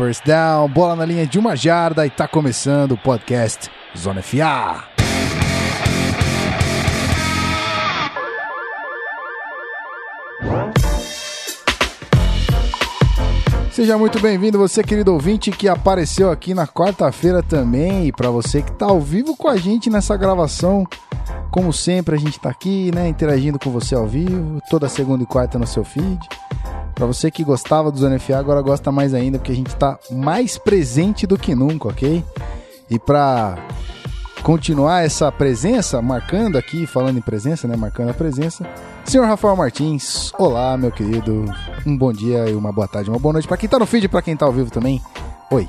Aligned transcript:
first 0.00 0.24
down, 0.24 0.66
bola 0.66 0.96
na 0.96 1.04
linha 1.04 1.26
de 1.26 1.38
uma 1.38 1.54
jarda 1.54 2.06
e 2.06 2.10
tá 2.10 2.26
começando 2.26 2.92
o 2.92 2.96
podcast 2.96 3.70
Zona 3.94 4.22
FA. 4.22 4.82
Seja 13.70 13.98
muito 13.98 14.18
bem-vindo, 14.20 14.56
você 14.56 14.82
querido 14.82 15.12
ouvinte 15.12 15.50
que 15.50 15.68
apareceu 15.68 16.30
aqui 16.30 16.54
na 16.54 16.66
quarta-feira 16.66 17.42
também, 17.42 18.06
e 18.06 18.12
para 18.12 18.30
você 18.30 18.62
que 18.62 18.72
tá 18.72 18.86
ao 18.86 19.02
vivo 19.02 19.36
com 19.36 19.48
a 19.48 19.58
gente 19.58 19.90
nessa 19.90 20.16
gravação. 20.16 20.86
Como 21.50 21.74
sempre, 21.74 22.14
a 22.14 22.18
gente 22.18 22.40
tá 22.40 22.48
aqui, 22.48 22.90
né, 22.94 23.06
interagindo 23.06 23.58
com 23.58 23.68
você 23.68 23.94
ao 23.94 24.06
vivo, 24.06 24.62
toda 24.70 24.88
segunda 24.88 25.24
e 25.24 25.26
quarta 25.26 25.58
no 25.58 25.66
seu 25.66 25.84
feed. 25.84 26.18
Para 27.00 27.06
você 27.06 27.30
que 27.30 27.42
gostava 27.42 27.90
do 27.90 27.98
Zona 27.98 28.18
FA, 28.18 28.36
agora 28.36 28.60
gosta 28.60 28.92
mais 28.92 29.14
ainda, 29.14 29.38
porque 29.38 29.52
a 29.52 29.54
gente 29.54 29.74
tá 29.74 29.98
mais 30.10 30.58
presente 30.58 31.26
do 31.26 31.38
que 31.38 31.54
nunca, 31.54 31.88
ok? 31.88 32.22
E 32.90 32.98
para 32.98 33.56
continuar 34.42 35.02
essa 35.02 35.32
presença, 35.32 36.02
marcando 36.02 36.58
aqui, 36.58 36.86
falando 36.86 37.16
em 37.16 37.22
presença, 37.22 37.66
né? 37.66 37.74
Marcando 37.74 38.10
a 38.10 38.12
presença. 38.12 38.68
Senhor 39.06 39.24
Rafael 39.24 39.56
Martins, 39.56 40.30
olá, 40.38 40.76
meu 40.76 40.92
querido. 40.92 41.46
Um 41.86 41.96
bom 41.96 42.12
dia 42.12 42.50
e 42.50 42.54
uma 42.54 42.70
boa 42.70 42.86
tarde, 42.86 43.08
uma 43.08 43.18
boa 43.18 43.32
noite 43.32 43.48
para 43.48 43.56
quem 43.56 43.66
tá 43.66 43.78
no 43.78 43.86
feed 43.86 44.04
e 44.04 44.08
pra 44.08 44.20
quem 44.20 44.36
tá 44.36 44.44
ao 44.44 44.52
vivo 44.52 44.70
também. 44.70 45.00
Oi. 45.50 45.66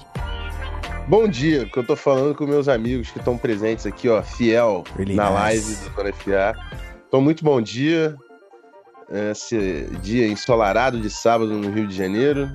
Bom 1.08 1.30
dia, 1.30 1.66
que 1.66 1.80
eu 1.80 1.88
tô 1.88 1.96
falando 1.96 2.36
com 2.36 2.46
meus 2.46 2.68
amigos 2.68 3.10
que 3.10 3.20
estão 3.20 3.38
presentes 3.38 3.86
aqui, 3.86 4.10
ó, 4.10 4.22
fiel 4.22 4.84
Really 4.98 5.16
na 5.16 5.30
nice. 5.30 5.40
live 5.40 5.76
do 5.76 5.96
Zona 5.96 6.12
FA. 6.12 6.56
Então, 7.08 7.22
muito 7.22 7.42
bom 7.42 7.62
dia. 7.62 8.18
Esse 9.14 9.88
dia 10.02 10.28
ensolarado 10.28 11.00
de 11.00 11.10
sábado 11.10 11.52
no 11.54 11.70
Rio 11.70 11.88
de 11.88 11.96
Janeiro. 11.96 12.50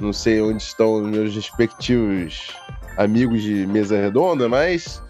Não 0.00 0.12
sei 0.12 0.40
onde 0.40 0.62
estão 0.62 0.94
os 0.94 1.06
meus 1.06 1.34
respectivos 1.34 2.48
amigos 2.96 3.42
de 3.42 3.66
mesa 3.66 3.96
redonda, 3.96 4.48
mas 4.48 5.02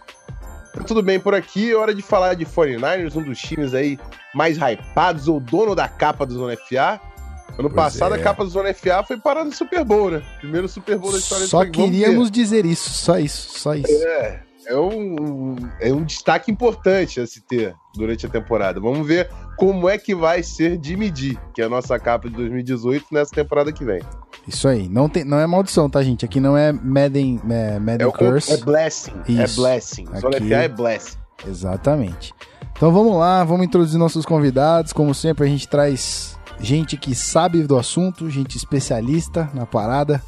tá 0.75 0.83
tudo 0.83 1.03
bem 1.03 1.19
por 1.19 1.35
aqui. 1.35 1.71
É 1.71 1.77
hora 1.77 1.95
de 1.95 2.03
falar 2.03 2.35
de 2.35 2.45
49ers, 2.45 3.17
um 3.17 3.23
dos 3.23 3.39
times 3.39 3.75
aí 3.75 3.99
mais 4.35 4.59
hypados, 4.59 5.29
ou 5.29 5.39
dono 5.41 5.75
da 5.75 5.89
capa 5.89 6.27
do 6.27 6.35
Zona 6.35 6.57
FA. 6.57 7.01
Ano 7.59 7.69
Pois 7.69 7.75
passado 7.75 8.15
é. 8.15 8.19
a 8.19 8.23
capa 8.23 8.45
do 8.45 8.51
Zona 8.51 8.73
FA 8.73 9.03
foi 9.07 9.19
parar 9.19 9.45
no 9.45 9.53
Super 9.53 9.85
Bowl, 9.85 10.11
né? 10.11 10.23
Primeiro 10.41 10.69
Super 10.69 10.99
Bowl 10.99 11.13
da 11.13 11.19
história 11.19 11.45
do 11.45 11.51
Só 11.51 11.65
queríamos 11.67 12.31
dizer 12.31 12.65
isso, 12.65 12.91
só 12.91 13.19
isso, 13.19 13.59
só 13.59 13.75
isso. 13.75 13.93
É, 13.93 14.41
é 14.67 14.77
um, 14.77 15.57
é 15.81 15.93
um 15.93 16.05
destaque 16.05 16.51
importante 16.51 17.21
a 17.21 17.27
se 17.27 17.41
ter 17.41 17.75
durante 17.95 18.27
a 18.27 18.29
temporada. 18.29 18.81
Vamos 18.81 19.07
ver 19.07 19.29
como 19.59 19.89
é 19.89 19.99
que 19.99 20.15
vai 20.15 20.43
ser 20.43 20.79
de 20.79 20.97
medir, 20.97 21.39
que 21.55 21.61
é 21.63 21.65
a 21.65 21.69
nossa 21.69 21.99
capa 21.99 22.29
de 22.29 22.35
2018 22.37 23.07
nessa 23.13 23.33
temporada 23.35 23.73
que 23.73 23.85
vem. 23.85 24.01
Isso 24.47 24.67
aí. 24.67 24.89
Não, 24.89 25.09
tem, 25.09 25.25
não 25.25 25.39
é 25.39 25.47
maldição, 25.47 25.89
tá, 25.91 26.03
gente? 26.03 26.25
Aqui 26.25 26.41
não 26.41 26.57
é 26.57 26.73
Madden, 26.73 27.41
é, 27.51 27.79
Madden 27.79 28.09
É, 28.09 28.11
Curse. 28.11 28.53
é 28.53 28.57
blessing. 28.59 29.13
Isso. 29.29 29.41
É 29.41 29.47
blessing. 29.63 30.07
Aqui- 30.13 30.55
é 30.55 30.69
blessing. 30.69 31.17
Exatamente. 31.47 32.33
Então 32.77 32.93
vamos 32.93 33.17
lá, 33.17 33.45
vamos 33.45 33.67
introduzir 33.67 33.99
nossos 33.99 34.25
convidados. 34.25 34.93
Como 34.93 35.15
sempre, 35.15 35.45
a 35.45 35.49
gente 35.49 35.69
traz 35.69 36.39
gente 36.59 36.97
que 36.97 37.15
sabe 37.15 37.63
do 37.65 37.77
assunto, 37.79 38.29
gente 38.31 38.57
especialista 38.57 39.49
na 39.55 39.67
parada. 39.67 40.23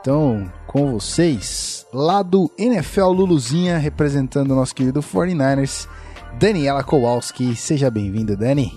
Então, 0.00 0.50
com 0.74 0.90
vocês, 0.90 1.86
lá 1.92 2.20
do 2.20 2.50
NFL 2.58 3.04
Luluzinha, 3.04 3.78
representando 3.78 4.50
o 4.50 4.56
nosso 4.56 4.74
querido 4.74 5.00
49ers, 5.00 5.88
Daniela 6.32 6.82
Kowalski. 6.82 7.54
Seja 7.54 7.88
bem-vinda, 7.92 8.36
Dani. 8.36 8.76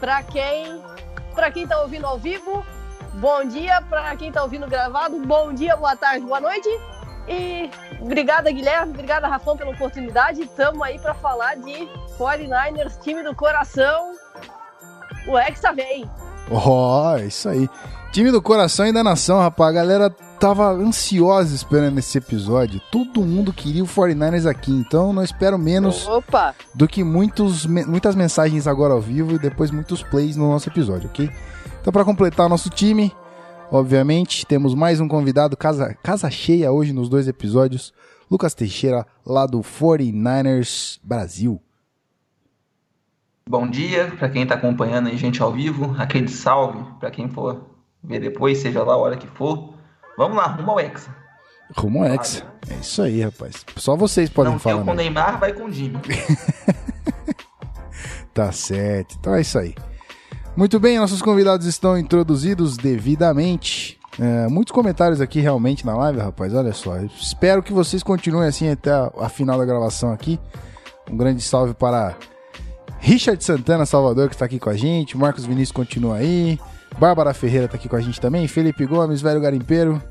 Pra 0.00 0.22
quem, 0.22 0.80
pra 1.34 1.50
quem 1.50 1.66
tá 1.66 1.78
ouvindo 1.82 2.06
ao 2.06 2.18
vivo, 2.18 2.64
bom 3.20 3.44
dia. 3.44 3.82
Pra 3.90 4.16
quem 4.16 4.32
tá 4.32 4.42
ouvindo 4.42 4.66
gravado, 4.66 5.20
bom 5.20 5.52
dia, 5.52 5.76
boa 5.76 5.94
tarde, 5.94 6.24
boa 6.24 6.40
noite. 6.40 6.66
E 7.28 7.68
obrigada, 8.00 8.50
Guilherme, 8.50 8.94
obrigada, 8.94 9.28
Rafão, 9.28 9.54
pela 9.54 9.72
oportunidade. 9.72 10.46
Tamo 10.56 10.82
aí 10.82 10.98
pra 10.98 11.12
falar 11.12 11.56
de 11.56 11.86
49ers, 12.18 12.98
time 13.02 13.22
do 13.22 13.34
coração. 13.34 14.12
O 15.28 15.38
Hexa 15.38 15.74
vem. 15.74 16.08
Ó, 16.50 17.18
isso 17.18 17.50
aí. 17.50 17.68
Time 18.12 18.30
do 18.30 18.40
coração 18.40 18.86
e 18.86 18.94
da 18.94 19.04
nação, 19.04 19.40
rapaz. 19.40 19.68
A 19.68 19.74
galera 19.74 20.16
tava 20.44 20.72
ansiosa 20.72 21.54
esperando 21.54 21.98
esse 21.98 22.18
episódio. 22.18 22.78
Todo 22.92 23.22
mundo 23.22 23.50
queria 23.50 23.82
o 23.82 23.86
49ers 23.86 24.44
aqui, 24.44 24.70
então 24.72 25.10
não 25.10 25.22
espero 25.22 25.58
menos 25.58 26.06
Opa! 26.06 26.54
do 26.74 26.86
que 26.86 27.02
muitos, 27.02 27.64
muitas 27.64 28.14
mensagens 28.14 28.66
agora 28.66 28.92
ao 28.92 29.00
vivo 29.00 29.36
e 29.36 29.38
depois 29.38 29.70
muitos 29.70 30.02
plays 30.02 30.36
no 30.36 30.50
nosso 30.50 30.68
episódio, 30.68 31.08
ok? 31.08 31.30
Então, 31.80 31.90
para 31.90 32.04
completar 32.04 32.44
o 32.44 32.48
nosso 32.50 32.68
time, 32.68 33.10
obviamente, 33.70 34.44
temos 34.44 34.74
mais 34.74 35.00
um 35.00 35.08
convidado, 35.08 35.56
casa, 35.56 35.96
casa 36.02 36.30
cheia 36.30 36.70
hoje 36.70 36.92
nos 36.92 37.08
dois 37.08 37.26
episódios. 37.26 37.94
Lucas 38.30 38.52
Teixeira, 38.52 39.06
lá 39.24 39.46
do 39.46 39.60
49ers 39.60 41.00
Brasil. 41.02 41.58
Bom 43.48 43.66
dia 43.66 44.12
para 44.18 44.28
quem 44.28 44.42
está 44.42 44.56
acompanhando 44.56 45.08
a 45.08 45.14
gente 45.14 45.40
ao 45.40 45.50
vivo, 45.50 45.94
aquele 45.96 46.28
salve 46.28 46.84
para 47.00 47.10
quem 47.10 47.30
for 47.30 47.64
ver 48.02 48.20
depois, 48.20 48.58
seja 48.58 48.82
lá 48.82 48.92
a 48.92 48.98
hora 48.98 49.16
que 49.16 49.26
for. 49.26 49.73
Vamos 50.16 50.36
lá, 50.36 50.46
rumo 50.46 50.70
ao 50.72 50.80
Hexa. 50.80 51.10
Rumo 51.76 52.04
ao 52.04 52.06
Hexa. 52.12 52.44
É 52.70 52.74
isso 52.74 53.02
aí, 53.02 53.22
rapaz. 53.22 53.64
Só 53.76 53.96
vocês 53.96 54.30
podem 54.30 54.52
Não 54.52 54.58
falar. 54.58 54.76
tem 54.76 54.84
com 54.84 54.90
o. 54.92 54.94
Neymar, 54.94 55.38
vai 55.38 55.52
com 55.52 55.64
o 55.64 55.72
Jimmy. 55.72 55.98
Tá 58.32 58.50
certo. 58.50 59.16
Então 59.20 59.32
é 59.34 59.40
isso 59.42 59.56
aí. 59.56 59.76
Muito 60.56 60.80
bem, 60.80 60.98
nossos 60.98 61.22
convidados 61.22 61.66
estão 61.66 61.96
introduzidos 61.96 62.76
devidamente. 62.76 63.98
É, 64.20 64.48
muitos 64.48 64.72
comentários 64.72 65.20
aqui 65.20 65.38
realmente 65.40 65.86
na 65.86 65.96
live, 65.96 66.18
rapaz. 66.18 66.52
Olha 66.52 66.72
só. 66.72 66.96
Eu 66.96 67.06
espero 67.06 67.62
que 67.62 67.72
vocês 67.72 68.02
continuem 68.02 68.48
assim 68.48 68.68
até 68.68 68.90
a, 68.90 69.10
a 69.20 69.28
final 69.28 69.56
da 69.56 69.64
gravação 69.64 70.12
aqui. 70.12 70.40
Um 71.08 71.16
grande 71.16 71.42
salve 71.42 71.74
para 71.74 72.16
Richard 72.98 73.42
Santana, 73.44 73.86
Salvador, 73.86 74.28
que 74.28 74.34
está 74.34 74.46
aqui 74.46 74.58
com 74.58 74.70
a 74.70 74.76
gente. 74.76 75.16
Marcos 75.16 75.44
Vinícius 75.44 75.70
continua 75.72 76.16
aí. 76.16 76.58
Bárbara 76.98 77.34
Ferreira 77.34 77.66
está 77.66 77.76
aqui 77.76 77.88
com 77.88 77.96
a 77.96 78.00
gente 78.00 78.20
também. 78.20 78.46
Felipe 78.48 78.86
Gomes, 78.86 79.20
velho 79.20 79.40
garimpeiro. 79.40 80.02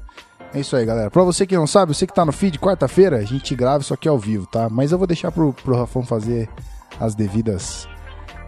É 0.53 0.59
isso 0.59 0.75
aí, 0.75 0.85
galera. 0.85 1.09
Pra 1.09 1.23
você 1.23 1.47
que 1.47 1.55
não 1.55 1.65
sabe, 1.65 1.93
você 1.93 2.05
que 2.05 2.13
tá 2.13 2.23
no 2.23 2.31
feed, 2.31 2.59
quarta-feira, 2.59 3.17
a 3.17 3.23
gente 3.23 3.55
grava 3.55 3.81
isso 3.81 3.93
aqui 3.93 4.07
ao 4.07 4.19
vivo, 4.19 4.45
tá? 4.45 4.69
Mas 4.69 4.91
eu 4.91 4.97
vou 4.97 5.07
deixar 5.07 5.31
pro, 5.31 5.51
pro 5.51 5.75
Rafão 5.75 6.03
fazer 6.03 6.47
as 6.99 7.15
devidas 7.15 7.87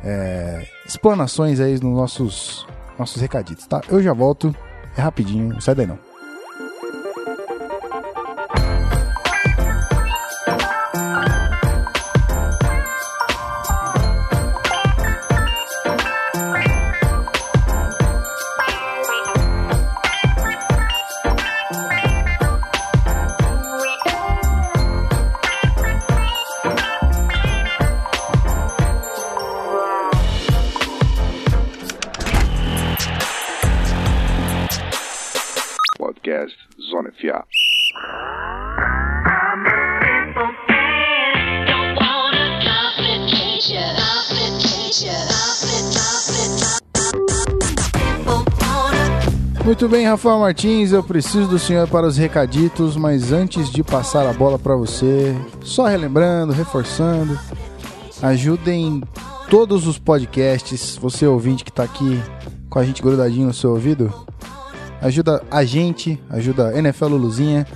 é, 0.04 0.68
explanações 0.86 1.60
aí 1.60 1.74
nos 1.74 1.96
nossos, 1.96 2.68
nossos 3.00 3.20
recaditos, 3.20 3.66
tá? 3.66 3.82
Eu 3.90 4.04
já 4.04 4.14
volto, 4.14 4.56
é 4.96 5.02
rapidinho, 5.02 5.54
não 5.54 5.62
sai 5.62 5.74
daí 5.74 5.88
não. 5.88 6.05
Muito 49.66 49.90
bem, 49.90 50.06
Rafael 50.06 50.40
Martins, 50.40 50.92
eu 50.92 51.04
preciso 51.04 51.48
do 51.48 51.58
senhor 51.58 51.88
para 51.88 52.06
os 52.06 52.18
recaditos, 52.18 52.96
mas 52.96 53.32
antes 53.32 53.72
de 53.72 53.84
passar 53.84 54.28
a 54.28 54.32
bola 54.32 54.60
para 54.60 54.76
você, 54.76 55.36
só 55.62 55.88
relembrando, 55.88 56.54
reforçando, 56.54 57.40
ajudem 58.22 59.02
todos 59.50 59.88
os 59.88 59.98
podcasts, 59.98 60.96
você 61.02 61.26
ouvinte 61.26 61.64
que 61.64 61.72
tá 61.72 61.84
aqui 61.84 62.22
com 62.70 62.78
a 62.78 62.84
gente 62.84 63.02
grudadinho 63.02 63.48
no 63.48 63.54
seu 63.54 63.72
ouvido, 63.72 64.14
ajuda 65.06 65.44
a 65.52 65.64
gente, 65.64 66.20
ajuda 66.30 66.70
a 66.70 66.80
NFL 66.80 67.06
Luluzinha, 67.06 67.68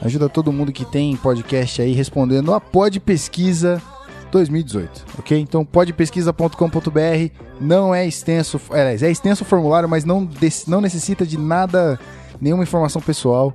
ajuda 0.00 0.30
todo 0.30 0.50
mundo 0.50 0.72
que 0.72 0.84
tem 0.84 1.14
podcast 1.16 1.82
aí 1.82 1.92
respondendo 1.92 2.54
a 2.54 2.60
Pod 2.60 2.98
Pesquisa 3.00 3.82
2018, 4.30 5.04
ok? 5.18 5.38
Então 5.38 5.62
podpesquisa.com.br 5.62 7.34
não 7.60 7.94
é 7.94 8.06
extenso, 8.06 8.58
aliás, 8.70 9.02
é 9.02 9.10
extenso 9.10 9.44
o 9.44 9.46
formulário, 9.46 9.88
mas 9.88 10.06
não, 10.06 10.26
não 10.66 10.80
necessita 10.80 11.26
de 11.26 11.38
nada, 11.38 12.00
nenhuma 12.40 12.62
informação 12.62 13.02
pessoal. 13.02 13.54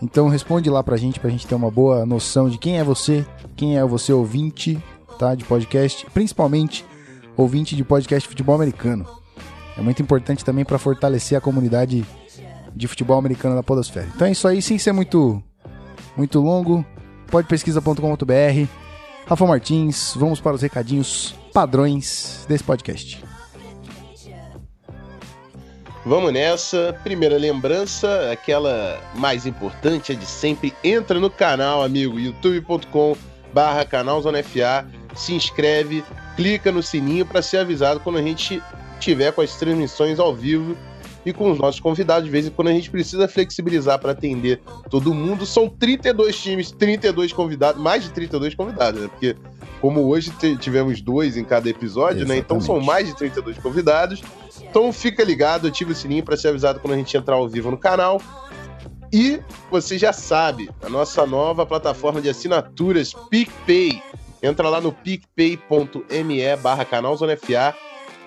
Então 0.00 0.28
responde 0.28 0.70
lá 0.70 0.84
pra 0.84 0.96
gente, 0.96 1.18
pra 1.18 1.30
gente 1.30 1.46
ter 1.46 1.54
uma 1.56 1.70
boa 1.70 2.06
noção 2.06 2.48
de 2.48 2.58
quem 2.58 2.78
é 2.78 2.84
você, 2.84 3.26
quem 3.56 3.76
é 3.76 3.84
você 3.84 4.12
ouvinte, 4.12 4.82
tá? 5.18 5.34
De 5.34 5.44
podcast, 5.44 6.06
principalmente 6.14 6.84
ouvinte 7.36 7.74
de 7.74 7.82
podcast 7.82 8.26
de 8.26 8.28
futebol 8.28 8.54
americano. 8.54 9.04
É 9.76 9.82
muito 9.82 10.00
importante 10.00 10.44
também 10.44 10.64
para 10.64 10.78
fortalecer 10.78 11.36
a 11.36 11.40
comunidade 11.40 12.06
de 12.80 12.88
futebol 12.88 13.18
americano 13.18 13.54
da 13.54 13.62
Podosfera. 13.62 14.08
Então 14.14 14.26
é 14.26 14.32
isso 14.32 14.48
aí, 14.48 14.62
sem 14.62 14.78
ser 14.78 14.92
muito, 14.92 15.42
muito 16.16 16.40
longo. 16.40 16.84
Podpesquisa.com.br. 17.30 18.68
Rafa 19.26 19.46
Martins, 19.46 20.14
vamos 20.16 20.40
para 20.40 20.54
os 20.56 20.62
recadinhos 20.62 21.34
padrões 21.52 22.44
desse 22.48 22.64
podcast. 22.64 23.22
Vamos 26.04 26.32
nessa. 26.32 26.98
Primeira 27.04 27.36
lembrança, 27.36 28.32
aquela 28.32 28.98
mais 29.14 29.44
importante, 29.46 30.12
é 30.12 30.14
de 30.14 30.26
sempre. 30.26 30.74
Entra 30.82 31.20
no 31.20 31.30
canal, 31.30 31.84
amigo, 31.84 32.18
youtube.com 32.18 33.16
barra 33.52 33.84
canal 33.84 34.22
se 35.14 35.34
inscreve, 35.34 36.04
clica 36.36 36.70
no 36.70 36.82
sininho 36.82 37.26
para 37.26 37.42
ser 37.42 37.58
avisado 37.58 38.00
quando 38.00 38.18
a 38.18 38.22
gente 38.22 38.62
tiver 39.00 39.32
com 39.32 39.40
as 39.40 39.56
transmissões 39.56 40.18
ao 40.20 40.34
vivo 40.34 40.76
e 41.24 41.32
com 41.32 41.50
os 41.50 41.58
nossos 41.58 41.80
convidados. 41.80 42.24
De 42.24 42.30
vez 42.30 42.46
em 42.46 42.50
quando 42.50 42.68
a 42.68 42.72
gente 42.72 42.90
precisa 42.90 43.28
flexibilizar 43.28 43.98
para 43.98 44.12
atender 44.12 44.60
todo 44.88 45.14
mundo. 45.14 45.44
São 45.44 45.68
32 45.68 46.36
times, 46.36 46.70
32 46.70 47.32
convidados, 47.32 47.80
mais 47.80 48.04
de 48.04 48.10
32 48.10 48.54
convidados, 48.54 49.02
né? 49.02 49.08
Porque 49.08 49.36
como 49.80 50.06
hoje 50.06 50.30
tivemos 50.58 51.00
dois 51.00 51.36
em 51.36 51.44
cada 51.44 51.68
episódio, 51.68 52.26
né? 52.26 52.36
Então 52.36 52.60
são 52.60 52.76
Exatamente. 52.76 52.86
mais 52.86 53.08
de 53.08 53.16
32 53.16 53.58
convidados. 53.58 54.22
Então 54.62 54.92
fica 54.92 55.24
ligado, 55.24 55.66
ativa 55.66 55.92
o 55.92 55.94
sininho 55.94 56.22
para 56.22 56.36
ser 56.36 56.48
avisado 56.48 56.80
quando 56.80 56.94
a 56.94 56.96
gente 56.96 57.16
entrar 57.16 57.36
ao 57.36 57.48
vivo 57.48 57.70
no 57.70 57.78
canal. 57.78 58.20
E 59.12 59.40
você 59.70 59.98
já 59.98 60.12
sabe, 60.12 60.70
a 60.82 60.88
nossa 60.88 61.26
nova 61.26 61.66
plataforma 61.66 62.20
de 62.20 62.28
assinaturas 62.28 63.12
PicPay. 63.28 64.00
Entra 64.42 64.68
lá 64.68 64.80
no 64.80 64.92
picpay.me 64.92 66.56
barra 66.62 66.84
canal 66.84 67.16
Zona 67.16 67.36
FA. 67.36 67.74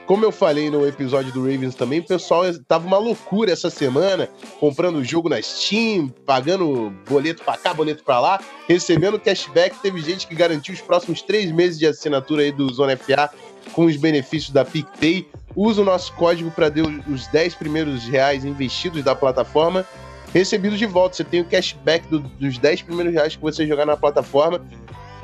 Como 0.05 0.25
eu 0.25 0.31
falei 0.33 0.69
no 0.69 0.85
episódio 0.85 1.31
do 1.31 1.39
Ravens 1.41 1.75
também, 1.75 1.99
o 1.99 2.05
pessoal 2.05 2.43
tava 2.67 2.85
uma 2.85 2.97
loucura 2.97 3.51
essa 3.53 3.69
semana, 3.69 4.27
comprando 4.59 5.01
jogo 5.03 5.29
na 5.29 5.41
Steam, 5.41 6.09
pagando 6.25 6.93
boleto 7.09 7.41
pra 7.43 7.55
cá, 7.55 7.73
boleto 7.73 8.03
pra 8.03 8.19
lá, 8.19 8.39
recebendo 8.67 9.17
cashback. 9.17 9.77
Teve 9.81 10.01
gente 10.01 10.27
que 10.27 10.35
garantiu 10.35 10.73
os 10.73 10.81
próximos 10.81 11.21
três 11.21 11.49
meses 11.53 11.79
de 11.79 11.87
assinatura 11.87 12.43
aí 12.43 12.51
do 12.51 12.71
Zona 12.73 12.97
FA 12.97 13.29
com 13.71 13.85
os 13.85 13.95
benefícios 13.95 14.51
da 14.51 14.65
PicPay. 14.65 15.25
Usa 15.55 15.81
o 15.81 15.85
nosso 15.85 16.11
código 16.15 16.51
para 16.51 16.69
ter 16.69 16.81
os 16.81 17.27
10 17.27 17.55
primeiros 17.55 18.03
reais 18.03 18.43
investidos 18.43 19.03
da 19.03 19.15
plataforma 19.15 19.85
recebidos 20.33 20.79
de 20.79 20.85
volta. 20.85 21.15
Você 21.15 21.23
tem 21.23 21.39
o 21.41 21.45
cashback 21.45 22.07
do- 22.07 22.19
dos 22.19 22.57
10 22.57 22.81
primeiros 22.81 23.13
reais 23.13 23.35
que 23.37 23.41
você 23.41 23.65
jogar 23.65 23.85
na 23.85 23.95
plataforma. 23.95 24.59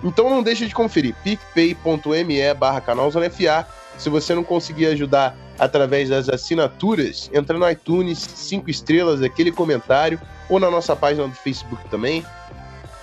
Então 0.04 0.30
não 0.30 0.42
deixa 0.42 0.66
de 0.66 0.74
conferir 0.74 1.14
picpay.me 1.24 2.54
barra 2.54 2.82
FA. 3.30 3.68
Se 4.00 4.10
você 4.10 4.34
não 4.34 4.44
conseguir 4.44 4.88
ajudar 4.88 5.38
através 5.60 6.10
das 6.10 6.30
assinaturas, 6.30 7.30
entra 7.34 7.60
no 7.60 7.70
iTunes, 7.70 8.18
5 8.18 8.70
estrelas, 8.70 9.22
aquele 9.22 9.52
comentário, 9.52 10.20
ou 10.50 10.60
na 10.60 10.72
nossa 10.72 10.96
página 10.96 11.28
do 11.28 11.36
Facebook 11.36 11.88
também. 11.90 12.26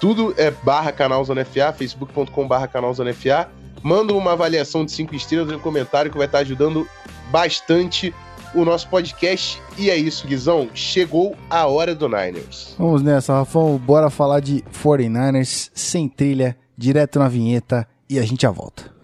Tudo 0.00 0.34
é 0.38 0.50
barra 0.50 0.90
canal 0.90 1.22
Zona 1.22 1.44
FA, 1.44 1.72
facebook.com 1.72 2.48
barra 2.48 2.66
canal 2.66 2.92
Zona 2.94 3.12
FA. 3.12 3.48
Manda 3.82 4.14
uma 4.14 4.32
avaliação 4.32 4.84
de 4.84 4.92
5 4.92 5.14
estrelas 5.14 5.52
no 5.52 5.60
comentário 5.60 6.10
que 6.10 6.16
vai 6.16 6.26
estar 6.26 6.38
ajudando 6.38 6.88
bastante 7.30 8.12
o 8.54 8.64
nosso 8.64 8.88
podcast. 8.88 9.60
E 9.76 9.90
é 9.90 9.96
isso, 9.96 10.26
Guizão. 10.26 10.68
Chegou 10.72 11.36
a 11.50 11.66
hora 11.66 11.94
do 11.94 12.08
Niners. 12.08 12.74
Vamos 12.78 13.02
nessa, 13.02 13.34
Rafão. 13.34 13.76
Bora 13.76 14.08
falar 14.08 14.40
de 14.40 14.64
49ers 14.72 15.70
sem 15.74 16.08
trilha, 16.08 16.56
direto 16.76 17.18
na 17.18 17.28
vinheta 17.28 17.86
e 18.08 18.18
a 18.18 18.22
gente 18.22 18.42
já 18.42 18.50
volta. 18.50 18.95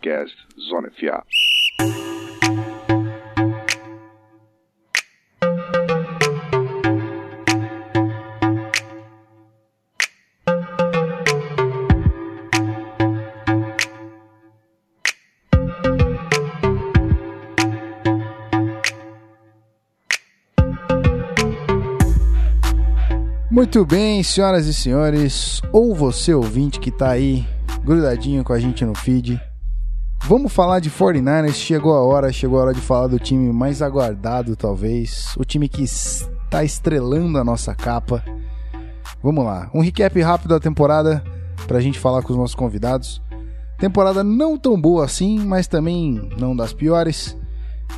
Podcast 0.00 0.34
Zona 0.58 0.90
FA. 0.90 1.22
Muito 23.50 23.84
bem, 23.84 24.22
senhoras 24.22 24.66
e 24.66 24.72
senhores, 24.72 25.60
ou 25.70 25.94
você 25.94 26.32
ouvinte 26.32 26.80
que 26.80 26.90
tá 26.90 27.10
aí 27.10 27.46
grudadinho 27.84 28.42
com 28.42 28.54
a 28.54 28.58
gente 28.58 28.82
no 28.86 28.94
feed. 28.94 29.49
Vamos 30.24 30.52
falar 30.52 30.80
de 30.80 30.90
49ers, 30.90 31.54
chegou 31.54 31.94
a 31.94 32.04
hora, 32.04 32.32
chegou 32.32 32.58
a 32.58 32.62
hora 32.62 32.74
de 32.74 32.80
falar 32.80 33.08
do 33.08 33.18
time 33.18 33.52
mais 33.52 33.82
aguardado, 33.82 34.54
talvez, 34.54 35.34
o 35.36 35.44
time 35.44 35.68
que 35.68 35.82
está 35.82 36.62
estrelando 36.62 37.38
a 37.38 37.44
nossa 37.44 37.74
capa. 37.74 38.22
Vamos 39.22 39.44
lá, 39.44 39.68
um 39.74 39.80
recap 39.80 40.20
rápido 40.20 40.50
da 40.50 40.60
temporada 40.60 41.22
pra 41.66 41.80
gente 41.80 41.98
falar 41.98 42.22
com 42.22 42.32
os 42.32 42.38
nossos 42.38 42.54
convidados. 42.54 43.20
Temporada 43.78 44.22
não 44.22 44.56
tão 44.56 44.80
boa 44.80 45.04
assim, 45.04 45.40
mas 45.40 45.66
também 45.66 46.28
não 46.38 46.54
das 46.54 46.72
piores, 46.72 47.36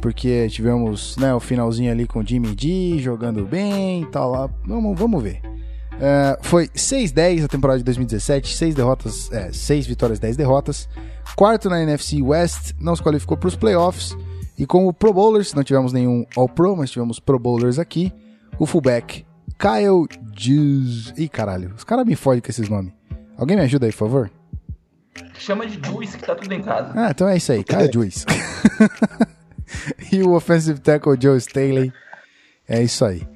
porque 0.00 0.48
tivemos 0.48 1.16
né, 1.19 1.34
o 1.34 1.40
finalzinho 1.40 1.92
ali 1.92 2.06
com 2.06 2.20
o 2.20 2.26
Jimmy 2.26 2.54
G 2.56 2.98
jogando 2.98 3.44
bem 3.44 4.02
e 4.02 4.06
tal 4.06 4.30
lá. 4.30 4.48
Vamos, 4.64 4.98
vamos 4.98 5.22
ver. 5.22 5.51
É, 6.00 6.39
foi 6.43 6.69
6-10 6.69 7.44
a 7.44 7.49
temporada 7.49 7.79
de 7.79 7.85
2017, 7.85 8.56
6 8.56 8.75
derrotas, 8.75 9.31
é, 9.33 9.53
6 9.53 9.87
vitórias, 9.87 10.19
10 10.19 10.37
derrotas. 10.37 10.89
Quarto 11.37 11.69
na 11.71 11.83
NFC 11.83 12.21
West, 12.23 12.73
não 12.79 12.97
se 12.97 13.03
qualificou 13.03 13.37
para 13.37 13.49
os 13.49 13.56
playoffs. 13.56 14.17
E 14.59 14.67
como 14.67 14.93
Pro 14.93 15.12
Bowlers, 15.12 15.55
não 15.55 15.65
tivemos 15.65 15.93
nenhum 15.93 16.27
All-Pro, 16.37 16.77
mas 16.77 16.91
tivemos 16.91 17.19
Pro 17.19 17.39
Bowlers 17.39 17.79
aqui. 17.79 18.12
O 18.59 18.67
fullback 18.67 19.25
Kyle 19.59 20.06
Juice. 20.37 21.12
Ih, 21.17 21.29
caralho, 21.29 21.73
os 21.77 21.85
caras 21.85 22.05
me 22.05 22.17
fodem 22.17 22.41
com 22.41 22.50
esses 22.50 22.69
nomes. 22.69 22.93
Alguém 23.37 23.56
me 23.56 23.62
ajuda 23.62 23.87
aí, 23.87 23.93
por 23.93 23.99
favor? 23.99 24.31
Chama 25.35 25.67
de 25.67 25.81
Juice 25.87 26.17
que 26.17 26.25
tá 26.25 26.35
tudo 26.35 26.53
em 26.53 26.62
casa. 26.62 26.93
Ah, 26.94 27.11
então 27.11 27.29
é 27.29 27.37
isso 27.37 27.53
aí, 27.53 27.65
Kyle 27.65 27.91
Juice. 27.93 28.25
e 30.12 30.23
o 30.23 30.33
offensive 30.35 30.81
tackle 30.81 31.17
Joe 31.21 31.39
Staley. 31.39 31.93
É 32.69 32.83
isso 32.83 33.05
aí. 33.05 33.27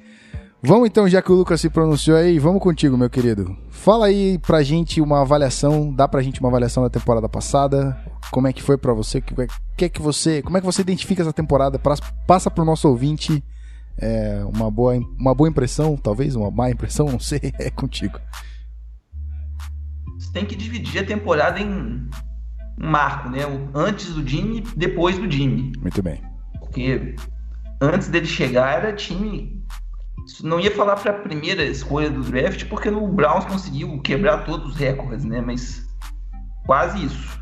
Vamos 0.61 0.87
então, 0.89 1.07
já 1.07 1.21
que 1.21 1.31
o 1.31 1.35
Lucas 1.35 1.61
se 1.61 1.69
pronunciou 1.69 2.17
aí, 2.17 2.39
vamos 2.39 2.61
contigo, 2.61 2.97
meu 2.97 3.09
querido. 3.09 3.55
Fala 3.69 4.07
aí 4.07 4.39
pra 4.39 4.63
gente 4.63 4.99
uma 4.99 5.21
avaliação, 5.21 5.93
dá 5.93 6.07
pra 6.07 6.21
gente 6.21 6.39
uma 6.39 6.49
avaliação 6.49 6.81
da 6.83 6.89
temporada 6.89 7.29
passada. 7.29 7.95
Como 8.31 8.47
é 8.47 8.53
que 8.53 8.61
foi 8.63 8.77
pra 8.77 8.91
você? 8.93 9.21
Que, 9.21 9.33
que 9.77 9.85
é 9.85 9.89
que 9.89 10.01
você, 10.01 10.41
como 10.41 10.57
é 10.57 10.59
que 10.59 10.65
você 10.65 10.81
identifica 10.81 11.21
essa 11.21 11.31
temporada? 11.31 11.77
Pra- 11.77 11.95
Passa 12.25 12.49
pro 12.49 12.65
nosso 12.65 12.89
ouvinte 12.89 13.43
é, 13.99 14.43
uma 14.51 14.69
boa, 14.71 14.95
uma 15.19 15.33
boa 15.33 15.47
impressão, 15.49 15.95
talvez 15.95 16.35
uma 16.35 16.49
má 16.49 16.69
impressão, 16.71 17.05
não 17.11 17.19
sei, 17.19 17.53
é 17.59 17.69
contigo. 17.69 18.19
Você 20.19 20.31
tem 20.33 20.43
que 20.45 20.55
dividir 20.55 21.03
a 21.03 21.05
temporada 21.05 21.59
em 21.59 21.69
um 21.69 22.09
marco, 22.79 23.29
né? 23.29 23.45
O 23.45 23.69
antes 23.77 24.11
do 24.13 24.27
Jimmy, 24.27 24.63
depois 24.75 25.17
do 25.19 25.29
Jimmy. 25.29 25.71
Muito 25.79 26.01
bem. 26.01 26.19
Porque 26.59 27.15
antes 27.79 28.07
dele 28.09 28.25
chegar 28.25 28.75
era 28.79 28.91
time. 28.93 29.55
Não 30.43 30.59
ia 30.59 30.71
falar 30.71 30.95
para 30.97 31.11
a 31.11 31.21
primeira 31.21 31.63
escolha 31.63 32.09
do 32.09 32.21
draft, 32.21 32.65
porque 32.65 32.89
o 32.89 33.07
Browns 33.07 33.45
conseguiu 33.45 33.99
quebrar 34.01 34.45
todos 34.45 34.71
os 34.73 34.75
recordes, 34.75 35.23
né? 35.25 35.41
Mas 35.41 35.87
quase 36.65 37.05
isso. 37.05 37.39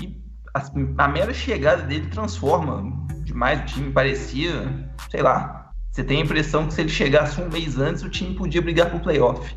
E 0.00 0.22
a, 0.54 1.04
a 1.04 1.08
mera 1.08 1.34
chegada 1.34 1.82
dele 1.82 2.06
transforma 2.08 3.06
demais 3.24 3.60
o 3.60 3.64
time. 3.64 3.92
Parecia, 3.92 4.88
sei 5.10 5.22
lá. 5.22 5.70
Você 5.90 6.04
tem 6.04 6.20
a 6.20 6.24
impressão 6.24 6.66
que 6.66 6.74
se 6.74 6.82
ele 6.82 6.90
chegasse 6.90 7.40
um 7.40 7.48
mês 7.48 7.78
antes, 7.78 8.02
o 8.02 8.10
time 8.10 8.34
podia 8.34 8.62
brigar 8.62 8.90
pro 8.90 9.00
playoff. 9.00 9.56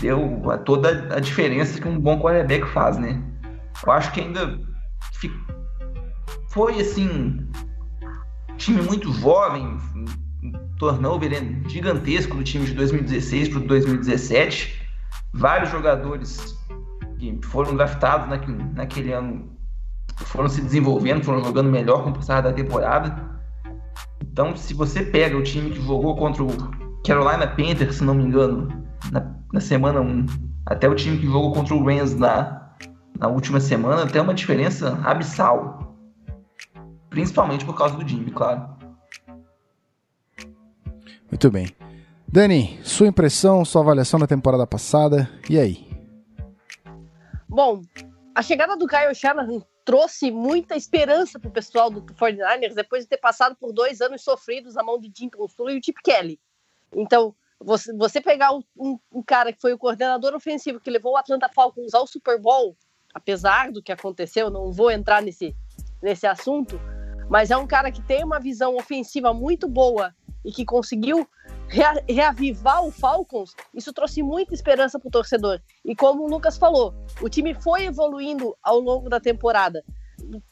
Deu 0.00 0.50
a- 0.50 0.58
toda 0.58 1.14
a 1.14 1.20
diferença 1.20 1.80
que 1.80 1.86
um 1.86 2.00
bom 2.00 2.18
quarterback 2.20 2.66
faz, 2.72 2.96
né? 2.96 3.22
Eu 3.84 3.92
acho 3.92 4.12
que 4.12 4.20
ainda 4.20 4.58
foi 6.48 6.80
assim 6.80 7.48
time 8.56 8.82
muito 8.82 9.12
jovem, 9.12 9.76
turnover 10.82 11.30
gigantesco 11.68 12.36
do 12.36 12.42
time 12.42 12.66
de 12.66 12.74
2016 12.74 13.50
para 13.50 13.60
2017. 13.60 14.82
Vários 15.32 15.70
jogadores 15.70 16.58
que 17.18 17.38
foram 17.44 17.76
draftados 17.76 18.28
naquele, 18.28 18.64
naquele 18.74 19.12
ano 19.12 19.52
foram 20.26 20.48
se 20.48 20.60
desenvolvendo, 20.60 21.22
foram 21.22 21.44
jogando 21.44 21.70
melhor 21.70 22.02
com 22.02 22.10
o 22.10 22.12
passar 22.12 22.40
da 22.40 22.52
temporada. 22.52 23.30
Então, 24.20 24.56
se 24.56 24.74
você 24.74 25.04
pega 25.04 25.36
o 25.36 25.42
time 25.44 25.70
que 25.70 25.80
jogou 25.80 26.16
contra 26.16 26.42
o 26.42 26.48
Carolina 27.06 27.46
Panthers, 27.46 27.96
se 27.96 28.04
não 28.04 28.14
me 28.14 28.24
engano, 28.24 28.68
na, 29.12 29.24
na 29.52 29.60
semana 29.60 30.00
1, 30.00 30.26
até 30.66 30.88
o 30.88 30.96
time 30.96 31.16
que 31.16 31.26
jogou 31.26 31.52
contra 31.52 31.76
o 31.76 31.84
Rams 31.84 32.16
na, 32.16 32.72
na 33.20 33.28
última 33.28 33.60
semana, 33.60 34.04
tem 34.06 34.20
uma 34.20 34.34
diferença 34.34 34.98
abissal. 35.04 35.96
Principalmente 37.08 37.64
por 37.64 37.76
causa 37.76 37.96
do 37.96 38.08
Jimmy, 38.08 38.32
claro. 38.32 38.71
Muito 41.32 41.50
bem. 41.50 41.74
Dani, 42.28 42.78
sua 42.84 43.06
impressão, 43.06 43.64
sua 43.64 43.80
avaliação 43.80 44.20
da 44.20 44.26
temporada 44.26 44.66
passada, 44.66 45.30
e 45.48 45.58
aí? 45.58 45.88
Bom, 47.48 47.80
a 48.34 48.42
chegada 48.42 48.76
do 48.76 48.86
Kyle 48.86 49.14
Shanahan 49.14 49.62
trouxe 49.82 50.30
muita 50.30 50.76
esperança 50.76 51.40
pro 51.40 51.50
pessoal 51.50 51.90
do 51.90 52.02
49ers 52.02 52.74
depois 52.74 53.04
de 53.04 53.08
ter 53.08 53.16
passado 53.16 53.56
por 53.56 53.72
dois 53.72 54.02
anos 54.02 54.22
sofridos 54.22 54.74
na 54.74 54.82
mão 54.82 55.00
de 55.00 55.10
Jim 55.16 55.30
Consulo 55.30 55.70
e 55.70 55.78
o 55.78 55.82
Chip 55.82 56.02
Kelly. 56.04 56.38
Então, 56.94 57.34
você, 57.58 57.96
você 57.96 58.20
pegar 58.20 58.52
um, 58.52 58.62
um, 58.78 58.98
um 59.10 59.22
cara 59.22 59.54
que 59.54 59.60
foi 59.60 59.72
o 59.72 59.78
coordenador 59.78 60.34
ofensivo 60.34 60.80
que 60.80 60.90
levou 60.90 61.14
o 61.14 61.16
Atlanta 61.16 61.48
Falcons 61.48 61.94
ao 61.94 62.06
Super 62.06 62.38
Bowl, 62.38 62.76
apesar 63.14 63.72
do 63.72 63.82
que 63.82 63.90
aconteceu, 63.90 64.50
não 64.50 64.70
vou 64.70 64.90
entrar 64.90 65.22
nesse, 65.22 65.56
nesse 66.02 66.26
assunto, 66.26 66.78
mas 67.30 67.50
é 67.50 67.56
um 67.56 67.66
cara 67.66 67.90
que 67.90 68.02
tem 68.02 68.22
uma 68.22 68.38
visão 68.38 68.76
ofensiva 68.76 69.32
muito 69.32 69.66
boa 69.66 70.14
e 70.44 70.50
que 70.52 70.64
conseguiu 70.64 71.28
rea- 71.68 72.02
reavivar 72.08 72.84
o 72.84 72.90
Falcons, 72.90 73.54
isso 73.74 73.92
trouxe 73.92 74.22
muita 74.22 74.54
esperança 74.54 74.98
para 74.98 75.08
o 75.08 75.10
torcedor. 75.10 75.60
E 75.84 75.94
como 75.94 76.24
o 76.24 76.28
Lucas 76.28 76.56
falou, 76.56 76.94
o 77.20 77.28
time 77.28 77.54
foi 77.54 77.84
evoluindo 77.84 78.56
ao 78.62 78.78
longo 78.78 79.08
da 79.08 79.20
temporada. 79.20 79.84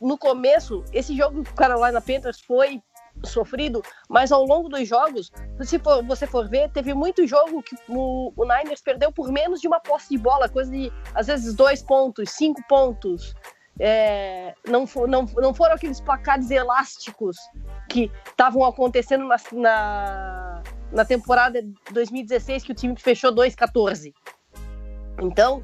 No 0.01 0.19
começo, 0.19 0.85
esse 0.93 1.17
jogo 1.17 1.43
do 1.43 1.55
Carolina 1.55 2.01
Panthers 2.01 2.41
foi 2.41 2.83
sofrido, 3.25 3.83
mas 4.09 4.33
ao 4.33 4.45
longo 4.45 4.69
dos 4.69 4.89
jogos, 4.89 5.31
se 5.63 5.79
for- 5.79 6.03
você 6.05 6.27
for 6.27 6.49
ver, 6.49 6.71
teve 6.71 6.95
muito 6.95 7.27
jogo 7.27 7.63
que 7.63 7.77
o, 7.89 8.33
o 8.37 8.45
Niners 8.45 8.81
perdeu 8.81 9.13
por 9.13 9.31
menos 9.31 9.61
de 9.61 9.67
uma 9.69 9.79
posse 9.81 10.09
de 10.11 10.19
bola, 10.19 10.49
coisa 10.49 10.71
de 10.71 10.91
às 11.15 11.27
vezes 11.27 11.55
dois 11.55 11.83
pontos, 11.83 12.31
cinco 12.31 12.63
pontos. 12.69 13.35
É, 13.83 14.55
não, 14.69 14.85
não, 15.09 15.25
não 15.37 15.55
foram 15.55 15.75
aqueles 15.75 16.03
placares 16.03 16.51
elásticos 16.51 17.37
que 17.89 18.11
estavam 18.27 18.63
acontecendo 18.63 19.27
na, 19.27 19.37
na, 19.53 20.63
na 20.93 21.05
temporada 21.07 21.63
de 21.63 21.73
2016, 21.91 22.63
que 22.63 22.73
o 22.73 22.75
time 22.75 22.95
fechou 22.99 23.33
2-14. 23.35 24.13
Então, 25.23 25.63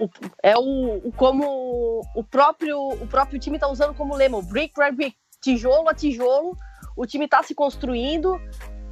o- 0.00 0.08
é 0.42 0.56
o, 0.56 1.08
o- 1.08 1.12
como 1.12 2.00
o 2.14 2.24
próprio, 2.24 2.78
o 2.88 3.06
próprio 3.06 3.38
time 3.38 3.58
está 3.58 3.68
usando 3.68 3.94
como 3.94 4.16
lema, 4.16 4.40
brick 4.40 4.72
by 4.74 4.90
brick, 4.90 5.16
tijolo 5.42 5.90
a 5.90 5.94
tijolo, 5.94 6.56
o 6.96 7.04
time 7.04 7.26
está 7.26 7.42
se 7.42 7.54
construindo, 7.54 8.40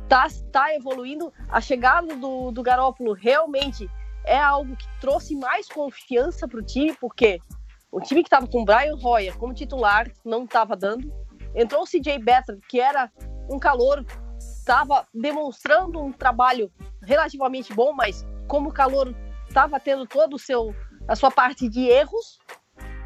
está 0.02 0.26
tá 0.52 0.74
evoluindo. 0.74 1.32
A 1.48 1.62
chegada 1.62 2.14
do, 2.14 2.50
do 2.50 2.62
Garópolo 2.62 3.14
realmente 3.14 3.88
é 4.26 4.38
algo 4.38 4.76
que 4.76 4.86
trouxe 5.00 5.34
mais 5.34 5.66
confiança 5.68 6.46
para 6.46 6.60
o 6.60 6.62
time, 6.62 6.94
porque 7.00 7.40
o 7.94 8.00
time 8.00 8.24
que 8.24 8.26
estava 8.26 8.48
com 8.48 8.62
o 8.62 8.64
Brian 8.64 8.96
Hoyer 9.00 9.38
como 9.38 9.54
titular 9.54 10.10
não 10.24 10.44
estava 10.44 10.74
dando. 10.74 11.12
Entrou 11.54 11.82
o 11.82 11.86
CJ 11.86 12.18
Beathard, 12.18 12.60
que 12.68 12.80
era 12.80 13.08
um 13.48 13.56
calor, 13.56 14.04
estava 14.36 15.06
demonstrando 15.14 16.02
um 16.02 16.10
trabalho 16.12 16.72
relativamente 17.04 17.72
bom, 17.72 17.92
mas 17.92 18.26
como 18.48 18.72
calor 18.72 19.14
estava 19.48 19.78
tendo 19.78 20.06
todo 20.06 20.34
o 20.34 20.38
seu 20.38 20.74
a 21.06 21.14
sua 21.14 21.30
parte 21.30 21.68
de 21.68 21.86
erros, 21.86 22.40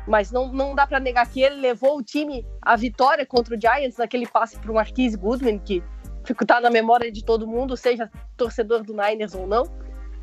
mas 0.07 0.31
não, 0.31 0.51
não 0.51 0.75
dá 0.75 0.87
para 0.87 1.01
negar 1.01 1.29
que 1.29 1.43
ele 1.43 1.57
levou 1.57 1.99
o 1.99 2.03
time 2.03 2.47
à 2.63 2.75
vitória 2.75 3.27
contra 3.27 3.55
o 3.55 3.61
Giants 3.61 3.99
naquele 3.99 4.27
passe 4.27 4.59
para 4.59 4.71
o 4.71 4.75
Marquise 4.75 5.19
Goodman, 5.19 5.59
que 5.59 5.83
fica 6.25 6.47
tá 6.47 6.61
na 6.61 6.71
memória 6.71 7.13
de 7.13 7.23
todo 7.23 7.47
mundo, 7.47 7.77
seja 7.77 8.11
torcedor 8.39 8.85
do 8.85 8.95
Niners 8.95 9.35
ou 9.35 9.47
não. 9.47 9.65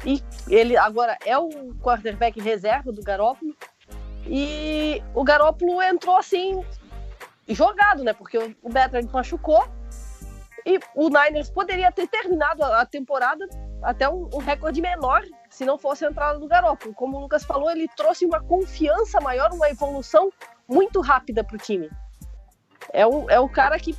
E 0.06 0.24
ele 0.50 0.76
agora 0.76 1.18
é 1.26 1.38
o 1.38 1.50
quarterback 1.76 2.40
reserva 2.40 2.92
do 2.92 3.04
Garópolo. 3.04 3.56
E 4.28 5.04
o 5.14 5.24
Garópolo 5.24 5.82
entrou 5.82 6.18
assim, 6.18 6.64
jogado, 7.48 8.04
né? 8.04 8.14
Porque 8.14 8.38
o, 8.38 8.70
Beathard 8.70 9.08
machucou. 9.12 9.68
E 10.66 10.80
o 10.96 11.10
Niners 11.10 11.50
poderia 11.50 11.92
ter 11.92 12.08
terminado 12.08 12.64
a, 12.64 12.82
a 12.82 12.86
temporada 12.86 13.48
até 13.84 14.10
um, 14.10 14.28
um 14.34 14.40
recorde 14.40 14.82
menor 14.82 15.22
se 15.50 15.64
não 15.64 15.78
fosse 15.78 16.04
a 16.04 16.10
entrada 16.10 16.40
do 16.40 16.48
Garópolo. 16.48 16.94
Como 16.94 17.18
o 17.18 17.22
Lucas 17.22 17.44
falou, 17.44 17.70
ele 17.70 17.88
trouxe 17.96 18.26
uma 18.26 18.42
confiança 18.42 19.22
maior, 19.22 19.52
uma 19.54 19.70
evolução 19.70 20.32
muito 20.68 21.02
rápida 21.02 21.44
para 21.44 21.56
o 21.56 21.60
time. 21.60 21.90
É 22.92 23.06
o, 23.06 23.30
é 23.30 23.40
o 23.40 23.48
cara 23.48 23.80
que. 23.80 23.96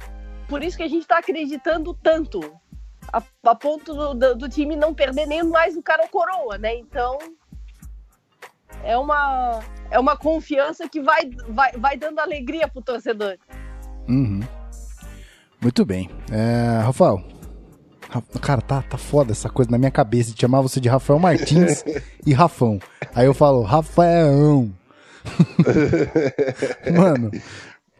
Por 0.48 0.62
isso 0.62 0.76
que 0.76 0.82
a 0.82 0.88
gente 0.88 1.02
está 1.02 1.18
acreditando 1.18 1.94
tanto. 1.94 2.40
A, 3.12 3.22
a 3.44 3.54
ponto 3.54 3.94
do, 3.94 4.14
do, 4.14 4.34
do 4.34 4.48
time 4.48 4.74
não 4.74 4.92
perder 4.92 5.26
nem 5.26 5.42
mais 5.44 5.76
o 5.76 5.82
cara 5.82 6.02
ou 6.02 6.08
coroa, 6.08 6.58
né? 6.58 6.74
Então. 6.74 7.16
É 8.84 8.96
uma, 8.96 9.60
é 9.90 9.98
uma 9.98 10.16
confiança 10.16 10.88
que 10.88 11.00
vai, 11.00 11.28
vai, 11.48 11.72
vai 11.72 11.96
dando 11.96 12.18
alegria 12.20 12.68
pro 12.68 12.80
torcedor. 12.82 13.36
Uhum. 14.08 14.40
Muito 15.60 15.84
bem. 15.84 16.08
É, 16.30 16.80
Rafael. 16.82 17.22
Ra- 18.08 18.22
Cara, 18.40 18.60
tá, 18.62 18.82
tá 18.82 18.96
foda 18.96 19.32
essa 19.32 19.48
coisa 19.50 19.70
na 19.70 19.78
minha 19.78 19.90
cabeça 19.90 20.32
de 20.32 20.40
chamar 20.40 20.60
você 20.60 20.78
de 20.80 20.88
Rafael 20.88 21.18
Martins 21.18 21.82
e 22.24 22.32
Rafão. 22.32 22.78
Aí 23.14 23.26
eu 23.26 23.34
falo, 23.34 23.62
Rafaelão. 23.62 24.72
Mano, 26.96 27.30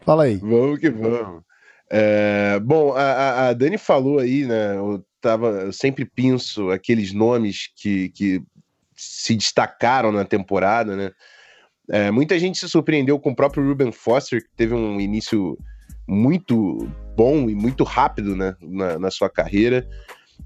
fala 0.05 0.23
aí. 0.23 0.37
Vamos 0.37 0.79
que 0.79 0.89
vamos. 0.89 1.41
É, 1.89 2.59
bom, 2.59 2.93
a, 2.93 3.01
a- 3.01 3.47
a 3.49 3.53
Dani 3.53 3.77
falou 3.77 4.19
aí, 4.19 4.45
né? 4.45 4.75
Eu, 4.75 5.03
tava, 5.21 5.47
eu 5.47 5.73
sempre 5.73 6.05
penso 6.05 6.69
aqueles 6.69 7.13
nomes 7.13 7.69
que, 7.75 8.09
que 8.09 8.41
se 8.97 9.35
destacaram 9.35 10.11
na 10.11 10.25
temporada, 10.25 10.95
né? 10.95 11.11
É, 11.89 12.11
muita 12.11 12.37
gente 12.37 12.57
se 12.57 12.67
surpreendeu 12.67 13.17
com 13.17 13.31
o 13.31 13.35
próprio 13.35 13.65
Ruben 13.65 13.91
Foster, 13.91 14.41
que 14.41 14.49
teve 14.57 14.73
um 14.73 14.99
início 14.99 15.57
muito 16.05 16.89
bom 17.15 17.49
e 17.49 17.55
muito 17.55 17.83
rápido 17.83 18.35
né, 18.35 18.55
na, 18.61 18.99
na 18.99 19.11
sua 19.11 19.29
carreira. 19.29 19.87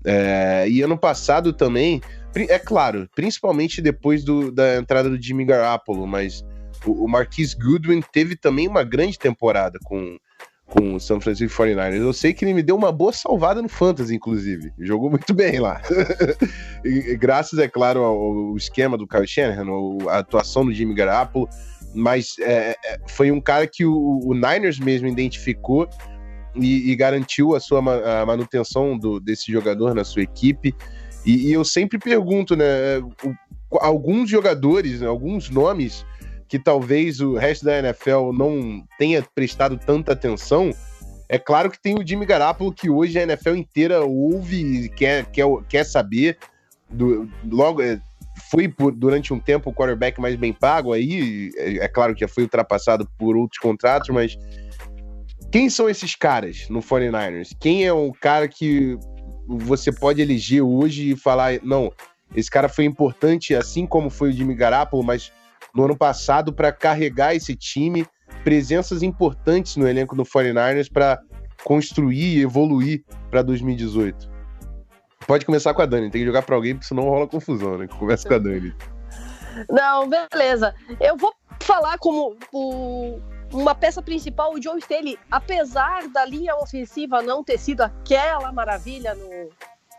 É, 0.05 0.65
e 0.70 0.81
ano 0.81 0.98
passado 0.98 1.51
também, 1.51 2.01
é 2.36 2.60
claro, 2.60 3.10
principalmente 3.15 3.81
depois 3.81 4.24
do- 4.24 4.51
da 4.51 4.77
entrada 4.77 5.10
do 5.10 5.22
Jimmy 5.22 5.46
Garoppolo, 5.46 6.08
mas 6.08 6.43
o, 6.86 7.05
o 7.05 7.08
Marquise 7.10 7.55
Goodwin 7.55 8.01
teve 8.01 8.36
também 8.36 8.67
uma 8.67 8.84
grande 8.84 9.17
temporada 9.17 9.79
com, 9.84 10.17
com 10.71 10.95
o 10.95 10.99
San 10.99 11.19
Francisco 11.19 11.61
49ers. 11.61 11.97
Eu 11.99 12.13
sei 12.13 12.33
que 12.33 12.45
ele 12.45 12.53
me 12.53 12.63
deu 12.63 12.77
uma 12.77 12.91
boa 12.93 13.11
salvada 13.11 13.61
no 13.61 13.67
Fantasy, 13.67 14.15
inclusive. 14.15 14.71
Jogou 14.79 15.09
muito 15.09 15.33
bem 15.33 15.59
lá. 15.59 15.81
E- 16.83 17.15
graças, 17.17 17.59
é 17.59 17.67
claro, 17.67 17.99
ao, 18.01 18.55
esquema 18.57 18.97
do 18.97 19.05
Kyle 19.07 19.27
Shanahan, 19.27 19.65
a 20.09 20.17
atuação 20.19 20.65
do 20.65 20.73
Jimmy 20.73 20.95
Garoppolo, 20.95 21.47
mas 21.93 22.35
é, 22.39 22.75
é, 22.83 22.99
foi 23.07 23.31
um 23.31 23.39
cara 23.41 23.67
que 23.67 23.85
o, 23.85 24.19
o 24.23 24.33
Niners 24.33 24.79
mesmo 24.79 25.07
identificou 25.07 25.87
e, 26.55 26.89
e 26.91 26.95
garantiu 26.95 27.53
a 27.53 27.59
sua 27.59 27.79
a 28.21 28.25
manutenção 28.25 28.97
do- 28.97 29.19
desse 29.19 29.51
jogador 29.51 29.93
na 29.93 30.03
sua 30.03 30.23
equipe. 30.23 30.73
E, 31.25 31.49
e 31.49 31.53
eu 31.53 31.63
sempre 31.63 31.99
pergunto, 31.99 32.55
né, 32.55 32.97
o- 33.23 33.77
alguns 33.79 34.29
jogadores, 34.29 35.01
né, 35.01 35.07
alguns 35.07 35.49
nomes 35.49 36.05
que 36.51 36.60
talvez 36.60 37.22
o 37.22 37.36
resto 37.36 37.63
da 37.63 37.79
NFL 37.79 38.34
não 38.34 38.84
tenha 39.00 39.24
prestado 39.34 39.77
tanta 39.77 40.12
atenção. 40.12 40.72
É 41.29 41.39
claro 41.39 41.72
que 41.72 41.81
tem 41.81 41.98
o 41.98 42.05
Jimmy 42.05 42.25
Garoppolo, 42.25 42.74
que 42.74 42.89
hoje 42.89 43.17
a 43.17 43.24
NFL 43.24 43.55
inteira 43.55 44.03
ouve 44.03 44.58
e 44.58 44.89
quer, 44.89 45.25
quer, 45.27 45.46
quer 45.70 45.86
saber. 45.86 46.38
Do, 46.89 47.31
logo, 47.50 47.81
é, 47.81 48.01
foi 48.50 48.67
por, 48.67 48.91
durante 48.91 49.34
um 49.34 49.39
tempo 49.39 49.70
o 49.70 49.74
quarterback 49.74 50.20
mais 50.20 50.36
bem 50.36 50.51
pago 50.51 50.91
aí. 50.91 51.51
É, 51.55 51.86
é 51.86 51.88
claro 51.88 52.13
que 52.13 52.20
já 52.20 52.27
foi 52.27 52.43
ultrapassado 52.43 53.10
por 53.17 53.38
outros 53.38 53.58
contratos, 53.58 54.10
mas 54.10 54.38
quem 55.53 55.70
são 55.70 55.89
esses 55.89 56.15
caras 56.15 56.67
no 56.67 56.81
49ers? 56.81 57.55
Quem 57.62 57.86
é 57.86 57.93
o 57.93 58.12
cara 58.12 58.50
que 58.50 58.98
você 59.48 59.89
pode 59.89 60.22
eleger 60.22 60.62
hoje 60.62 61.12
e 61.12 61.15
falar, 61.15 61.62
não, 61.63 61.93
esse 62.36 62.51
cara 62.51 62.67
foi 62.67 62.84
importante, 62.84 63.55
assim 63.55 63.88
como 63.88 64.10
foi 64.10 64.31
o 64.31 64.34
Jimmy 64.34 64.53
Garoppolo, 64.53 65.01
mas 65.01 65.31
no 65.73 65.85
ano 65.85 65.97
passado 65.97 66.53
para 66.53 66.71
carregar 66.71 67.35
esse 67.35 67.55
time, 67.55 68.05
presenças 68.43 69.01
importantes 69.03 69.75
no 69.75 69.87
elenco 69.87 70.15
do 70.15 70.23
49ers 70.23 70.91
para 70.91 71.19
construir 71.63 72.37
e 72.37 72.41
evoluir 72.41 73.03
para 73.29 73.41
2018. 73.41 74.29
Pode 75.27 75.45
começar 75.45 75.73
com 75.73 75.81
a 75.81 75.85
Dani, 75.85 76.09
tem 76.09 76.21
que 76.21 76.25
jogar 76.27 76.41
para 76.41 76.55
alguém, 76.55 76.73
porque 76.73 76.87
senão 76.87 77.03
rola 77.03 77.27
confusão, 77.27 77.77
né? 77.77 77.87
Começa 77.87 78.27
com 78.27 78.33
a 78.33 78.39
Dani. 78.39 78.73
Não, 79.69 80.09
beleza. 80.09 80.73
Eu 80.99 81.15
vou 81.17 81.31
falar 81.61 81.97
como 81.99 82.35
o- 82.51 83.19
uma 83.53 83.75
peça 83.75 84.01
principal, 84.01 84.53
o 84.53 84.61
Joe 84.61 84.79
Staley, 84.79 85.19
apesar 85.29 86.07
da 86.07 86.25
linha 86.25 86.55
ofensiva 86.55 87.21
não 87.21 87.43
ter 87.43 87.59
sido 87.59 87.81
aquela 87.81 88.51
maravilha 88.51 89.13
no- 89.13 89.49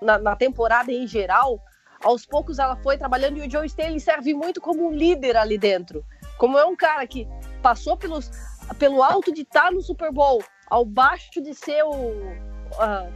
na, 0.00 0.18
na 0.18 0.34
temporada 0.34 0.90
em 0.90 1.06
geral, 1.06 1.60
aos 2.02 2.26
poucos 2.26 2.58
ela 2.58 2.76
foi 2.76 2.96
trabalhando 2.98 3.38
e 3.38 3.46
o 3.46 3.50
Joe 3.50 3.66
Staley 3.66 4.00
serve 4.00 4.34
muito 4.34 4.60
como 4.60 4.88
um 4.88 4.92
líder 4.92 5.36
ali 5.36 5.58
dentro. 5.58 6.04
Como 6.38 6.58
é 6.58 6.64
um 6.64 6.76
cara 6.76 7.06
que 7.06 7.26
passou 7.62 7.96
pelos, 7.96 8.30
pelo 8.78 9.02
alto 9.02 9.32
de 9.32 9.42
estar 9.42 9.70
no 9.70 9.80
Super 9.80 10.10
Bowl, 10.10 10.42
ao 10.68 10.84
baixo 10.84 11.40
de 11.40 11.54
ser 11.54 11.82
o, 11.84 12.14
ah, 12.78 13.08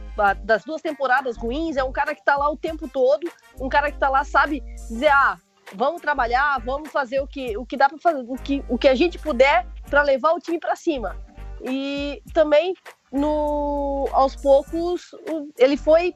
das 0.43 0.63
duas 0.63 0.81
temporadas 0.81 1.37
ruins, 1.37 1.75
é 1.75 1.83
um 1.83 1.91
cara 1.91 2.13
que 2.13 2.23
tá 2.23 2.37
lá 2.37 2.49
o 2.49 2.57
tempo 2.57 2.87
todo, 2.87 3.29
um 3.59 3.69
cara 3.69 3.91
que 3.91 3.97
tá 3.97 4.09
lá, 4.09 4.23
sabe, 4.23 4.61
dizer, 4.89 5.09
ah, 5.09 5.37
vamos 5.73 6.01
trabalhar, 6.01 6.59
vamos 6.63 6.89
fazer 6.89 7.19
o 7.19 7.27
que, 7.27 7.57
o 7.57 7.65
que 7.65 7.75
dá 7.75 7.89
para 7.89 7.97
fazer, 7.97 8.23
o 8.27 8.35
que, 8.35 8.63
o 8.69 8.77
que 8.77 8.87
a 8.87 8.95
gente 8.95 9.17
puder 9.19 9.67
para 9.89 10.01
levar 10.03 10.33
o 10.33 10.39
time 10.39 10.59
para 10.59 10.75
cima. 10.75 11.17
E 11.61 12.21
também, 12.33 12.73
no, 13.11 14.07
aos 14.11 14.35
poucos, 14.35 15.11
ele 15.57 15.75
foi 15.75 16.13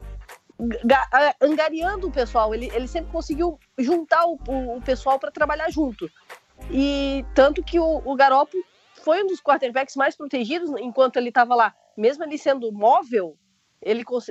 angariando 1.41 2.07
o 2.07 2.11
pessoal, 2.11 2.53
ele, 2.53 2.69
ele 2.73 2.87
sempre 2.87 3.11
conseguiu 3.11 3.59
juntar 3.77 4.25
o, 4.25 4.37
o- 4.47 4.77
o 4.77 4.81
pessoal 4.81 5.19
para 5.19 5.31
trabalhar 5.31 5.69
junto. 5.69 6.09
E 6.69 7.25
tanto 7.33 7.63
que 7.63 7.79
o, 7.79 8.01
o 8.05 8.15
foi 9.03 9.23
um 9.23 9.27
dos 9.27 9.41
quarterbacks 9.41 9.95
mais 9.95 10.15
protegidos 10.15 10.69
enquanto 10.79 11.17
ele 11.17 11.29
estava 11.29 11.55
lá. 11.55 11.73
Mesmo 11.97 12.23
ele 12.23 12.37
sendo 12.37 12.71
móvel, 12.71 13.35
ele 13.81 14.03
cons- 14.03 14.29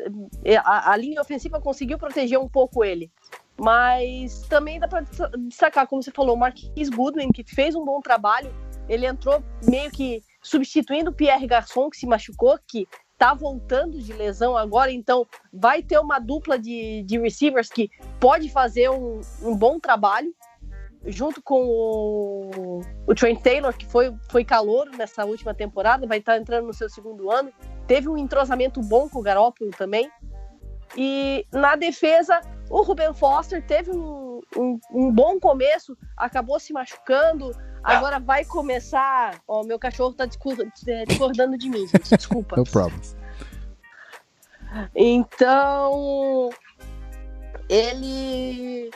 a, 0.65 0.93
a 0.93 0.97
linha 0.97 1.21
ofensiva 1.21 1.61
conseguiu 1.61 1.99
proteger 1.99 2.39
um 2.39 2.49
pouco 2.49 2.85
ele. 2.85 3.11
Mas 3.59 4.43
também 4.49 4.79
dá 4.81 4.89
para 4.89 5.05
destacar, 5.37 5.87
como 5.87 6.03
você 6.03 6.11
falou, 6.11 6.35
o 6.35 6.39
Marquis 6.39 6.89
Goodwin, 6.89 7.31
que 7.31 7.45
fez 7.45 7.75
um 7.75 7.85
bom 7.85 8.01
trabalho. 8.01 8.55
Ele 8.89 9.07
entrou 9.07 9.43
meio 9.69 9.91
que 9.91 10.23
substituindo 10.43 11.11
o 11.11 11.15
Pierre 11.15 11.47
Garçon, 11.47 11.91
que 11.91 11.97
se 11.99 12.07
machucou, 12.07 12.59
que 12.67 12.87
tá 13.21 13.35
voltando 13.35 13.99
de 13.99 14.15
lesão 14.15 14.57
agora, 14.57 14.91
então 14.91 15.27
vai 15.53 15.83
ter 15.83 15.99
uma 15.99 16.19
dupla 16.19 16.59
de, 16.59 17.03
de 17.03 17.19
receivers 17.19 17.69
que 17.69 17.91
pode 18.19 18.49
fazer 18.49 18.89
um, 18.89 19.21
um 19.43 19.55
bom 19.55 19.79
trabalho, 19.79 20.35
junto 21.05 21.43
com 21.43 21.63
o, 21.63 22.81
o 23.07 23.15
Trent 23.15 23.43
Taylor, 23.43 23.77
que 23.77 23.85
foi, 23.85 24.11
foi 24.31 24.43
calouro 24.43 24.97
nessa 24.97 25.27
última 25.27 25.53
temporada, 25.53 26.07
vai 26.07 26.17
estar 26.17 26.39
entrando 26.39 26.67
no 26.67 26.73
seu 26.73 26.89
segundo 26.89 27.31
ano. 27.31 27.53
Teve 27.87 28.09
um 28.09 28.17
entrosamento 28.17 28.81
bom 28.81 29.07
com 29.07 29.19
o 29.19 29.23
Garópolo 29.23 29.71
também. 29.73 30.11
E 30.97 31.45
na 31.53 31.77
defesa, 31.77 32.41
o 32.71 32.83
Ruben 32.83 33.13
Foster 33.13 33.61
teve 33.67 33.91
um, 33.91 34.41
um, 34.57 34.81
um 34.93 35.13
bom 35.13 35.41
começo, 35.41 35.99
acabou 36.17 36.61
se 36.61 36.73
machucando, 36.73 37.51
agora 37.83 38.21
vai 38.21 38.45
começar. 38.45 39.43
Ó, 39.47 39.65
meu 39.65 39.77
cachorro 39.77 40.13
tá 40.13 40.25
é, 40.87 41.05
discordando 41.05 41.59
de 41.59 41.69
mim, 41.69 41.87
gente, 41.89 42.17
desculpa. 42.17 42.55
No 42.57 42.65
problem. 42.65 43.01
Então, 44.95 46.51
ele. 47.69 48.91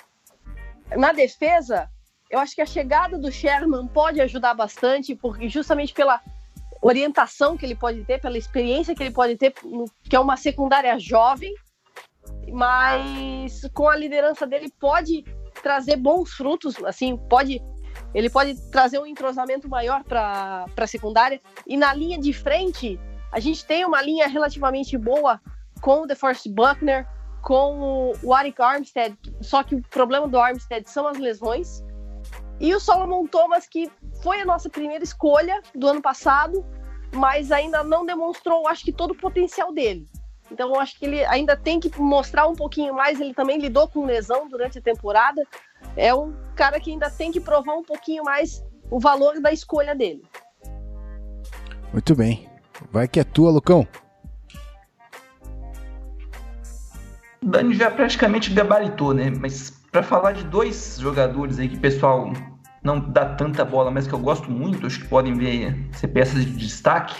Na 0.96 1.12
defesa, 1.12 1.90
eu 2.30 2.38
acho 2.38 2.54
que 2.54 2.62
a 2.62 2.66
chegada 2.66 3.18
do 3.18 3.32
Sherman 3.32 3.88
pode 3.88 4.20
ajudar 4.20 4.54
bastante, 4.54 5.16
porque 5.16 5.48
justamente 5.48 5.92
pela 5.92 6.20
orientação 6.80 7.56
que 7.56 7.66
ele 7.66 7.74
pode 7.74 8.04
ter, 8.04 8.20
pela 8.20 8.38
experiência 8.38 8.94
que 8.94 9.02
ele 9.02 9.10
pode 9.10 9.36
ter, 9.36 9.52
que 10.04 10.14
é 10.14 10.20
uma 10.20 10.36
secundária 10.36 10.96
jovem, 11.00 11.52
mas 12.54 13.68
com 13.74 13.88
a 13.88 13.96
liderança 13.96 14.46
dele 14.46 14.72
pode 14.78 15.24
trazer 15.60 15.96
bons 15.96 16.32
frutos, 16.32 16.82
assim, 16.84 17.16
pode 17.28 17.60
ele 18.14 18.30
pode 18.30 18.54
trazer 18.70 18.98
um 19.00 19.06
entrosamento 19.06 19.68
maior 19.68 20.04
para 20.04 20.66
a 20.76 20.86
secundária. 20.86 21.40
E 21.66 21.76
na 21.76 21.92
linha 21.92 22.16
de 22.16 22.32
frente, 22.32 22.98
a 23.32 23.40
gente 23.40 23.66
tem 23.66 23.84
uma 23.84 24.00
linha 24.00 24.28
relativamente 24.28 24.96
boa 24.96 25.40
com 25.80 26.02
o 26.02 26.06
DeForest 26.06 26.48
Buckner, 26.48 27.08
com 27.42 28.12
o 28.22 28.32
Arik 28.32 28.62
Armstead, 28.62 29.16
só 29.40 29.64
que 29.64 29.74
o 29.74 29.82
problema 29.82 30.28
do 30.28 30.38
Armstead 30.38 30.88
são 30.88 31.08
as 31.08 31.18
lesões. 31.18 31.84
E 32.60 32.72
o 32.72 32.78
Solomon 32.78 33.26
Thomas, 33.26 33.66
que 33.66 33.90
foi 34.22 34.40
a 34.40 34.44
nossa 34.44 34.70
primeira 34.70 35.02
escolha 35.02 35.60
do 35.74 35.88
ano 35.88 36.00
passado, 36.00 36.64
mas 37.12 37.50
ainda 37.50 37.82
não 37.82 38.06
demonstrou, 38.06 38.68
acho 38.68 38.84
que, 38.84 38.92
todo 38.92 39.10
o 39.10 39.16
potencial 39.16 39.72
dele. 39.72 40.08
Então, 40.50 40.74
eu 40.74 40.80
acho 40.80 40.98
que 40.98 41.04
ele 41.04 41.24
ainda 41.24 41.56
tem 41.56 41.80
que 41.80 41.90
mostrar 42.00 42.46
um 42.46 42.54
pouquinho 42.54 42.94
mais. 42.94 43.20
Ele 43.20 43.34
também 43.34 43.58
lidou 43.58 43.88
com 43.88 44.04
lesão 44.04 44.48
durante 44.48 44.78
a 44.78 44.82
temporada. 44.82 45.42
É 45.96 46.14
um 46.14 46.34
cara 46.54 46.78
que 46.78 46.90
ainda 46.90 47.10
tem 47.10 47.32
que 47.32 47.40
provar 47.40 47.74
um 47.74 47.82
pouquinho 47.82 48.24
mais 48.24 48.64
o 48.90 49.00
valor 49.00 49.40
da 49.40 49.52
escolha 49.52 49.94
dele. 49.94 50.22
Muito 51.92 52.14
bem. 52.14 52.48
Vai 52.90 53.08
que 53.08 53.20
é 53.20 53.24
tua, 53.24 53.50
Lucão. 53.50 53.86
O 57.42 57.46
Dani 57.46 57.74
já 57.74 57.90
praticamente 57.90 58.50
gabaritou, 58.52 59.12
né? 59.14 59.30
Mas 59.30 59.70
pra 59.92 60.02
falar 60.02 60.32
de 60.32 60.44
dois 60.44 60.96
jogadores 60.98 61.58
aí 61.58 61.68
que 61.68 61.76
o 61.76 61.80
pessoal 61.80 62.32
não 62.82 62.98
dá 62.98 63.34
tanta 63.34 63.64
bola, 63.64 63.90
mas 63.90 64.06
que 64.06 64.12
eu 64.12 64.18
gosto 64.18 64.50
muito, 64.50 64.86
acho 64.86 65.00
que 65.00 65.08
podem 65.08 65.34
ver 65.34 65.88
ser 65.92 66.08
peças 66.08 66.44
de 66.44 66.50
destaque. 66.52 67.14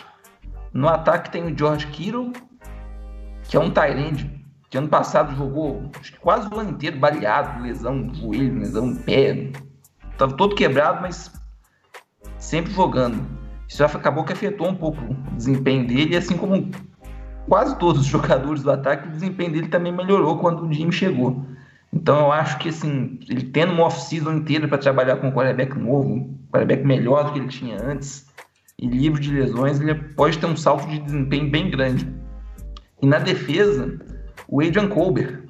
No 0.72 0.88
ataque 0.88 1.30
tem 1.30 1.44
o 1.44 1.56
George 1.56 1.86
Kittle, 1.86 2.32
que 3.44 3.56
é 3.56 3.60
um 3.60 3.70
Tyrande 3.70 4.34
que 4.74 4.78
ano 4.78 4.88
passado 4.88 5.36
jogou 5.36 5.88
quase 6.20 6.48
o 6.48 6.58
ano 6.58 6.70
inteiro 6.70 6.98
baleado, 6.98 7.62
lesão 7.62 7.94
no 7.94 8.12
joelho, 8.12 8.58
lesão 8.58 8.86
no 8.86 8.96
pé. 8.96 9.52
Tava 10.18 10.36
todo 10.36 10.56
quebrado, 10.56 11.00
mas 11.00 11.30
sempre 12.38 12.72
jogando. 12.72 13.24
Isso 13.68 13.84
acabou 13.84 14.24
que 14.24 14.32
afetou 14.32 14.68
um 14.68 14.74
pouco 14.74 15.00
o 15.00 15.36
desempenho 15.36 15.86
dele, 15.86 16.16
assim 16.16 16.36
como 16.36 16.70
quase 17.48 17.78
todos 17.78 18.00
os 18.00 18.06
jogadores 18.08 18.64
do 18.64 18.70
ataque, 18.72 19.06
o 19.06 19.12
desempenho 19.12 19.52
dele 19.52 19.68
também 19.68 19.92
melhorou 19.92 20.38
quando 20.38 20.66
o 20.66 20.72
Jimmy 20.72 20.92
chegou. 20.92 21.46
Então 21.92 22.18
eu 22.18 22.32
acho 22.32 22.58
que 22.58 22.68
assim, 22.68 23.20
ele 23.28 23.44
tendo 23.44 23.72
uma 23.72 23.84
off-season 23.84 24.32
inteira 24.32 24.66
para 24.66 24.78
trabalhar 24.78 25.18
com 25.18 25.28
um 25.28 25.32
quarterback 25.32 25.78
novo, 25.78 26.08
um 26.08 26.38
quarterback 26.52 26.84
melhor 26.84 27.26
do 27.26 27.32
que 27.32 27.38
ele 27.38 27.48
tinha 27.48 27.80
antes, 27.80 28.26
e 28.76 28.88
livre 28.88 29.20
de 29.20 29.32
lesões, 29.32 29.80
ele 29.80 29.94
pode 29.94 30.36
ter 30.36 30.46
um 30.46 30.56
salto 30.56 30.88
de 30.88 30.98
desempenho 30.98 31.48
bem 31.48 31.70
grande. 31.70 32.23
E 33.02 33.06
na 33.06 33.18
defesa, 33.18 33.98
o 34.48 34.60
Adrian 34.60 34.88
Colbert, 34.88 35.42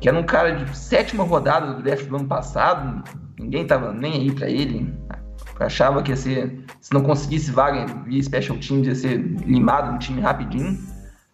que 0.00 0.08
era 0.08 0.18
um 0.18 0.22
cara 0.22 0.52
de 0.52 0.76
sétima 0.76 1.24
rodada 1.24 1.74
do 1.74 1.82
draft 1.82 2.06
do 2.06 2.16
ano 2.16 2.26
passado, 2.26 3.02
ninguém 3.38 3.66
tava 3.66 3.92
nem 3.92 4.14
aí 4.14 4.32
para 4.32 4.50
ele, 4.50 4.92
achava 5.60 6.02
que 6.02 6.10
ia 6.10 6.16
ser, 6.16 6.64
se 6.80 6.92
não 6.92 7.02
conseguisse 7.02 7.50
vaga 7.50 7.86
via 8.04 8.22
special 8.22 8.58
teams, 8.58 8.86
ia 8.86 8.94
ser 8.94 9.18
limado 9.46 9.92
no 9.92 9.98
time 9.98 10.20
rapidinho. 10.20 10.78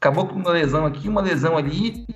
Acabou 0.00 0.26
com 0.26 0.36
uma 0.36 0.50
lesão 0.50 0.86
aqui, 0.86 1.08
uma 1.08 1.20
lesão 1.20 1.56
ali, 1.56 2.06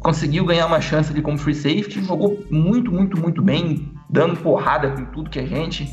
conseguiu 0.00 0.44
ganhar 0.44 0.66
uma 0.66 0.80
chance 0.80 1.10
ali 1.10 1.22
como 1.22 1.38
free 1.38 1.54
safety, 1.54 2.04
jogou 2.04 2.44
muito, 2.50 2.92
muito, 2.92 3.18
muito 3.18 3.42
bem, 3.42 3.92
dando 4.08 4.36
porrada 4.36 4.90
com 4.90 5.04
tudo 5.06 5.30
que 5.30 5.38
a 5.38 5.46
gente. 5.46 5.90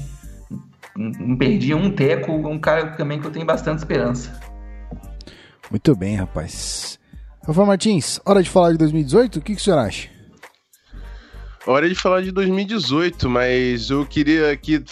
Não 0.96 1.38
perdia 1.38 1.78
um 1.78 1.90
teco, 1.92 2.32
um 2.32 2.60
cara 2.60 2.92
também 2.92 3.20
que 3.20 3.26
eu 3.26 3.32
tenho 3.32 3.46
bastante 3.46 3.80
esperança. 3.80 4.40
Muito 5.70 5.96
bem, 5.96 6.16
rapaz. 6.16 7.00
Rafael 7.46 7.68
Martins, 7.68 8.20
hora 8.26 8.42
de 8.42 8.50
falar 8.50 8.72
de 8.72 8.78
2018? 8.78 9.40
O 9.40 9.42
que, 9.42 9.56
que 9.56 9.62
o 9.62 9.64
senhor 9.64 9.80
acha? 9.80 10.10
Hora 11.68 11.88
de 11.88 11.94
falar 11.94 12.22
de 12.22 12.32
2018, 12.32 13.30
mas 13.30 13.90
eu 13.90 14.06
queria 14.06 14.52
aqui 14.52 14.84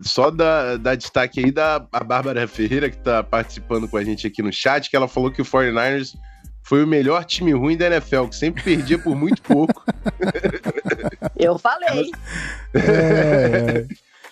só 0.00 0.30
dar, 0.30 0.76
dar 0.78 0.94
destaque 0.94 1.40
aí 1.40 1.50
da 1.50 1.84
a 1.90 2.04
Bárbara 2.04 2.46
Ferreira, 2.46 2.90
que 2.90 2.98
tá 2.98 3.22
participando 3.22 3.88
com 3.88 3.96
a 3.96 4.04
gente 4.04 4.26
aqui 4.26 4.42
no 4.42 4.52
chat, 4.52 4.88
que 4.88 4.94
ela 4.94 5.08
falou 5.08 5.30
que 5.30 5.42
o 5.42 5.44
49ers 5.44 6.14
foi 6.62 6.84
o 6.84 6.86
melhor 6.86 7.24
time 7.24 7.52
ruim 7.52 7.76
da 7.76 7.86
NFL, 7.86 8.26
que 8.26 8.36
sempre 8.36 8.62
perdia 8.62 8.98
por 8.98 9.16
muito 9.16 9.42
pouco. 9.42 9.84
Eu 11.36 11.58
falei. 11.58 12.12
É, 12.74 13.86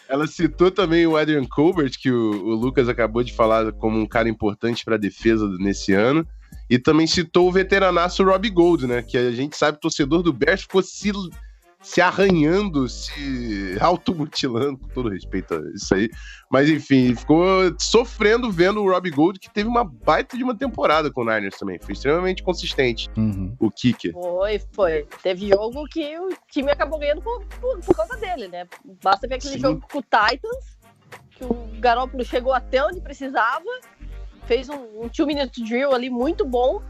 Ela 0.09 0.27
citou 0.27 0.71
também 0.71 1.07
o 1.07 1.17
Adrian 1.17 1.45
Colbert, 1.45 1.93
que 2.01 2.11
o, 2.11 2.31
o 2.31 2.55
Lucas 2.55 2.89
acabou 2.89 3.23
de 3.23 3.35
falar 3.35 3.73
como 3.73 3.99
um 3.99 4.07
cara 4.07 4.29
importante 4.29 4.85
para 4.85 4.95
a 4.95 4.99
defesa 4.99 5.47
nesse 5.59 5.93
ano. 5.93 6.27
E 6.71 6.79
também 6.79 7.07
citou 7.07 7.49
o 7.49 7.53
veteranaço 7.53 8.25
Robbie 8.25 8.51
Gold, 8.51 8.87
né? 8.87 9.03
Que 9.03 9.19
a 9.19 9.31
gente 9.31 9.57
sabe, 9.57 9.81
torcedor 9.81 10.23
do 10.23 10.33
Bears 10.33 10.63
ficou 10.63 10.83
se, 10.83 11.13
se 11.81 12.01
arranhando, 12.01 12.89
se 12.89 13.79
automutilando, 13.81 14.79
com 14.79 14.89
todo 14.89 15.09
respeito 15.09 15.55
a 15.55 15.61
isso 15.75 15.95
aí. 15.95 16.11
Mas 16.51 16.69
enfim, 16.69 17.15
ficou 17.15 17.47
sofrendo 17.79 18.51
vendo 18.51 18.83
o 18.83 18.91
Robbie 18.91 19.11
Gold, 19.11 19.39
que 19.39 19.51
teve 19.51 19.69
uma 19.69 19.85
baita 19.85 20.37
de 20.37 20.43
uma 20.43 20.57
temporada 20.57 21.11
com 21.11 21.23
o 21.23 21.25
Niners 21.25 21.57
também. 21.57 21.79
Foi 21.81 21.93
extremamente 21.93 22.43
consistente, 22.43 23.09
uhum. 23.17 23.55
o 23.61 23.71
kicker. 23.71 24.13
Foi, 24.13 24.61
foi. 24.73 25.07
Teve 25.23 25.49
jogo 25.49 25.85
que 25.89 26.19
o 26.19 26.31
time 26.51 26.71
acabou 26.71 26.99
ganhando 26.99 27.23
por, 27.23 27.45
por, 27.61 27.79
por 27.79 27.97
causa 27.97 28.17
dele, 28.17 28.49
né? 28.49 28.67
Basta 29.03 29.29
ver 29.29 29.37
aquele 29.37 29.55
Sim. 29.55 29.61
jogo 29.61 29.87
com 29.91 29.99
o 29.99 30.03
Titans, 30.03 30.79
que 31.31 31.45
o 31.45 31.69
Garoppolo 31.79 32.25
chegou 32.25 32.53
até 32.53 32.85
onde 32.85 33.01
precisava, 33.01 33.65
fez 34.47 34.69
um, 34.69 35.05
um 35.05 35.09
two-minute 35.09 35.63
drill 35.63 35.93
ali 35.93 36.11
muito 36.11 36.45
bom 36.45 36.83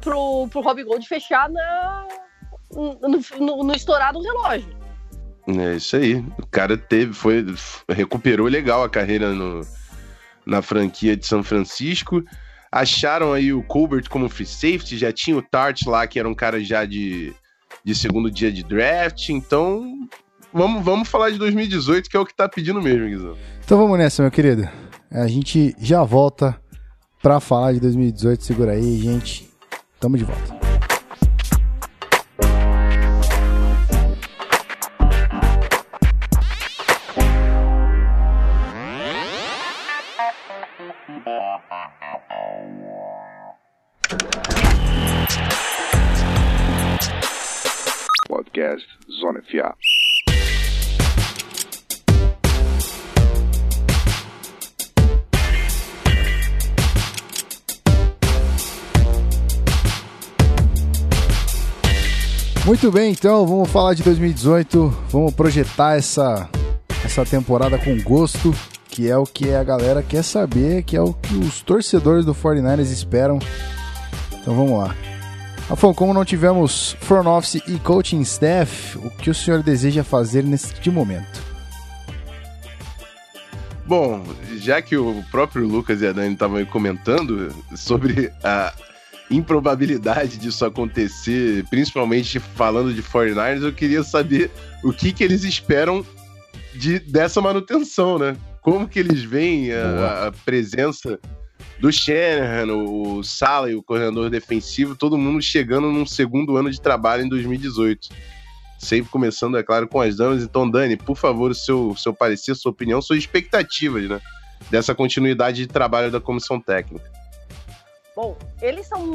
pro, 0.00 0.46
pro 0.48 0.60
Robbie 0.60 0.84
Gold 0.84 1.06
fechar 1.08 1.50
na, 1.50 2.06
no, 2.70 2.98
no, 3.38 3.64
no 3.64 3.74
estourado 3.74 4.20
relógio. 4.20 4.76
É 5.46 5.76
isso 5.76 5.96
aí. 5.96 6.16
O 6.38 6.46
cara 6.46 6.76
teve, 6.76 7.12
foi, 7.14 7.44
recuperou 7.88 8.46
legal 8.46 8.84
a 8.84 8.88
carreira 8.88 9.32
no, 9.32 9.62
na 10.44 10.60
franquia 10.60 11.16
de 11.16 11.26
São 11.26 11.42
Francisco. 11.42 12.22
Acharam 12.70 13.32
aí 13.32 13.52
o 13.52 13.62
Colbert 13.62 14.08
como 14.10 14.28
free 14.28 14.44
safety, 14.44 14.98
já 14.98 15.10
tinha 15.10 15.36
o 15.36 15.42
Tart 15.42 15.86
lá, 15.86 16.06
que 16.06 16.18
era 16.18 16.28
um 16.28 16.34
cara 16.34 16.62
já 16.62 16.84
de, 16.84 17.32
de 17.82 17.94
segundo 17.94 18.30
dia 18.30 18.52
de 18.52 18.62
draft. 18.62 19.30
Então, 19.30 19.90
vamos, 20.52 20.84
vamos 20.84 21.08
falar 21.08 21.30
de 21.30 21.38
2018, 21.38 22.10
que 22.10 22.16
é 22.16 22.20
o 22.20 22.26
que 22.26 22.34
tá 22.34 22.46
pedindo 22.46 22.82
mesmo, 22.82 23.06
Guizão. 23.06 23.36
Então 23.64 23.78
vamos 23.78 23.98
nessa, 23.98 24.22
meu 24.22 24.30
querido. 24.30 24.68
A 25.10 25.26
gente 25.26 25.74
já 25.78 26.04
volta 26.04 26.60
pra 27.22 27.40
falar 27.40 27.72
de 27.72 27.80
2018. 27.80 28.44
Segura 28.44 28.72
aí, 28.72 28.98
gente. 28.98 29.48
Tamo 29.98 30.18
de 30.18 30.24
volta. 30.24 30.57
Podcast 48.28 48.86
Zona 49.18 49.40
FA. 49.40 49.74
Muito 62.66 62.92
bem, 62.92 63.12
então 63.12 63.46
vamos 63.46 63.70
falar 63.72 63.94
de 63.94 64.02
2018, 64.02 64.88
vamos 65.08 65.32
projetar 65.34 65.96
essa 65.96 66.50
essa 67.02 67.24
temporada 67.24 67.78
com 67.78 67.98
gosto 68.02 68.52
que 68.98 69.08
é 69.08 69.16
o 69.16 69.22
que 69.22 69.54
a 69.54 69.62
galera 69.62 70.02
quer 70.02 70.24
saber, 70.24 70.82
que 70.82 70.96
é 70.96 71.00
o 71.00 71.14
que 71.14 71.32
os 71.36 71.60
torcedores 71.60 72.24
do 72.24 72.34
49ers 72.34 72.90
esperam. 72.90 73.38
Então 74.32 74.56
vamos 74.56 74.76
lá. 74.76 74.92
Rafão, 75.68 75.94
como 75.94 76.12
não 76.12 76.24
tivemos 76.24 76.96
front 77.02 77.24
office 77.24 77.62
e 77.68 77.78
coaching 77.78 78.20
staff, 78.22 78.98
o 78.98 79.08
que 79.08 79.30
o 79.30 79.34
senhor 79.34 79.62
deseja 79.62 80.02
fazer 80.02 80.42
neste 80.42 80.90
momento? 80.90 81.40
Bom, 83.86 84.24
já 84.56 84.82
que 84.82 84.96
o 84.96 85.22
próprio 85.30 85.64
Lucas 85.64 86.02
e 86.02 86.06
a 86.08 86.12
Dani 86.12 86.32
estavam 86.32 86.64
comentando 86.64 87.54
sobre 87.76 88.32
a 88.42 88.74
improbabilidade 89.30 90.38
disso 90.38 90.64
acontecer, 90.64 91.64
principalmente 91.70 92.40
falando 92.40 92.92
de 92.92 93.00
49ers, 93.00 93.62
eu 93.62 93.72
queria 93.72 94.02
saber 94.02 94.50
o 94.82 94.92
que, 94.92 95.12
que 95.12 95.22
eles 95.22 95.44
esperam 95.44 96.04
de, 96.74 96.98
dessa 96.98 97.40
manutenção, 97.40 98.18
né? 98.18 98.36
Como 98.70 98.86
que 98.86 98.98
eles 98.98 99.22
veem 99.22 99.72
a, 99.72 100.26
a 100.26 100.32
presença 100.32 101.18
do 101.80 101.90
Shanahan, 101.90 102.74
o 102.74 103.22
Sala 103.24 103.70
e 103.70 103.74
o 103.74 103.82
coordenador 103.82 104.28
defensivo, 104.28 104.94
todo 104.94 105.16
mundo 105.16 105.40
chegando 105.40 105.90
num 105.90 106.04
segundo 106.04 106.54
ano 106.54 106.70
de 106.70 106.78
trabalho 106.78 107.24
em 107.24 107.28
2018. 107.30 108.10
Sempre 108.78 109.10
começando, 109.10 109.56
é 109.56 109.62
claro, 109.62 109.88
com 109.88 110.02
as 110.02 110.16
damas. 110.16 110.42
Então, 110.42 110.70
Dani, 110.70 110.98
por 110.98 111.16
favor, 111.16 111.50
o 111.50 111.54
seu, 111.54 111.96
seu 111.96 112.12
parecer, 112.12 112.54
sua 112.54 112.70
opinião, 112.70 113.00
suas 113.00 113.20
expectativas, 113.20 114.06
né? 114.06 114.20
Dessa 114.70 114.94
continuidade 114.94 115.62
de 115.62 115.66
trabalho 115.66 116.10
da 116.10 116.20
comissão 116.20 116.60
técnica. 116.60 117.10
Bom, 118.14 118.36
eles 118.60 118.82
estão 118.82 119.06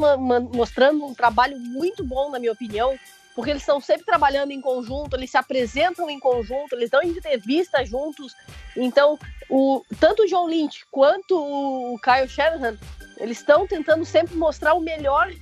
mostrando 0.52 1.04
um 1.04 1.14
trabalho 1.14 1.56
muito 1.60 2.02
bom, 2.02 2.28
na 2.28 2.40
minha 2.40 2.52
opinião, 2.52 2.98
porque 3.34 3.50
eles 3.50 3.62
estão 3.62 3.80
sempre 3.80 4.04
trabalhando 4.04 4.52
em 4.52 4.60
conjunto, 4.60 5.16
eles 5.16 5.30
se 5.30 5.36
apresentam 5.36 6.08
em 6.08 6.20
conjunto, 6.20 6.74
eles 6.74 6.88
dão 6.88 7.02
entrevistas 7.02 7.88
juntos. 7.88 8.34
Então, 8.76 9.18
o, 9.50 9.84
tanto 9.98 10.22
o 10.22 10.26
John 10.26 10.46
Lynch 10.46 10.86
quanto 10.90 11.36
o 11.36 11.98
Kyle 11.98 12.28
Shanahan, 12.28 12.78
eles 13.18 13.38
estão 13.38 13.66
tentando 13.66 14.04
sempre 14.04 14.36
mostrar 14.36 14.74
o 14.74 14.80
melhor 14.80 15.32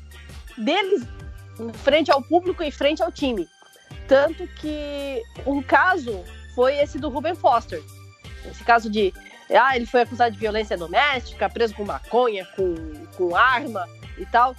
deles 0.57 1.03
frente 1.75 2.11
ao 2.11 2.23
público 2.23 2.63
e 2.63 2.71
frente 2.71 3.03
ao 3.03 3.13
time. 3.13 3.47
Tanto 4.09 4.47
que 4.47 5.23
um 5.47 5.63
caso 5.63 6.25
foi 6.55 6.77
esse 6.79 6.99
do 6.99 7.11
Ruben 7.11 7.35
Foster. 7.35 7.83
Esse 8.51 8.65
caso 8.65 8.91
de. 8.91 9.13
Ah, 9.51 9.77
ele 9.77 9.85
foi 9.85 10.01
acusado 10.01 10.33
de 10.33 10.39
violência 10.39 10.79
doméstica, 10.79 11.49
preso 11.49 11.75
com 11.75 11.85
maconha, 11.85 12.47
com, 12.57 12.75
com 13.17 13.37
arma 13.37 13.87
e 14.17 14.25
tal 14.25 14.57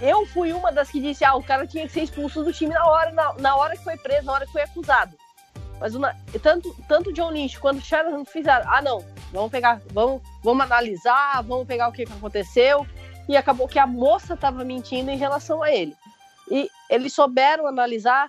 eu 0.00 0.26
fui 0.26 0.52
uma 0.52 0.72
das 0.72 0.90
que 0.90 1.00
disse, 1.00 1.24
ah, 1.24 1.34
o 1.34 1.42
cara 1.42 1.66
tinha 1.66 1.86
que 1.86 1.92
ser 1.92 2.02
expulso 2.02 2.42
do 2.42 2.52
time 2.52 2.72
na 2.72 2.84
hora, 2.84 3.12
na, 3.12 3.32
na 3.34 3.56
hora 3.56 3.76
que 3.76 3.84
foi 3.84 3.96
preso, 3.96 4.26
na 4.26 4.32
hora 4.32 4.46
que 4.46 4.52
foi 4.52 4.62
acusado. 4.62 5.16
Mas 5.80 5.94
uma, 5.94 6.14
tanto, 6.42 6.76
tanto 6.86 7.12
John 7.12 7.30
Lynch 7.30 7.58
quanto 7.58 7.84
Shanahan 7.84 8.24
fizeram, 8.24 8.64
ah, 8.68 8.80
não, 8.80 9.04
vamos 9.32 9.50
pegar, 9.50 9.80
vamos, 9.92 10.22
vamos 10.42 10.64
analisar, 10.64 11.42
vamos 11.42 11.66
pegar 11.66 11.88
o 11.88 11.92
que, 11.92 12.06
que 12.06 12.12
aconteceu. 12.12 12.86
E 13.28 13.36
acabou 13.36 13.68
que 13.68 13.78
a 13.78 13.86
moça 13.86 14.34
estava 14.34 14.64
mentindo 14.64 15.10
em 15.10 15.16
relação 15.16 15.62
a 15.62 15.72
ele. 15.72 15.94
E 16.50 16.68
eles 16.90 17.12
souberam 17.12 17.66
analisar, 17.66 18.28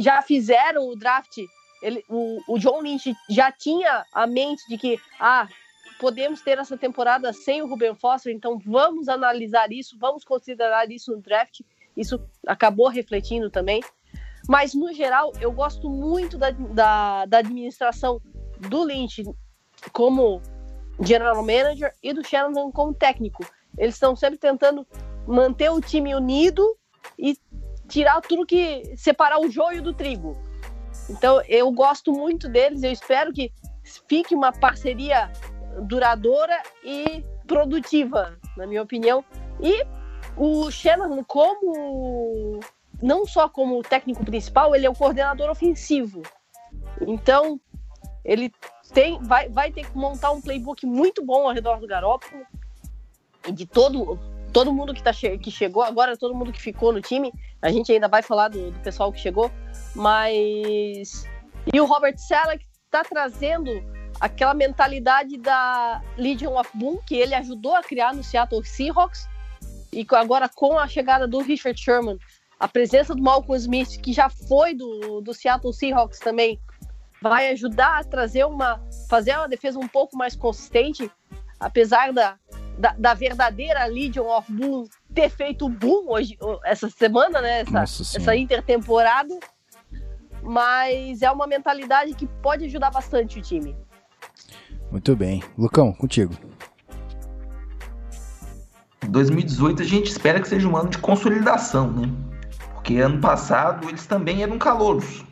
já 0.00 0.22
fizeram 0.22 0.88
o 0.88 0.96
draft. 0.96 1.36
Ele, 1.82 2.04
o, 2.08 2.40
o 2.46 2.58
John 2.58 2.80
Lynch 2.82 3.14
já 3.28 3.50
tinha 3.50 4.04
a 4.12 4.26
mente 4.26 4.62
de 4.68 4.78
que, 4.78 4.98
ah, 5.18 5.48
podemos 6.00 6.40
ter 6.40 6.58
essa 6.58 6.78
temporada 6.78 7.30
sem 7.32 7.60
o 7.60 7.68
Ruben 7.68 7.94
Foster, 7.94 8.34
então 8.34 8.58
vamos 8.58 9.06
analisar 9.06 9.70
isso, 9.70 9.98
vamos 9.98 10.24
considerar 10.24 10.90
isso 10.90 11.12
no 11.12 11.20
draft. 11.20 11.60
Isso 11.94 12.18
acabou 12.46 12.88
refletindo 12.88 13.50
também. 13.50 13.82
Mas, 14.48 14.72
no 14.74 14.92
geral, 14.94 15.32
eu 15.40 15.52
gosto 15.52 15.90
muito 15.90 16.38
da, 16.38 16.50
da, 16.50 17.26
da 17.26 17.38
administração 17.38 18.20
do 18.58 18.82
Lynch 18.82 19.22
como 19.92 20.40
general 21.02 21.36
manager 21.44 21.92
e 22.02 22.14
do 22.14 22.26
Shannon 22.26 22.72
como 22.72 22.94
técnico. 22.94 23.44
Eles 23.76 23.94
estão 23.94 24.16
sempre 24.16 24.38
tentando 24.38 24.86
manter 25.26 25.70
o 25.70 25.80
time 25.80 26.14
unido 26.14 26.76
e 27.18 27.36
tirar 27.88 28.22
tudo 28.22 28.46
que. 28.46 28.96
separar 28.96 29.38
o 29.38 29.50
joio 29.50 29.82
do 29.82 29.92
trigo. 29.92 30.36
Então, 31.10 31.42
eu 31.46 31.70
gosto 31.70 32.10
muito 32.12 32.48
deles, 32.48 32.82
eu 32.82 32.92
espero 32.92 33.32
que 33.32 33.52
fique 34.08 34.34
uma 34.34 34.52
parceria 34.52 35.30
duradoura 35.82 36.62
e 36.84 37.24
produtiva, 37.46 38.36
na 38.56 38.66
minha 38.66 38.82
opinião. 38.82 39.24
E 39.60 39.84
o 40.36 40.70
Shannon, 40.70 41.22
como 41.24 42.60
não 43.02 43.26
só 43.26 43.48
como 43.48 43.82
técnico 43.82 44.24
principal, 44.24 44.74
ele 44.74 44.86
é 44.86 44.90
o 44.90 44.94
coordenador 44.94 45.50
ofensivo. 45.50 46.22
Então, 47.00 47.60
ele 48.24 48.52
tem, 48.92 49.18
vai, 49.22 49.48
vai 49.48 49.72
ter 49.72 49.86
que 49.90 49.96
montar 49.96 50.30
um 50.30 50.40
playbook 50.40 50.84
muito 50.84 51.24
bom 51.24 51.46
ao 51.46 51.54
redor 51.54 51.80
do 51.80 51.86
Garoppolo 51.86 52.44
e 53.46 53.52
de 53.52 53.66
todo 53.66 54.18
todo 54.52 54.72
mundo 54.72 54.92
que, 54.92 55.02
tá 55.02 55.12
que 55.12 55.50
chegou 55.50 55.80
agora, 55.80 56.16
todo 56.16 56.34
mundo 56.34 56.52
que 56.52 56.60
ficou 56.60 56.92
no 56.92 57.00
time. 57.00 57.32
A 57.62 57.70
gente 57.70 57.92
ainda 57.92 58.08
vai 58.08 58.20
falar 58.20 58.48
do, 58.48 58.72
do 58.72 58.80
pessoal 58.80 59.12
que 59.12 59.20
chegou, 59.20 59.50
mas 59.94 61.24
e 61.72 61.80
o 61.80 61.84
Robert 61.84 62.18
Selleck 62.18 62.64
está 62.84 63.04
trazendo 63.04 63.70
aquela 64.20 64.52
mentalidade 64.52 65.38
da 65.38 66.02
Legion 66.16 66.58
of 66.58 66.70
Boom 66.74 66.98
que 67.06 67.14
ele 67.14 67.34
ajudou 67.34 67.74
a 67.74 67.82
criar 67.82 68.14
no 68.14 68.22
Seattle 68.22 68.64
Seahawks 68.64 69.26
e 69.92 70.06
agora 70.10 70.48
com 70.48 70.78
a 70.78 70.86
chegada 70.86 71.26
do 71.26 71.40
Richard 71.40 71.80
Sherman, 71.80 72.18
a 72.58 72.68
presença 72.68 73.14
do 73.14 73.22
Malcolm 73.22 73.56
Smith 73.56 74.00
que 74.00 74.12
já 74.12 74.28
foi 74.28 74.74
do, 74.74 75.20
do 75.20 75.32
Seattle 75.32 75.72
Seahawks 75.72 76.18
também 76.18 76.60
vai 77.22 77.50
ajudar 77.50 78.00
a 78.00 78.04
trazer 78.04 78.44
uma 78.44 78.80
fazer 79.08 79.36
uma 79.36 79.48
defesa 79.48 79.78
um 79.78 79.88
pouco 79.88 80.16
mais 80.16 80.36
consistente, 80.36 81.10
apesar 81.58 82.12
da, 82.12 82.38
da, 82.78 82.94
da 82.98 83.14
verdadeira 83.14 83.84
Legion 83.86 84.26
of 84.26 84.50
Boom 84.52 84.84
ter 85.14 85.28
feito 85.28 85.68
boom 85.68 86.08
hoje 86.08 86.38
essa 86.64 86.88
semana, 86.88 87.40
né? 87.40 87.60
Essa, 87.60 88.02
essa 88.16 88.36
intertemporada. 88.36 89.38
Mas 90.42 91.20
é 91.20 91.30
uma 91.30 91.46
mentalidade 91.46 92.14
que 92.14 92.26
pode 92.26 92.64
ajudar 92.64 92.90
bastante 92.90 93.38
o 93.38 93.42
time. 93.42 93.76
Muito 94.90 95.14
bem. 95.14 95.42
Lucão, 95.56 95.92
contigo. 95.92 96.34
2018 99.08 99.82
a 99.82 99.84
gente 99.84 100.10
espera 100.10 100.40
que 100.40 100.48
seja 100.48 100.68
um 100.68 100.76
ano 100.76 100.90
de 100.90 100.98
consolidação, 100.98 101.90
né? 101.90 102.08
Porque 102.74 102.98
ano 102.98 103.20
passado 103.20 103.88
eles 103.88 104.06
também 104.06 104.42
eram 104.42 104.58
calouros. 104.58 105.24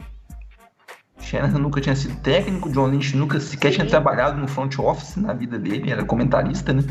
Shanahan 1.21 1.59
nunca 1.59 1.81
tinha 1.81 1.95
sido 1.95 2.19
técnico, 2.21 2.71
John 2.71 2.87
Lynch 2.87 3.17
nunca 3.17 3.39
sequer 3.39 3.73
tinha 3.73 3.87
trabalhado 3.87 4.41
no 4.41 4.49
front 4.49 4.79
office 4.79 5.17
na 5.17 5.35
vida 5.35 5.59
dele, 5.59 5.91
era 5.91 6.05
comentarista, 6.05 6.73
né? 6.73 6.83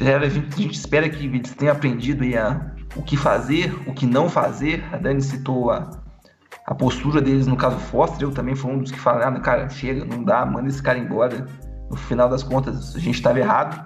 A 0.00 0.28
gente, 0.28 0.54
a 0.54 0.62
gente 0.62 0.74
espera 0.74 1.08
que 1.08 1.26
eles 1.26 1.54
tenham 1.54 1.74
aprendido 1.74 2.24
aí 2.24 2.36
a, 2.36 2.72
o 2.96 3.02
que 3.02 3.16
fazer, 3.16 3.72
o 3.86 3.92
que 3.92 4.06
não 4.06 4.28
fazer. 4.28 4.82
A 4.92 4.96
Dani 4.96 5.20
citou 5.20 5.70
a, 5.70 5.90
a 6.70 6.74
postura 6.74 7.20
deles, 7.20 7.48
no 7.48 7.56
caso 7.56 7.76
Foster, 7.80 8.22
eu 8.22 8.30
também 8.30 8.54
fui 8.54 8.70
um 8.70 8.78
dos 8.78 8.92
que 8.92 8.98
falaram, 8.98 9.36
ah, 9.36 9.40
cara, 9.40 9.68
chega, 9.68 10.04
não 10.04 10.22
dá, 10.22 10.46
manda 10.46 10.68
esse 10.68 10.80
cara 10.80 10.96
embora. 10.96 11.44
No 11.90 11.96
final 11.96 12.28
das 12.28 12.44
contas, 12.44 12.94
a 12.94 12.98
gente 13.00 13.16
estava 13.16 13.40
errado. 13.40 13.84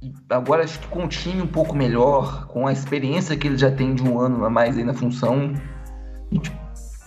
E 0.00 0.10
agora, 0.30 0.64
acho 0.64 0.80
que 0.80 0.88
com 0.88 1.00
um 1.00 1.08
time 1.08 1.42
um 1.42 1.46
pouco 1.46 1.76
melhor, 1.76 2.46
com 2.46 2.66
a 2.66 2.72
experiência 2.72 3.36
que 3.36 3.46
ele 3.46 3.58
já 3.58 3.70
tem 3.70 3.94
de 3.94 4.02
um 4.02 4.18
ano 4.18 4.46
a 4.46 4.50
mais 4.50 4.78
aí 4.78 4.84
na 4.84 4.94
função, 4.94 5.52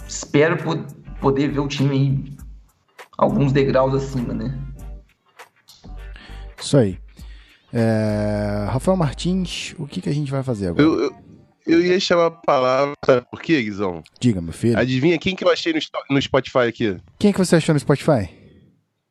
espero 0.07 0.57
poder 1.19 1.47
ver 1.47 1.59
o 1.59 1.67
time 1.67 1.91
aí 1.91 2.37
alguns 3.17 3.51
degraus 3.51 3.95
acima, 3.95 4.31
né? 4.31 4.55
Isso 6.55 6.77
aí. 6.77 6.99
É... 7.73 8.67
Rafael 8.69 8.95
Martins, 8.95 9.73
o 9.79 9.87
que, 9.87 10.01
que 10.01 10.09
a 10.09 10.13
gente 10.13 10.29
vai 10.29 10.43
fazer 10.43 10.67
agora? 10.67 10.83
Eu, 10.83 10.99
eu, 11.01 11.26
eu 11.67 11.81
ia 11.81 11.99
chamar 11.99 12.27
a 12.27 12.31
palavra. 12.31 12.95
Por 13.29 13.41
quê, 13.41 13.61
Guizão? 13.61 14.01
Diga, 14.19 14.41
meu 14.41 14.53
filho. 14.53 14.79
Adivinha 14.79 15.17
quem 15.17 15.35
que 15.35 15.43
eu 15.43 15.51
achei 15.51 15.73
no, 15.73 15.79
no 16.09 16.21
Spotify 16.21 16.59
aqui? 16.59 16.97
Quem 17.19 17.31
que 17.31 17.37
você 17.37 17.57
achou 17.57 17.73
no 17.73 17.79
Spotify? 17.79 18.29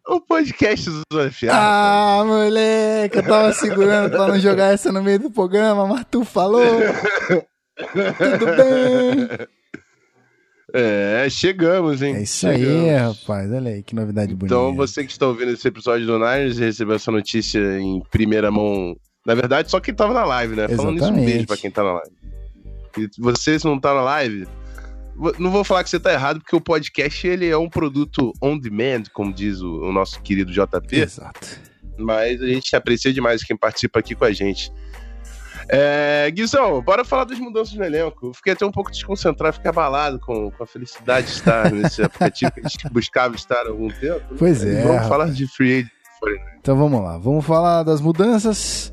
O 0.09 0.21
podcast 0.21 0.89
Zona 1.13 1.31
Fiada. 1.31 1.59
Ah, 1.61 2.25
moleque, 2.25 3.19
eu 3.19 3.23
tava 3.25 3.53
segurando 3.53 4.11
pra 4.11 4.29
não 4.29 4.39
jogar 4.39 4.73
essa 4.73 4.93
no 4.93 5.03
meio 5.03 5.19
do 5.19 5.31
programa, 5.31 5.87
mas 5.87 6.07
tu 6.11 6.25
falou. 6.25 6.65
Tudo 7.77 8.47
bem? 8.57 9.47
É, 10.75 11.27
chegamos, 11.31 12.03
hein? 12.03 12.17
É 12.17 12.23
isso 12.23 12.41
chegamos. 12.41 12.89
aí, 12.89 12.97
rapaz. 12.97 13.51
Olha 13.51 13.71
aí, 13.71 13.83
que 13.83 13.95
novidade 13.95 14.35
bonita. 14.35 14.55
Então, 14.55 14.75
você 14.75 15.05
que 15.05 15.13
está 15.13 15.27
ouvindo 15.27 15.53
esse 15.53 15.67
episódio 15.67 16.07
do 16.07 16.19
Niners 16.19 16.59
recebeu 16.59 16.97
essa 16.97 17.11
notícia 17.11 17.79
em 17.79 18.03
primeira 18.11 18.51
mão. 18.51 18.95
Na 19.25 19.35
verdade, 19.35 19.71
só 19.71 19.81
quem 19.81 19.95
tava 19.95 20.13
na 20.13 20.25
live, 20.25 20.55
né? 20.55 20.69
Falando 20.69 20.99
isso, 20.99 21.11
um 21.11 21.25
beijo 21.25 21.47
pra 21.47 21.57
quem 21.57 21.71
tá 21.71 21.83
na 21.83 21.93
live. 21.95 22.11
E 22.99 23.09
você, 23.19 23.59
se 23.59 23.65
não 23.65 23.79
tá 23.79 23.95
na 23.95 24.03
live, 24.03 24.47
não 25.39 25.51
vou 25.51 25.65
falar 25.65 25.83
que 25.83 25.91
você 25.91 25.99
tá 25.99 26.13
errado, 26.13 26.41
porque 26.41 26.57
o 26.57 26.61
podcast 26.61 27.27
ele 27.27 27.49
é 27.49 27.57
um 27.57 27.69
produto 27.69 28.33
on 28.43 28.59
demand, 28.59 29.05
como 29.13 29.33
diz 29.33 29.61
o, 29.61 29.83
o 29.83 29.93
nosso 29.93 30.21
querido 30.21 30.53
JP. 30.53 30.97
Exato. 30.97 31.61
Mas 31.99 32.43
a 32.43 32.47
gente 32.47 32.77
aprecia 32.77 33.13
demais 33.13 33.43
quem 33.43 33.57
participa 33.57 34.01
aqui 34.01 34.15
com 34.15 34.25
a 34.25 34.33
gente. 34.33 34.71
É, 35.69 36.31
Guizão, 36.31 36.81
bora 36.81 37.05
falar 37.05 37.25
das 37.25 37.39
mudanças 37.39 37.75
no 37.75 37.85
elenco. 37.85 38.29
Eu 38.29 38.35
fiquei 38.35 38.53
até 38.53 38.65
um 38.65 38.71
pouco 38.71 38.91
desconcentrado, 38.91 39.55
fiquei 39.55 39.69
abalado 39.69 40.21
com, 40.21 40.51
com 40.51 40.63
a 40.63 40.67
felicidade 40.67 41.27
de 41.27 41.33
estar 41.33 41.71
nesse 41.73 42.03
aplicativo 42.03 42.53
que 42.53 42.61
a 42.61 42.69
gente 42.69 42.89
buscava 42.91 43.35
estar 43.35 43.67
há 43.67 43.69
algum 43.69 43.89
tempo. 43.89 44.35
Pois 44.39 44.65
é, 44.65 44.83
Vamos 44.83 45.09
falar 45.09 45.31
de 45.31 45.47
free 45.49 45.79
agent. 45.79 45.91
Então 46.61 46.77
vamos 46.77 47.03
lá, 47.03 47.19
vamos 47.19 47.45
falar 47.45 47.83
das 47.83 48.01
mudanças. 48.01 48.93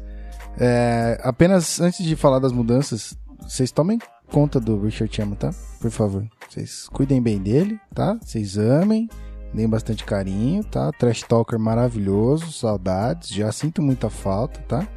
É, 0.60 1.20
apenas 1.24 1.80
antes 1.80 2.06
de 2.06 2.16
falar 2.16 2.40
das 2.40 2.52
mudanças, 2.52 3.18
vocês 3.48 3.72
tomem 3.72 4.00
conta 4.32 4.60
do 4.60 4.80
Richard 4.82 5.14
Sherman, 5.16 5.36
tá? 5.36 5.52
Por 5.80 5.92
favor. 5.92 6.28
Vocês 6.50 6.88
cuidem 6.90 7.22
bem 7.22 7.40
dele, 7.40 7.80
tá? 7.94 8.18
Vocês 8.22 8.58
amem, 8.58 9.08
deem 9.54 9.68
bastante 9.70 10.04
carinho, 10.04 10.64
tá? 10.64 10.92
Trash 10.94 11.24
Talker 11.24 11.60
maravilhoso, 11.60 12.52
saudades, 12.52 13.30
já 13.30 13.52
sinto 13.52 13.82
muita 13.82 14.10
falta, 14.10 14.60
tá? 14.62 14.88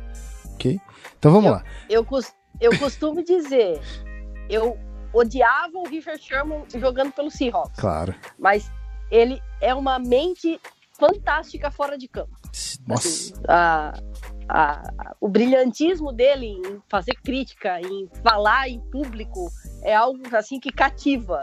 Ok? 0.54 0.78
Então 1.18 1.30
vamos 1.32 1.50
lá. 1.50 1.62
Eu, 1.88 2.06
eu 2.60 2.78
costumo 2.78 3.22
dizer, 3.22 3.80
eu 4.48 4.78
odiava 5.12 5.76
o 5.76 5.88
Richard 5.88 6.22
Sherman 6.22 6.64
jogando 6.76 7.12
pelo 7.12 7.30
Seahawks, 7.30 7.78
Claro. 7.78 8.14
mas 8.38 8.70
ele 9.10 9.40
é 9.60 9.74
uma 9.74 9.98
mente 9.98 10.58
fantástica 10.98 11.70
fora 11.70 11.96
de 11.98 12.08
campo. 12.08 12.34
Nossa. 12.86 13.08
Assim, 13.08 13.32
a- 13.48 13.94
a- 14.48 14.90
a- 14.98 15.14
o 15.20 15.28
brilhantismo 15.28 16.12
dele 16.12 16.46
em 16.46 16.62
fazer 16.88 17.14
crítica, 17.22 17.80
em 17.80 18.08
falar 18.22 18.68
em 18.68 18.80
público, 18.80 19.48
é 19.82 19.94
algo 19.94 20.20
assim 20.36 20.58
que 20.60 20.70
cativa. 20.72 21.40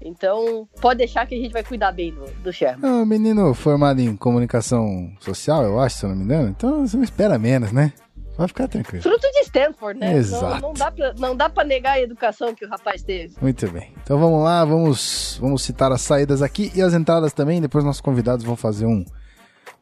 Então, 0.00 0.68
pode 0.80 0.98
deixar 0.98 1.26
que 1.26 1.34
a 1.34 1.38
gente 1.38 1.52
vai 1.52 1.64
cuidar 1.64 1.90
bem 1.90 2.12
do, 2.14 2.24
do 2.42 2.52
Sherman. 2.52 2.88
É 2.88 2.92
um 3.02 3.04
menino 3.06 3.52
formado 3.52 4.00
em 4.00 4.14
comunicação 4.16 5.12
social, 5.18 5.64
eu 5.64 5.80
acho, 5.80 5.98
se 5.98 6.04
eu 6.06 6.10
não 6.10 6.16
me 6.16 6.22
engano. 6.24 6.48
Então 6.50 6.86
você 6.86 6.96
não 6.96 7.04
espera 7.04 7.36
menos, 7.38 7.72
né? 7.72 7.92
Vai 8.36 8.46
ficar 8.46 8.68
tranquilo. 8.68 9.02
Fruto 9.02 9.28
de 9.32 9.40
Stanford, 9.40 9.98
né? 9.98 10.14
Exato. 10.14 10.60
Não, 10.62 10.68
não, 10.68 10.72
dá 10.72 10.90
pra, 10.92 11.14
não 11.18 11.36
dá 11.36 11.48
pra 11.50 11.64
negar 11.64 11.94
a 11.94 12.00
educação 12.00 12.54
que 12.54 12.64
o 12.64 12.68
rapaz 12.68 13.02
teve. 13.02 13.34
Muito 13.42 13.68
bem. 13.72 13.92
Então 14.04 14.16
vamos 14.20 14.44
lá, 14.44 14.64
vamos, 14.64 15.36
vamos 15.40 15.62
citar 15.62 15.90
as 15.90 16.02
saídas 16.02 16.40
aqui 16.42 16.70
e 16.76 16.80
as 16.80 16.94
entradas 16.94 17.32
também. 17.32 17.60
Depois 17.60 17.84
nossos 17.84 18.00
convidados 18.00 18.44
vão 18.44 18.54
fazer 18.54 18.86
um, 18.86 19.04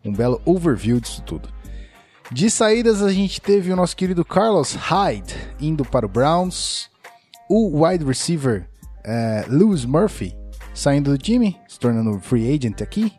um 0.02 0.10
belo 0.14 0.40
overview 0.46 0.98
disso 0.98 1.22
tudo. 1.26 1.50
De 2.30 2.50
saídas, 2.50 3.02
a 3.02 3.12
gente 3.12 3.40
teve 3.40 3.72
o 3.72 3.76
nosso 3.76 3.96
querido 3.96 4.24
Carlos 4.24 4.74
Hyde 4.74 5.34
indo 5.60 5.84
para 5.84 6.04
o 6.04 6.08
Browns. 6.08 6.90
O 7.48 7.84
wide 7.84 8.04
receiver 8.04 8.68
eh, 9.04 9.44
Lewis 9.48 9.84
Murphy 9.84 10.36
saindo 10.74 11.10
do 11.10 11.18
time, 11.18 11.56
se 11.66 11.78
tornando 11.78 12.20
free 12.20 12.52
agent 12.52 12.82
aqui. 12.82 13.12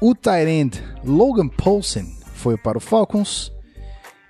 O 0.00 0.14
tight 0.14 0.48
end 0.48 0.82
Logan 1.04 1.48
Paulsen 1.48 2.16
foi 2.34 2.56
para 2.56 2.76
o 2.76 2.80
Falcons. 2.80 3.52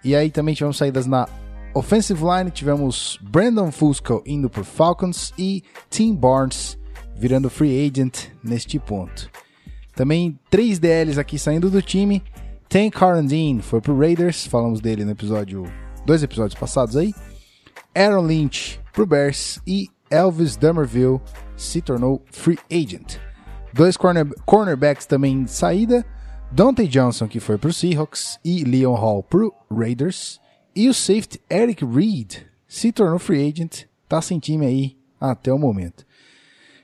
E 0.05 0.15
aí 0.15 0.31
também 0.31 0.55
tivemos 0.55 0.77
saídas 0.77 1.07
na 1.07 1.29
offensive 1.75 2.23
line, 2.23 2.51
tivemos 2.51 3.19
Brandon 3.23 3.71
Fusco 3.71 4.23
indo 4.25 4.49
para 4.49 4.65
Falcons 4.65 5.33
e 5.39 5.63
Tim 5.89 6.15
Barnes 6.15 6.79
virando 7.17 7.51
free 7.51 7.87
agent 7.87 8.29
neste 8.43 8.79
ponto. 8.79 9.31
Também 9.95 10.39
três 10.49 10.79
DLs 10.79 11.19
aqui 11.19 11.39
saindo 11.39 11.69
do 11.71 11.83
time. 11.83 12.23
Tank 12.71 12.93
Carandine 12.93 13.61
foi 13.61 13.81
pro 13.81 13.99
Raiders, 13.99 14.47
falamos 14.47 14.81
dele 14.81 15.05
no 15.05 15.11
episódio, 15.11 15.65
dois 16.07 16.23
episódios 16.23 16.57
passados 16.57 16.97
aí. 16.97 17.13
Aaron 17.93 18.25
Lynch 18.25 18.81
pro 18.93 19.05
Bears 19.05 19.61
e 19.67 19.89
Elvis 20.09 20.55
Dumerville 20.57 21.21
se 21.57 21.83
tornou 21.83 22.23
free 22.31 22.61
agent. 22.71 23.17
Dois 23.75 23.97
corner, 23.97 24.25
cornerbacks 24.47 25.05
também 25.05 25.39
em 25.39 25.47
saída. 25.49 26.07
Dante 26.53 26.87
Johnson, 26.87 27.27
que 27.27 27.41
foi 27.41 27.59
pro 27.59 27.73
Seahawks, 27.73 28.39
e 28.45 28.63
Leon 28.63 28.95
Hall 28.95 29.25
pro 29.25 29.53
Raiders. 29.69 30.41
E 30.73 30.89
o 30.89 30.95
safety 30.95 31.41
Eric 31.51 31.85
Reed 31.85 32.37
se 32.69 32.93
tornou 32.93 33.19
free 33.19 33.49
agent, 33.49 33.87
tá 34.09 34.23
sem 34.23 34.39
time 34.39 34.65
aí 34.65 34.97
até 35.21 35.53
o 35.53 35.59
momento. 35.59 36.07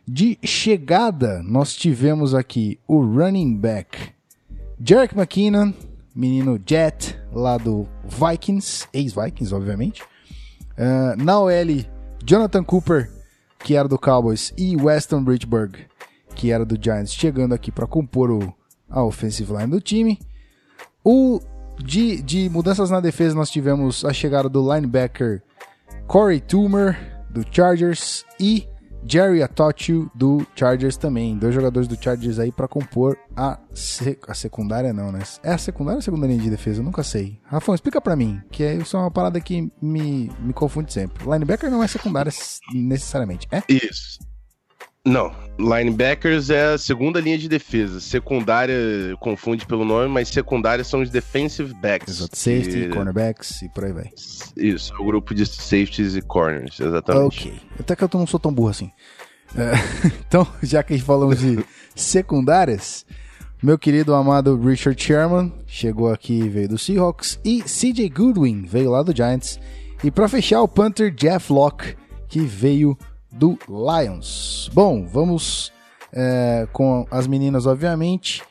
De 0.05 0.37
chegada, 0.43 1.45
nós 1.45 1.77
tivemos 1.77 2.35
aqui 2.35 2.77
o 2.89 3.01
running 3.01 3.57
back 3.57 4.16
Jarek 4.79 5.17
McKinnon, 5.17 5.73
menino 6.15 6.61
Jet, 6.65 7.19
lá 7.33 7.57
do 7.57 7.89
Vikings, 8.05 8.87
ex-Vikings, 8.93 9.55
obviamente. 9.55 10.03
Ah, 10.77 11.15
na 11.17 11.41
OL, 11.41 11.85
Jonathan 12.25 12.63
Cooper, 12.63 13.11
que 13.61 13.75
era 13.75 13.89
do 13.89 13.99
Cowboys, 13.99 14.53
e 14.57 14.77
Weston 14.77 15.25
Richburg, 15.25 15.87
que 16.35 16.51
era 16.51 16.65
do 16.65 16.83
Giants, 16.83 17.15
chegando 17.15 17.55
aqui 17.55 17.73
para 17.73 17.87
compor 17.87 18.31
o, 18.31 18.55
a 18.89 19.03
offensive 19.03 19.53
line 19.53 19.69
do 19.69 19.81
time. 19.81 20.19
O 21.03 21.41
de, 21.83 22.21
de 22.23 22.49
mudanças 22.51 22.91
na 22.91 23.01
defesa, 23.01 23.35
nós 23.35 23.51
tivemos 23.51 24.05
a 24.05 24.13
chegada 24.13 24.49
do 24.49 24.61
linebacker 24.61 25.43
Corey 26.07 26.41
Toomer, 26.41 27.25
do 27.31 27.45
Chargers, 27.51 28.25
e 28.39 28.69
Jerry 29.09 29.43
Atochu, 29.43 30.11
do 30.15 30.47
Chargers 30.55 30.97
também. 30.97 31.37
Dois 31.39 31.55
jogadores 31.55 31.89
do 31.89 31.97
Chargers 32.03 32.39
aí 32.39 32.51
para 32.51 32.67
compor 32.69 33.17
a, 33.37 33.59
se- 33.73 34.19
a 34.27 34.35
secundária, 34.35 34.93
não, 34.93 35.13
né? 35.13 35.21
É 35.43 35.53
a 35.53 35.59
secundária 35.59 35.97
ou 35.97 36.01
a 36.01 36.03
segunda 36.03 36.27
linha 36.27 36.41
de 36.43 36.51
defesa? 36.51 36.81
Eu 36.81 36.85
nunca 36.85 37.03
sei. 37.03 37.39
Rafão, 37.45 37.75
explica 37.75 38.01
pra 38.01 38.17
mim, 38.17 38.41
que 38.51 38.63
é- 38.63 38.75
isso 38.75 38.97
é 38.97 39.01
uma 39.01 39.11
parada 39.11 39.41
que 39.41 39.71
me, 39.81 40.31
me 40.41 40.53
confunde 40.53 40.93
sempre. 40.93 41.25
Linebacker 41.25 41.71
não 41.71 41.83
é 41.83 41.87
secundária 41.89 42.33
necessariamente, 42.75 43.47
é? 43.51 43.63
Isso. 43.69 44.19
Não, 45.07 45.33
linebackers 45.57 46.51
é 46.51 46.75
a 46.75 46.79
segunda 46.79 47.21
linha 47.21 47.39
de 47.39 47.49
defesa. 47.49 48.01
Secundária 48.01 48.77
confunde 49.21 49.65
pelo 49.65 49.85
nome, 49.85 50.09
mas 50.09 50.29
secundária 50.29 50.83
são 50.83 51.01
os 51.01 51.09
defensive 51.11 51.73
backs. 51.75 52.17
Exato, 52.17 52.37
safety, 52.37 52.71
que- 52.73 52.89
cornerbacks 52.89 53.63
e 53.63 53.69
por 53.69 53.85
aí 53.85 53.93
vai. 53.93 54.11
Isso, 54.57 54.93
é 54.93 55.01
o 55.01 55.05
grupo 55.07 55.33
de 55.33 55.47
safeties 55.47 56.17
e 56.17 56.23
corners, 56.23 56.81
exatamente. 56.81 57.49
Ok. 57.49 57.61
Até 57.79 57.95
que 57.95 58.03
eu 58.03 58.11
não 58.15 58.27
sou 58.27 58.41
tão 58.41 58.53
burro 58.53 58.71
assim. 58.71 58.91
É, 59.57 59.73
então, 60.27 60.45
já 60.61 60.83
que 60.83 60.99
falamos 60.99 61.39
de 61.39 61.65
secundárias, 61.95 63.07
meu 63.63 63.79
querido 63.79 64.13
amado 64.13 64.61
Richard 64.61 65.01
Sherman 65.01 65.53
chegou 65.69 66.13
aqui 66.13 66.35
e 66.41 66.49
veio 66.49 66.71
do 66.71 66.79
Seahawks. 66.79 67.39
E 67.45 67.63
CJ 67.63 68.09
Goodwin 68.09 68.67
veio 68.67 68.91
lá 68.91 69.05
do 69.05 69.15
Giants. 69.15 69.61
E 70.03 70.11
para 70.11 70.29
fechar, 70.29 70.63
o 70.63 70.69
punter 70.69 71.13
Jeff 71.15 71.53
Locke, 71.53 71.95
que 72.29 72.41
veio 72.41 72.99
do 72.99 72.99
Lions. 73.69 74.71
Bom, 74.73 75.07
vamos 75.07 75.73
é, 76.13 76.67
com 76.73 77.07
as 77.11 77.27
meninas, 77.27 77.67
obviamente. 77.67 78.43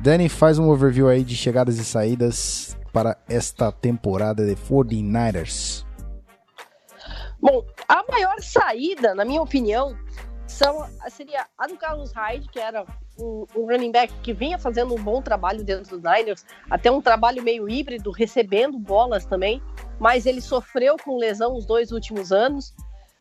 Dani 0.00 0.28
faz 0.28 0.58
um 0.58 0.68
overview 0.68 1.08
aí 1.08 1.22
de 1.24 1.36
chegadas 1.36 1.78
e 1.78 1.84
saídas 1.84 2.76
para 2.92 3.16
esta 3.28 3.72
temporada 3.72 4.46
de 4.46 4.54
49ers. 4.54 5.84
Bom, 7.40 7.64
a 7.88 8.04
maior 8.10 8.40
saída, 8.40 9.14
na 9.14 9.24
minha 9.24 9.42
opinião, 9.42 9.96
são, 10.46 10.86
seria 11.10 11.46
a 11.58 11.66
do 11.66 11.76
Carlos 11.76 12.12
Hyde, 12.12 12.48
que 12.48 12.58
era 12.58 12.86
um, 13.18 13.44
um 13.56 13.66
running 13.66 13.92
back 13.92 14.12
que 14.22 14.32
vinha 14.32 14.58
fazendo 14.58 14.94
um 14.94 15.02
bom 15.02 15.20
trabalho 15.20 15.64
dentro 15.64 15.98
dos 15.98 16.02
Niners, 16.02 16.44
até 16.70 16.90
um 16.90 17.02
trabalho 17.02 17.42
meio 17.42 17.68
híbrido, 17.68 18.10
recebendo 18.10 18.78
bolas 18.78 19.24
também, 19.26 19.62
mas 19.98 20.26
ele 20.26 20.40
sofreu 20.40 20.96
com 20.96 21.18
lesão 21.18 21.54
os 21.54 21.66
dois 21.66 21.92
últimos 21.92 22.32
anos. 22.32 22.74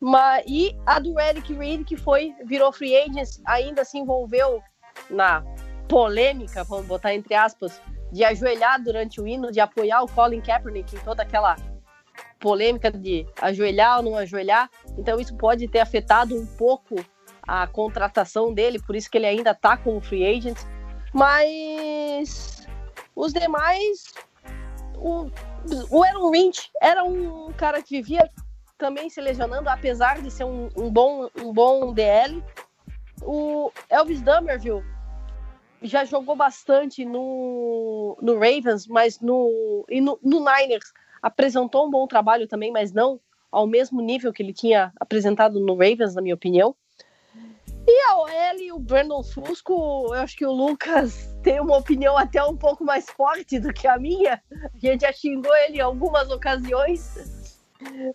Mas, 0.05 0.43
e 0.45 0.77
a 0.85 0.99
do 0.99 1.17
Eric 1.17 1.53
Reed, 1.53 1.85
que 1.85 1.95
foi, 1.95 2.35
virou 2.43 2.73
free 2.73 2.93
agent, 2.93 3.39
ainda 3.45 3.85
se 3.85 3.97
envolveu 3.97 4.61
na 5.09 5.41
polêmica, 5.87 6.65
vamos 6.65 6.87
botar 6.87 7.13
entre 7.13 7.33
aspas, 7.33 7.81
de 8.11 8.21
ajoelhar 8.25 8.83
durante 8.83 9.21
o 9.21 9.25
hino, 9.25 9.49
de 9.49 9.61
apoiar 9.61 10.03
o 10.03 10.09
Colin 10.09 10.41
Kaepernick 10.41 10.93
em 10.93 10.99
toda 10.99 11.23
aquela 11.23 11.55
polêmica 12.37 12.91
de 12.91 13.25
ajoelhar 13.41 13.99
ou 13.99 14.03
não 14.03 14.17
ajoelhar. 14.17 14.69
Então 14.97 15.21
isso 15.21 15.37
pode 15.37 15.69
ter 15.69 15.79
afetado 15.79 16.35
um 16.35 16.45
pouco 16.45 16.95
a 17.47 17.65
contratação 17.65 18.53
dele, 18.53 18.81
por 18.81 18.97
isso 18.97 19.09
que 19.09 19.17
ele 19.17 19.25
ainda 19.25 19.55
tá 19.55 19.77
como 19.77 20.01
free 20.01 20.25
agent. 20.25 20.57
Mas 21.13 22.67
os 23.15 23.31
demais, 23.31 24.13
o, 24.97 25.31
o 25.89 26.03
Aaron 26.03 26.29
Lynch 26.29 26.69
era 26.81 27.05
um 27.05 27.53
cara 27.53 27.81
que 27.81 28.01
vivia 28.01 28.29
também 28.77 29.09
se 29.09 29.21
lesionando, 29.21 29.69
apesar 29.69 30.21
de 30.21 30.29
ser 30.29 30.43
um, 30.43 30.69
um 30.75 30.91
bom, 30.91 31.29
um 31.41 31.53
bom 31.53 31.93
DL. 31.93 32.43
O 33.21 33.71
Elvis 33.89 34.21
Dumerville 34.21 34.83
já 35.81 36.05
jogou 36.05 36.35
bastante 36.35 37.05
no, 37.05 38.17
no 38.21 38.33
Ravens, 38.33 38.87
mas 38.87 39.19
no, 39.19 39.85
e 39.89 40.01
no, 40.01 40.17
no 40.23 40.39
Niners 40.39 40.93
apresentou 41.21 41.87
um 41.87 41.91
bom 41.91 42.07
trabalho 42.07 42.47
também, 42.47 42.71
mas 42.71 42.91
não 42.91 43.19
ao 43.51 43.67
mesmo 43.67 44.01
nível 44.01 44.33
que 44.33 44.41
ele 44.41 44.51
tinha 44.51 44.91
apresentado 44.99 45.59
no 45.59 45.75
Ravens, 45.75 46.15
na 46.15 46.21
minha 46.21 46.33
opinião. 46.33 46.75
E 47.85 48.01
a 48.09 48.15
OL, 48.17 48.77
o 48.77 48.79
Brandon 48.79 49.21
Fusco, 49.21 50.07
eu 50.07 50.13
acho 50.13 50.37
que 50.37 50.45
o 50.45 50.51
Lucas 50.51 51.35
tem 51.43 51.59
uma 51.59 51.77
opinião 51.77 52.17
até 52.17 52.43
um 52.43 52.55
pouco 52.55 52.83
mais 52.83 53.09
forte 53.09 53.59
do 53.59 53.73
que 53.73 53.87
a 53.87 53.99
minha. 53.99 54.41
A 54.51 54.79
gente 54.79 55.01
já 55.01 55.11
xingou 55.11 55.53
ele 55.57 55.77
em 55.77 55.81
algumas 55.81 56.29
ocasiões. 56.31 57.42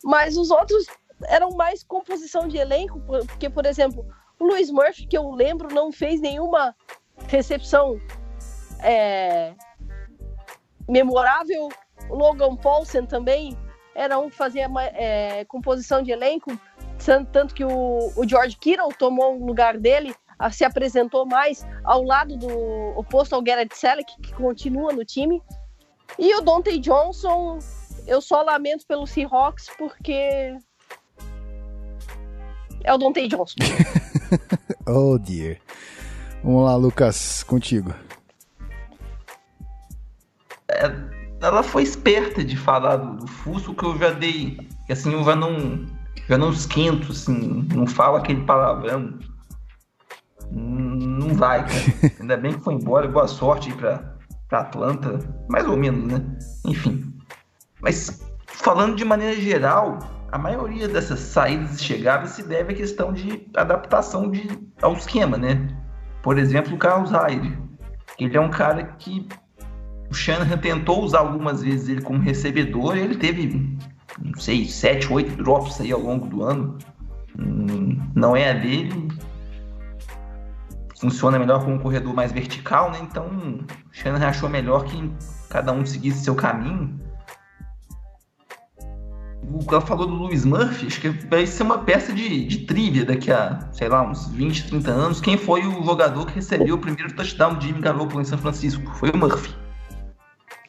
Mas 0.04 0.36
os 0.36 0.50
outros 0.50 0.86
eram 1.26 1.50
mais 1.50 1.82
composição 1.82 2.46
de 2.46 2.56
elenco, 2.56 3.00
porque, 3.00 3.50
por 3.50 3.66
exemplo, 3.66 4.06
o 4.38 4.46
Luiz 4.46 4.70
Murphy, 4.70 5.06
que 5.06 5.16
eu 5.16 5.30
lembro, 5.30 5.74
não 5.74 5.90
fez 5.90 6.20
nenhuma 6.20 6.74
recepção 7.26 8.00
é, 8.80 9.52
memorável. 10.88 11.68
O 12.08 12.14
Logan 12.14 12.56
Paulsen 12.56 13.06
também 13.06 13.58
era 13.94 14.18
um 14.18 14.30
que 14.30 14.36
fazia 14.36 14.68
é, 14.94 15.44
composição 15.46 16.02
de 16.02 16.12
elenco, 16.12 16.58
tanto 17.32 17.54
que 17.54 17.64
o, 17.64 18.12
o 18.16 18.28
George 18.28 18.56
Kittle 18.56 18.92
tomou 18.96 19.40
o 19.40 19.44
lugar 19.44 19.76
dele, 19.76 20.14
se 20.52 20.64
apresentou 20.64 21.26
mais 21.26 21.66
ao 21.82 22.04
lado 22.04 22.36
do 22.36 22.48
oposto 22.96 23.34
ao 23.34 23.42
Garrett 23.42 23.76
Selleck, 23.76 24.08
que 24.22 24.32
continua 24.34 24.92
no 24.92 25.04
time. 25.04 25.42
E 26.16 26.32
o 26.36 26.40
Dante 26.40 26.78
Johnson, 26.78 27.58
eu 28.08 28.22
só 28.22 28.42
lamento 28.42 28.86
pelo 28.86 29.06
Seahawks 29.06 29.68
porque 29.76 30.56
é 32.82 32.92
o 32.92 32.98
Dante 32.98 33.28
Johnson. 33.28 33.56
oh 34.88 35.18
dear. 35.18 35.58
Vamos 36.42 36.64
lá, 36.64 36.76
Lucas, 36.76 37.42
contigo. 37.42 37.94
É, 40.70 40.90
ela 41.42 41.62
foi 41.62 41.82
esperta 41.82 42.42
de 42.42 42.56
falar 42.56 42.96
do, 42.96 43.16
do 43.16 43.26
Fusco, 43.26 43.74
que 43.74 43.84
eu 43.84 43.98
já 43.98 44.10
dei. 44.10 44.56
Que 44.86 44.92
assim, 44.92 45.12
eu 45.12 45.22
já 45.22 45.36
não, 45.36 45.86
já 46.28 46.38
não 46.38 46.50
esquento, 46.50 47.12
assim, 47.12 47.66
não 47.74 47.86
falo 47.86 48.16
aquele 48.16 48.42
palavrão. 48.44 49.18
Não 50.50 51.34
vai, 51.34 51.66
cara. 51.66 52.14
Ainda 52.20 52.36
bem 52.38 52.54
que 52.54 52.64
foi 52.64 52.74
embora, 52.74 53.06
boa 53.06 53.28
sorte 53.28 53.70
aí 53.70 53.76
pra, 53.76 54.16
pra 54.48 54.60
Atlanta. 54.60 55.18
Mais 55.48 55.66
ou 55.66 55.76
menos, 55.76 56.10
né? 56.10 56.38
Enfim. 56.64 57.17
Mas 57.80 58.22
falando 58.46 58.96
de 58.96 59.04
maneira 59.04 59.40
geral, 59.40 59.98
a 60.30 60.38
maioria 60.38 60.88
dessas 60.88 61.20
saídas 61.20 61.80
e 61.80 61.84
chegadas 61.84 62.30
se 62.30 62.42
deve 62.42 62.72
à 62.72 62.76
questão 62.76 63.12
de 63.12 63.46
adaptação 63.56 64.30
de, 64.30 64.48
ao 64.82 64.92
esquema, 64.94 65.36
né? 65.36 65.68
Por 66.22 66.38
exemplo, 66.38 66.74
o 66.74 66.78
Carlos 66.78 67.10
Hyde. 67.10 67.56
Ele 68.18 68.36
é 68.36 68.40
um 68.40 68.50
cara 68.50 68.84
que 68.98 69.26
o 70.10 70.14
Shanahan 70.14 70.58
tentou 70.58 71.02
usar 71.02 71.20
algumas 71.20 71.62
vezes 71.62 71.88
ele 71.88 72.02
como 72.02 72.18
recebedor 72.18 72.96
ele 72.96 73.16
teve, 73.16 73.78
não 74.20 74.38
sei, 74.38 74.64
7, 74.64 75.12
8 75.12 75.42
drops 75.42 75.80
aí 75.80 75.92
ao 75.92 76.00
longo 76.00 76.26
do 76.26 76.42
ano. 76.42 76.78
Hum, 77.38 78.00
não 78.14 78.36
é 78.36 78.50
a 78.50 78.54
dele. 78.54 79.08
Funciona 80.98 81.38
melhor 81.38 81.64
com 81.64 81.74
um 81.74 81.78
corredor 81.78 82.12
mais 82.12 82.32
vertical, 82.32 82.90
né? 82.90 82.98
Então, 83.02 83.26
o 83.26 83.64
Shanahan 83.92 84.28
achou 84.28 84.48
melhor 84.48 84.84
que 84.84 85.10
cada 85.48 85.72
um 85.72 85.86
seguisse 85.86 86.24
seu 86.24 86.34
caminho 86.34 87.07
ela 89.68 89.80
falou 89.80 90.06
do 90.06 90.14
Luiz 90.14 90.44
Murphy, 90.44 90.86
acho 90.86 91.00
que 91.00 91.08
vai 91.08 91.46
ser 91.46 91.62
uma 91.62 91.78
peça 91.78 92.12
de, 92.12 92.44
de 92.44 92.58
trivia 92.60 93.04
daqui 93.04 93.30
a, 93.30 93.68
sei 93.72 93.88
lá, 93.88 94.02
uns 94.02 94.28
20, 94.28 94.68
30 94.68 94.90
anos. 94.90 95.20
Quem 95.20 95.36
foi 95.36 95.66
o 95.66 95.84
jogador 95.84 96.26
que 96.26 96.34
recebeu 96.34 96.74
o 96.74 96.78
primeiro 96.78 97.14
touchdown 97.14 97.56
de 97.56 97.68
Jimmy 97.68 97.80
Garoppolo 97.80 98.20
em 98.20 98.24
São 98.24 98.38
Francisco? 98.38 98.82
Foi 98.96 99.10
o 99.10 99.16
Murphy. 99.16 99.54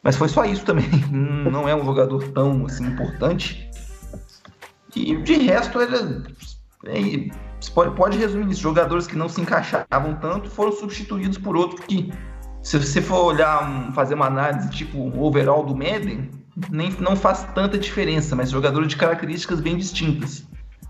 Mas 0.02 0.16
foi 0.16 0.28
só 0.28 0.44
isso 0.44 0.64
também. 0.64 0.88
Não 1.10 1.68
é 1.68 1.74
um 1.74 1.84
jogador 1.84 2.22
tão 2.28 2.64
assim, 2.66 2.86
importante. 2.86 3.70
E 4.96 5.16
de 5.16 5.34
resto, 5.34 5.80
ele, 5.80 6.34
é, 6.86 7.30
pode, 7.74 7.94
pode 7.94 8.18
resumir 8.18 8.50
isso. 8.50 8.62
Jogadores 8.62 9.06
que 9.06 9.16
não 9.16 9.28
se 9.28 9.40
encaixavam 9.40 10.16
tanto 10.20 10.50
foram 10.50 10.72
substituídos 10.72 11.38
por 11.38 11.56
outros 11.56 11.84
que, 11.86 12.12
se 12.62 12.78
você 12.78 13.00
for 13.00 13.24
olhar, 13.24 13.92
fazer 13.94 14.14
uma 14.14 14.26
análise 14.26 14.68
tipo 14.70 14.98
overall 15.22 15.64
do 15.64 15.76
Madden, 15.76 16.28
nem, 16.70 16.90
não 16.92 17.16
faz 17.16 17.44
tanta 17.54 17.78
diferença, 17.78 18.34
mas 18.34 18.50
jogadores 18.50 18.88
de 18.88 18.96
características 18.96 19.60
bem 19.60 19.76
distintas. 19.76 20.44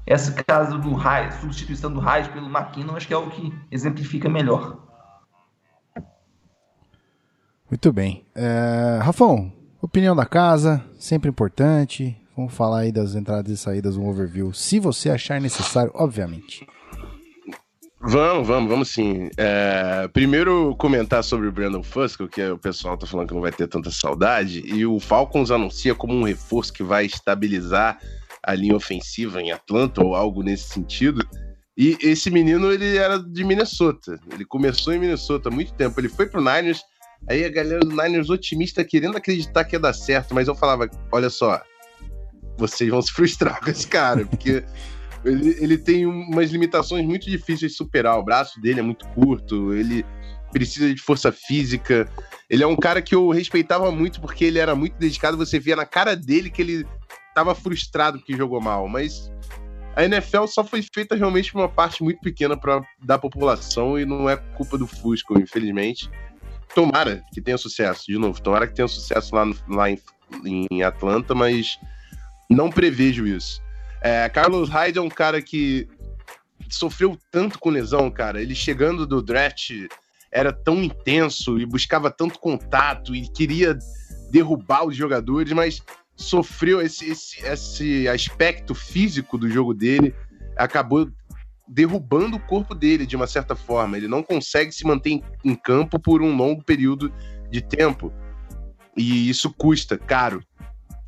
Esse 0.06 0.32
caso 0.44 0.78
do 0.78 0.94
Raiz, 0.94 1.34
substituição 1.34 1.92
do 1.92 2.00
Raiz 2.00 2.26
pelo 2.28 2.46
McKinnon, 2.46 2.96
acho 2.96 3.06
que 3.06 3.14
é 3.14 3.16
o 3.16 3.30
que 3.30 3.52
exemplifica 3.70 4.28
melhor. 4.28 4.78
Muito 7.70 7.92
bem. 7.92 8.24
É, 8.34 8.98
Rafão, 9.00 9.52
opinião 9.80 10.16
da 10.16 10.26
casa, 10.26 10.84
sempre 10.98 11.30
importante. 11.30 12.16
Vamos 12.36 12.52
falar 12.52 12.80
aí 12.80 12.92
das 12.92 13.14
entradas 13.14 13.52
e 13.52 13.56
saídas, 13.56 13.96
um 13.96 14.08
overview, 14.08 14.52
se 14.52 14.80
você 14.80 15.10
achar 15.10 15.40
necessário, 15.40 15.92
obviamente. 15.94 16.66
Vamos, 18.02 18.48
vamos, 18.48 18.70
vamos 18.70 18.88
sim. 18.88 19.28
É, 19.36 20.08
primeiro 20.08 20.74
comentar 20.76 21.22
sobre 21.22 21.48
o 21.48 21.52
Brandon 21.52 21.82
Fusco, 21.82 22.26
que 22.26 22.42
o 22.42 22.56
pessoal 22.56 22.96
tá 22.96 23.06
falando 23.06 23.28
que 23.28 23.34
não 23.34 23.42
vai 23.42 23.52
ter 23.52 23.68
tanta 23.68 23.90
saudade, 23.90 24.62
e 24.64 24.86
o 24.86 24.98
Falcons 24.98 25.50
anuncia 25.50 25.94
como 25.94 26.14
um 26.14 26.22
reforço 26.22 26.72
que 26.72 26.82
vai 26.82 27.04
estabilizar 27.04 28.00
a 28.42 28.54
linha 28.54 28.74
ofensiva 28.74 29.42
em 29.42 29.52
Atlanta 29.52 30.02
ou 30.02 30.14
algo 30.14 30.42
nesse 30.42 30.70
sentido. 30.70 31.22
E 31.76 31.98
esse 32.00 32.30
menino, 32.30 32.72
ele 32.72 32.96
era 32.96 33.18
de 33.18 33.44
Minnesota. 33.44 34.18
Ele 34.32 34.46
começou 34.46 34.94
em 34.94 34.98
Minnesota 34.98 35.50
há 35.50 35.52
muito 35.52 35.74
tempo. 35.74 36.00
Ele 36.00 36.08
foi 36.08 36.26
pro 36.26 36.40
Niners, 36.40 36.82
aí 37.28 37.44
a 37.44 37.50
galera 37.50 37.80
do 37.80 37.90
Niners 37.90 38.30
otimista 38.30 38.82
querendo 38.82 39.18
acreditar 39.18 39.64
que 39.64 39.76
ia 39.76 39.80
dar 39.80 39.92
certo, 39.92 40.34
mas 40.34 40.48
eu 40.48 40.54
falava, 40.54 40.88
olha 41.12 41.28
só, 41.28 41.60
vocês 42.56 42.88
vão 42.88 43.02
se 43.02 43.12
frustrar 43.12 43.60
com 43.60 43.70
esse 43.70 43.86
cara, 43.86 44.24
porque 44.24 44.64
ele, 45.24 45.56
ele 45.60 45.78
tem 45.78 46.06
umas 46.06 46.50
limitações 46.50 47.04
muito 47.04 47.28
difíceis 47.28 47.72
de 47.72 47.76
superar. 47.76 48.18
O 48.18 48.24
braço 48.24 48.60
dele 48.60 48.80
é 48.80 48.82
muito 48.82 49.06
curto, 49.08 49.72
ele 49.74 50.04
precisa 50.52 50.92
de 50.92 51.00
força 51.00 51.30
física. 51.30 52.08
Ele 52.48 52.62
é 52.62 52.66
um 52.66 52.76
cara 52.76 53.00
que 53.00 53.14
eu 53.14 53.30
respeitava 53.30 53.90
muito 53.90 54.20
porque 54.20 54.44
ele 54.44 54.58
era 54.58 54.74
muito 54.74 54.96
dedicado. 54.98 55.36
Você 55.36 55.58
via 55.58 55.76
na 55.76 55.86
cara 55.86 56.16
dele 56.16 56.50
que 56.50 56.62
ele 56.62 56.86
estava 57.28 57.54
frustrado 57.54 58.20
que 58.20 58.36
jogou 58.36 58.60
mal. 58.60 58.88
Mas 58.88 59.30
a 59.94 60.04
NFL 60.04 60.46
só 60.46 60.64
foi 60.64 60.82
feita 60.82 61.14
realmente 61.14 61.52
por 61.52 61.60
uma 61.60 61.68
parte 61.68 62.02
muito 62.02 62.20
pequena 62.20 62.56
pra, 62.56 62.82
da 63.02 63.18
população 63.18 63.98
e 63.98 64.04
não 64.04 64.28
é 64.28 64.36
culpa 64.36 64.76
do 64.76 64.86
Fusco, 64.86 65.38
infelizmente. 65.38 66.10
Tomara 66.74 67.22
que 67.32 67.40
tenha 67.40 67.58
sucesso, 67.58 68.04
de 68.06 68.18
novo. 68.18 68.40
Tomara 68.40 68.66
que 68.66 68.74
tenha 68.74 68.88
sucesso 68.88 69.34
lá, 69.34 69.44
no, 69.44 69.56
lá 69.68 69.90
em, 69.90 69.98
em 70.70 70.82
Atlanta, 70.82 71.34
mas 71.34 71.78
não 72.48 72.70
prevejo 72.70 73.26
isso. 73.26 73.60
É, 74.02 74.28
Carlos 74.28 74.68
Hyde 74.68 74.98
é 74.98 75.02
um 75.02 75.08
cara 75.08 75.42
que 75.42 75.86
sofreu 76.68 77.18
tanto 77.30 77.58
com 77.58 77.70
lesão, 77.70 78.10
cara. 78.10 78.40
Ele 78.40 78.54
chegando 78.54 79.06
do 79.06 79.22
draft 79.22 79.70
era 80.32 80.52
tão 80.52 80.82
intenso 80.82 81.58
e 81.58 81.66
buscava 81.66 82.10
tanto 82.10 82.38
contato 82.38 83.14
e 83.14 83.28
queria 83.28 83.76
derrubar 84.30 84.86
os 84.86 84.96
jogadores, 84.96 85.52
mas 85.52 85.82
sofreu 86.14 86.80
esse, 86.80 87.10
esse, 87.10 87.44
esse 87.44 88.08
aspecto 88.08 88.74
físico 88.74 89.36
do 89.36 89.50
jogo 89.50 89.74
dele, 89.74 90.14
acabou 90.56 91.10
derrubando 91.66 92.36
o 92.36 92.40
corpo 92.40 92.74
dele 92.74 93.06
de 93.06 93.16
uma 93.16 93.26
certa 93.26 93.56
forma. 93.56 93.96
Ele 93.96 94.08
não 94.08 94.22
consegue 94.22 94.72
se 94.72 94.84
manter 94.86 95.10
em, 95.10 95.22
em 95.44 95.54
campo 95.54 95.98
por 95.98 96.22
um 96.22 96.36
longo 96.36 96.62
período 96.62 97.12
de 97.50 97.60
tempo. 97.60 98.12
E 98.96 99.28
isso 99.28 99.52
custa 99.52 99.96
caro. 99.96 100.42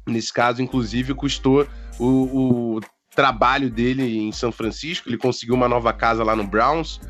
Nesse 0.06 0.32
caso, 0.32 0.62
inclusive, 0.62 1.14
custou 1.14 1.66
o, 1.98 2.76
o 2.76 2.80
trabalho 3.14 3.70
dele 3.70 4.18
em 4.18 4.32
São 4.32 4.50
Francisco. 4.50 5.08
Ele 5.08 5.18
conseguiu 5.18 5.54
uma 5.54 5.68
nova 5.68 5.92
casa 5.92 6.24
lá 6.24 6.34
no 6.34 6.46
Browns. 6.46 7.00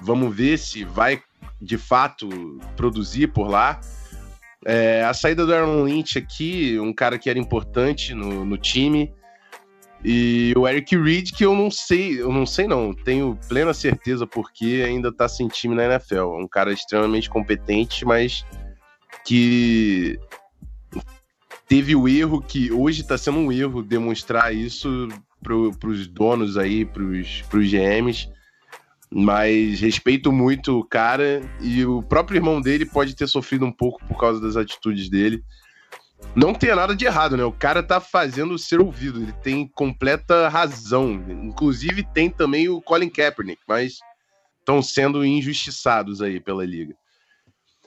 Vamos 0.00 0.34
ver 0.34 0.58
se 0.58 0.84
vai 0.84 1.22
de 1.60 1.76
fato 1.76 2.28
produzir 2.76 3.28
por 3.28 3.48
lá. 3.48 3.80
É, 4.64 5.04
a 5.04 5.12
saída 5.12 5.44
do 5.44 5.52
Aaron 5.52 5.84
Lynch 5.84 6.18
aqui, 6.18 6.78
um 6.78 6.92
cara 6.92 7.18
que 7.18 7.28
era 7.28 7.38
importante 7.38 8.14
no, 8.14 8.44
no 8.44 8.56
time. 8.56 9.12
E 10.04 10.52
o 10.56 10.66
Eric 10.66 10.96
Reed, 10.96 11.30
que 11.30 11.44
eu 11.44 11.54
não 11.54 11.70
sei, 11.70 12.20
eu 12.20 12.32
não 12.32 12.44
sei 12.44 12.66
não, 12.66 12.92
tenho 12.92 13.38
plena 13.48 13.72
certeza 13.72 14.26
porque 14.26 14.82
ainda 14.84 15.12
tá 15.12 15.28
sem 15.28 15.46
time 15.46 15.76
na 15.76 15.84
NFL. 15.84 16.36
Um 16.38 16.48
cara 16.48 16.72
extremamente 16.72 17.30
competente, 17.30 18.04
mas 18.04 18.44
que 19.24 20.18
teve 21.72 21.96
o 21.96 22.06
erro 22.06 22.42
que 22.42 22.70
hoje 22.70 23.00
está 23.00 23.16
sendo 23.16 23.38
um 23.38 23.50
erro 23.50 23.82
demonstrar 23.82 24.54
isso 24.54 25.08
para 25.42 25.88
os 25.88 26.06
donos 26.06 26.58
aí, 26.58 26.84
para 26.84 27.02
os 27.02 27.42
GMs. 27.50 28.28
Mas 29.10 29.80
respeito 29.80 30.30
muito 30.30 30.78
o 30.78 30.84
cara 30.84 31.40
e 31.62 31.82
o 31.86 32.02
próprio 32.02 32.36
irmão 32.36 32.60
dele 32.60 32.84
pode 32.84 33.16
ter 33.16 33.26
sofrido 33.26 33.64
um 33.64 33.72
pouco 33.72 34.04
por 34.04 34.18
causa 34.18 34.38
das 34.38 34.54
atitudes 34.54 35.08
dele. 35.08 35.42
Não 36.36 36.52
tem 36.52 36.74
nada 36.74 36.94
de 36.94 37.06
errado, 37.06 37.38
né? 37.38 37.44
O 37.44 37.52
cara 37.52 37.82
tá 37.82 37.98
fazendo 38.02 38.58
ser 38.58 38.78
ouvido, 38.78 39.22
ele 39.22 39.32
tem 39.42 39.66
completa 39.66 40.50
razão. 40.50 41.24
Inclusive 41.42 42.06
tem 42.12 42.28
também 42.28 42.68
o 42.68 42.82
Colin 42.82 43.08
Kaepernick, 43.08 43.62
mas 43.66 43.94
estão 44.58 44.82
sendo 44.82 45.24
injustiçados 45.24 46.20
aí 46.20 46.38
pela 46.38 46.66
liga. 46.66 46.94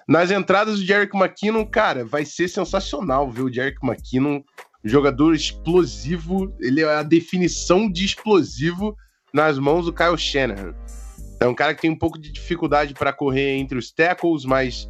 Nas 0.07 0.29
entradas 0.29 0.79
do 0.79 0.85
Jerick 0.85 1.17
McKinnon, 1.17 1.65
cara, 1.65 2.05
vai 2.05 2.25
ser 2.25 2.47
sensacional 2.47 3.29
ver 3.29 3.41
o 3.41 3.51
Jerick 3.51 3.79
McKinnon, 3.83 4.41
jogador 4.83 5.33
explosivo, 5.33 6.53
ele 6.59 6.81
é 6.81 6.93
a 6.93 7.01
definição 7.01 7.91
de 7.91 8.05
explosivo 8.05 8.95
nas 9.33 9.57
mãos 9.57 9.85
do 9.85 9.93
Kyle 9.93 10.17
Shanahan. 10.17 10.75
É 11.39 11.47
um 11.47 11.55
cara 11.55 11.73
que 11.73 11.81
tem 11.81 11.89
um 11.89 11.97
pouco 11.97 12.19
de 12.19 12.31
dificuldade 12.31 12.93
para 12.93 13.11
correr 13.11 13.57
entre 13.57 13.77
os 13.77 13.91
tackles, 13.91 14.45
mas 14.45 14.87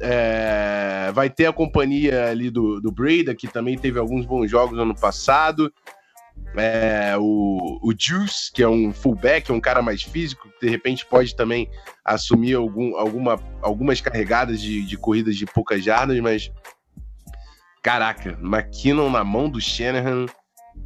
é, 0.00 1.10
vai 1.12 1.28
ter 1.28 1.46
a 1.46 1.52
companhia 1.52 2.30
ali 2.30 2.48
do, 2.48 2.80
do 2.80 2.92
Breda, 2.92 3.34
que 3.34 3.48
também 3.48 3.76
teve 3.76 3.98
alguns 3.98 4.24
bons 4.24 4.50
jogos 4.50 4.76
no 4.76 4.82
ano 4.82 4.94
passado. 4.94 5.72
É, 6.56 7.16
o, 7.18 7.80
o 7.82 7.92
Juice, 7.98 8.52
que 8.52 8.62
é 8.62 8.68
um 8.68 8.92
fullback, 8.92 9.50
é 9.50 9.54
um 9.54 9.60
cara 9.60 9.82
mais 9.82 10.02
físico, 10.02 10.48
que 10.60 10.66
de 10.66 10.70
repente 10.70 11.04
pode 11.04 11.34
também 11.34 11.68
assumir 12.04 12.54
algum, 12.54 12.96
alguma, 12.96 13.40
algumas 13.60 14.00
carregadas 14.00 14.60
de, 14.60 14.86
de 14.86 14.96
corridas 14.96 15.36
de 15.36 15.46
poucas 15.46 15.82
jardas, 15.82 16.18
mas 16.20 16.52
caraca, 17.82 18.38
McKinnon 18.40 19.10
na 19.10 19.24
mão 19.24 19.48
do 19.48 19.60
Shanahan 19.60 20.26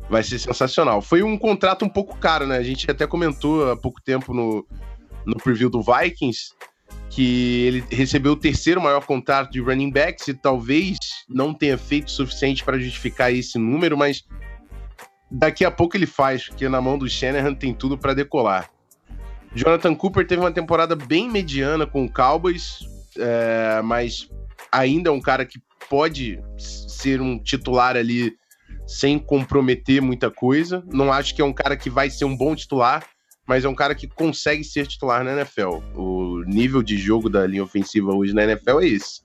vai 0.08 0.22
ser 0.22 0.38
sensacional. 0.38 1.02
Foi 1.02 1.22
um 1.22 1.36
contrato 1.36 1.84
um 1.84 1.88
pouco 1.88 2.16
caro, 2.16 2.46
né? 2.46 2.56
A 2.56 2.62
gente 2.62 2.90
até 2.90 3.06
comentou 3.06 3.70
há 3.70 3.76
pouco 3.76 4.00
tempo 4.02 4.32
no, 4.32 4.66
no 5.26 5.36
preview 5.36 5.68
do 5.68 5.82
Vikings 5.82 6.50
que 7.10 7.64
ele 7.66 7.84
recebeu 7.90 8.32
o 8.32 8.36
terceiro 8.36 8.80
maior 8.80 9.04
contrato 9.04 9.50
de 9.50 9.60
running 9.60 9.90
backs 9.90 10.28
e 10.28 10.34
talvez 10.34 10.98
não 11.28 11.54
tenha 11.54 11.76
feito 11.76 12.08
o 12.08 12.10
suficiente 12.10 12.64
para 12.64 12.78
justificar 12.78 13.32
esse 13.32 13.58
número, 13.58 13.96
mas 13.96 14.24
daqui 15.30 15.64
a 15.64 15.70
pouco 15.70 15.96
ele 15.96 16.06
faz, 16.06 16.48
porque 16.48 16.68
na 16.68 16.80
mão 16.80 16.98
do 16.98 17.08
Shanahan 17.08 17.54
tem 17.54 17.74
tudo 17.74 17.96
para 17.96 18.14
decolar. 18.14 18.70
Jonathan 19.54 19.94
Cooper 19.94 20.26
teve 20.26 20.40
uma 20.40 20.52
temporada 20.52 20.94
bem 20.94 21.28
mediana 21.28 21.86
com 21.86 22.04
o 22.04 22.12
Cowboys, 22.12 22.80
é, 23.18 23.80
mas 23.82 24.28
ainda 24.70 25.10
é 25.10 25.12
um 25.12 25.20
cara 25.20 25.44
que 25.44 25.60
pode 25.88 26.38
ser 26.56 27.20
um 27.20 27.38
titular 27.38 27.96
ali 27.96 28.36
sem 28.86 29.18
comprometer 29.18 30.00
muita 30.00 30.30
coisa. 30.30 30.82
Não 30.86 31.12
acho 31.12 31.34
que 31.34 31.42
é 31.42 31.44
um 31.44 31.52
cara 31.52 31.76
que 31.76 31.90
vai 31.90 32.10
ser 32.10 32.24
um 32.24 32.36
bom 32.36 32.54
titular, 32.54 33.04
mas 33.46 33.64
é 33.64 33.68
um 33.68 33.74
cara 33.74 33.94
que 33.94 34.06
consegue 34.06 34.64
ser 34.64 34.86
titular 34.86 35.24
na 35.24 35.32
NFL. 35.32 35.80
O 35.94 36.42
nível 36.46 36.82
de 36.82 36.98
jogo 36.98 37.28
da 37.28 37.46
linha 37.46 37.62
ofensiva 37.62 38.12
hoje 38.14 38.34
na 38.34 38.44
NFL 38.44 38.80
é 38.80 38.86
esse. 38.86 39.22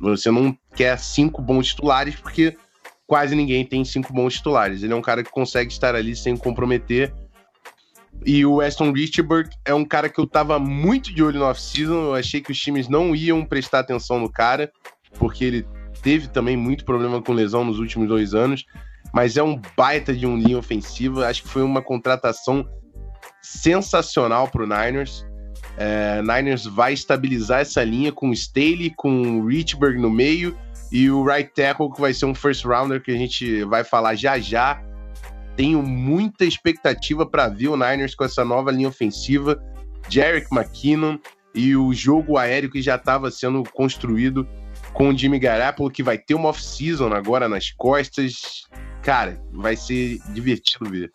Você 0.00 0.30
não 0.30 0.56
quer 0.74 0.98
cinco 0.98 1.40
bons 1.40 1.68
titulares 1.68 2.16
porque 2.16 2.56
quase 3.12 3.36
ninguém 3.36 3.62
tem 3.62 3.84
cinco 3.84 4.10
bons 4.10 4.36
titulares. 4.36 4.82
Ele 4.82 4.94
é 4.94 4.96
um 4.96 5.02
cara 5.02 5.22
que 5.22 5.30
consegue 5.30 5.70
estar 5.70 5.94
ali 5.94 6.16
sem 6.16 6.34
comprometer. 6.34 7.12
E 8.24 8.42
o 8.46 8.54
Weston 8.54 8.90
Richburg 8.90 9.50
é 9.66 9.74
um 9.74 9.84
cara 9.84 10.08
que 10.08 10.18
eu 10.18 10.26
tava 10.26 10.58
muito 10.58 11.14
de 11.14 11.22
olho 11.22 11.38
no 11.38 11.44
off-season. 11.44 12.04
Eu 12.04 12.14
achei 12.14 12.40
que 12.40 12.50
os 12.50 12.58
times 12.58 12.88
não 12.88 13.14
iam 13.14 13.44
prestar 13.44 13.80
atenção 13.80 14.18
no 14.18 14.32
cara, 14.32 14.72
porque 15.18 15.44
ele 15.44 15.66
teve 16.00 16.26
também 16.26 16.56
muito 16.56 16.86
problema 16.86 17.20
com 17.20 17.34
lesão 17.34 17.66
nos 17.66 17.78
últimos 17.78 18.08
dois 18.08 18.32
anos. 18.32 18.64
Mas 19.12 19.36
é 19.36 19.42
um 19.42 19.60
baita 19.76 20.14
de 20.14 20.26
um 20.26 20.38
linha 20.38 20.56
ofensiva. 20.56 21.28
Acho 21.28 21.42
que 21.42 21.50
foi 21.50 21.62
uma 21.62 21.82
contratação 21.82 22.66
sensacional 23.42 24.48
para 24.48 24.62
Niners. 24.62 25.22
É, 25.76 26.22
Niners 26.22 26.64
vai 26.64 26.94
estabilizar 26.94 27.60
essa 27.60 27.84
linha 27.84 28.10
com 28.10 28.30
o 28.30 28.32
Staley, 28.32 28.90
com 28.96 29.40
o 29.40 29.46
Richburg 29.46 29.98
no 29.98 30.08
meio 30.08 30.56
e 30.92 31.10
o 31.10 31.24
right 31.24 31.50
tackle 31.54 31.90
que 31.90 32.00
vai 32.00 32.12
ser 32.12 32.26
um 32.26 32.34
first 32.34 32.64
rounder 32.64 33.02
que 33.02 33.10
a 33.10 33.16
gente 33.16 33.64
vai 33.64 33.82
falar 33.82 34.14
já 34.14 34.38
já. 34.38 34.80
Tenho 35.56 35.82
muita 35.82 36.44
expectativa 36.44 37.24
para 37.24 37.48
ver 37.48 37.68
o 37.68 37.76
Niners 37.76 38.14
com 38.14 38.24
essa 38.24 38.44
nova 38.44 38.70
linha 38.70 38.88
ofensiva, 38.88 39.60
Jarek 40.08 40.46
McKinnon 40.52 41.18
e 41.54 41.74
o 41.74 41.92
jogo 41.92 42.36
aéreo 42.36 42.70
que 42.70 42.82
já 42.82 42.96
estava 42.96 43.30
sendo 43.30 43.62
construído 43.72 44.46
com 44.92 45.08
o 45.08 45.16
Jimmy 45.16 45.38
Garoppolo, 45.38 45.90
que 45.90 46.02
vai 46.02 46.18
ter 46.18 46.34
uma 46.34 46.50
off-season 46.50 47.12
agora 47.12 47.48
nas 47.48 47.70
costas. 47.70 48.66
Cara, 49.02 49.42
vai 49.50 49.76
ser 49.76 50.18
divertido 50.32 50.88
ver. 50.88 51.10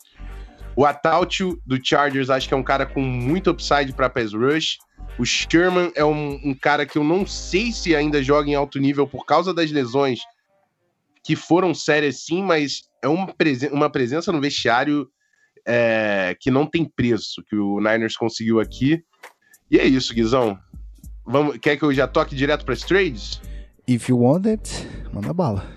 O 0.77 0.85
Atautio 0.85 1.59
do 1.65 1.83
Chargers 1.83 2.29
acho 2.29 2.47
que 2.47 2.53
é 2.53 2.57
um 2.57 2.61
cara 2.61 2.85
com 2.85 3.01
muito 3.01 3.49
upside 3.49 3.91
para 3.93 4.11
pass 4.11 4.31
rush. 4.31 4.77
O 5.17 5.25
Sherman 5.25 5.91
é 5.95 6.05
um, 6.05 6.39
um, 6.45 6.53
cara 6.53 6.85
que 6.85 6.99
eu 6.99 7.03
não 7.03 7.25
sei 7.25 7.71
se 7.71 7.95
ainda 7.95 8.21
joga 8.21 8.47
em 8.47 8.53
alto 8.53 8.77
nível 8.77 9.07
por 9.07 9.25
causa 9.25 9.51
das 9.51 9.71
lesões 9.71 10.19
que 11.23 11.35
foram 11.35 11.73
sérias 11.73 12.23
sim, 12.23 12.43
mas 12.43 12.83
é 13.03 13.07
uma, 13.07 13.33
presen 13.33 13.71
uma 13.71 13.89
presença 13.89 14.31
no 14.31 14.39
vestiário 14.39 15.09
é, 15.67 16.37
que 16.39 16.51
não 16.51 16.67
tem 16.67 16.85
preço, 16.85 17.43
que 17.49 17.55
o 17.55 17.79
Niners 17.79 18.15
conseguiu 18.15 18.59
aqui. 18.59 19.01
E 19.71 19.79
é 19.79 19.85
isso, 19.85 20.13
Guizão. 20.13 20.59
Vamos, 21.25 21.57
quer 21.57 21.75
que 21.75 21.83
eu 21.83 21.93
já 21.93 22.07
toque 22.07 22.35
direto 22.35 22.63
para 22.63 22.75
as 22.75 22.81
trades? 22.81 23.41
If 23.87 24.09
you 24.09 24.19
want 24.19 24.45
it, 24.45 24.87
manda 25.11 25.33
bala. 25.33 25.76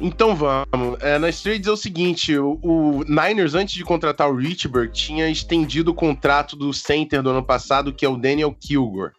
Então 0.00 0.34
vamos. 0.36 1.00
É, 1.00 1.18
nas 1.18 1.40
trades 1.42 1.66
é 1.66 1.72
o 1.72 1.76
seguinte: 1.76 2.36
o, 2.38 2.58
o, 2.62 3.04
Niners, 3.04 3.54
antes 3.54 3.74
de 3.74 3.84
contratar 3.84 4.30
o 4.30 4.36
Richburg, 4.36 4.92
tinha 4.92 5.28
estendido 5.28 5.90
o 5.90 5.94
contrato 5.94 6.56
do 6.56 6.72
center 6.72 7.22
do 7.22 7.30
ano 7.30 7.42
passado, 7.42 7.92
que 7.92 8.04
é 8.04 8.08
o 8.08 8.16
Daniel 8.16 8.54
Kilgore. 8.54 9.12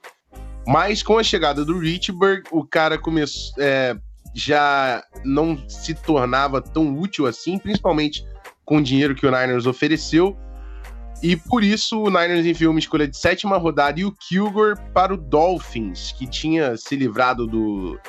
Mas 0.66 1.04
com 1.04 1.18
a 1.18 1.24
chegada 1.24 1.66
do 1.66 1.80
Richburg, 1.80 2.44
o 2.52 2.64
cara 2.66 2.98
começou. 2.98 3.54
É, 3.62 3.98
já 4.34 5.04
não 5.26 5.58
se 5.68 5.94
tornava 5.94 6.62
tão 6.62 6.98
útil 6.98 7.26
assim, 7.26 7.58
principalmente 7.58 8.24
com 8.64 8.78
o 8.78 8.84
dinheiro 8.84 9.16
que 9.16 9.26
o 9.26 9.32
Niners 9.32 9.66
ofereceu. 9.66 10.38
E 11.22 11.36
por 11.36 11.64
isso 11.64 12.02
o 12.02 12.10
Niners 12.10 12.46
enviou 12.46 12.72
uma 12.72 12.80
escolha 12.80 13.08
de 13.08 13.18
sétima 13.18 13.58
rodada 13.58 14.00
e 14.00 14.06
o 14.06 14.12
Kilgore 14.12 14.80
para 14.94 15.14
o 15.14 15.18
Dolphins, 15.18 16.14
que 16.14 16.26
tinha 16.26 16.78
se 16.78 16.96
livrado 16.96 17.46
do 17.46 18.00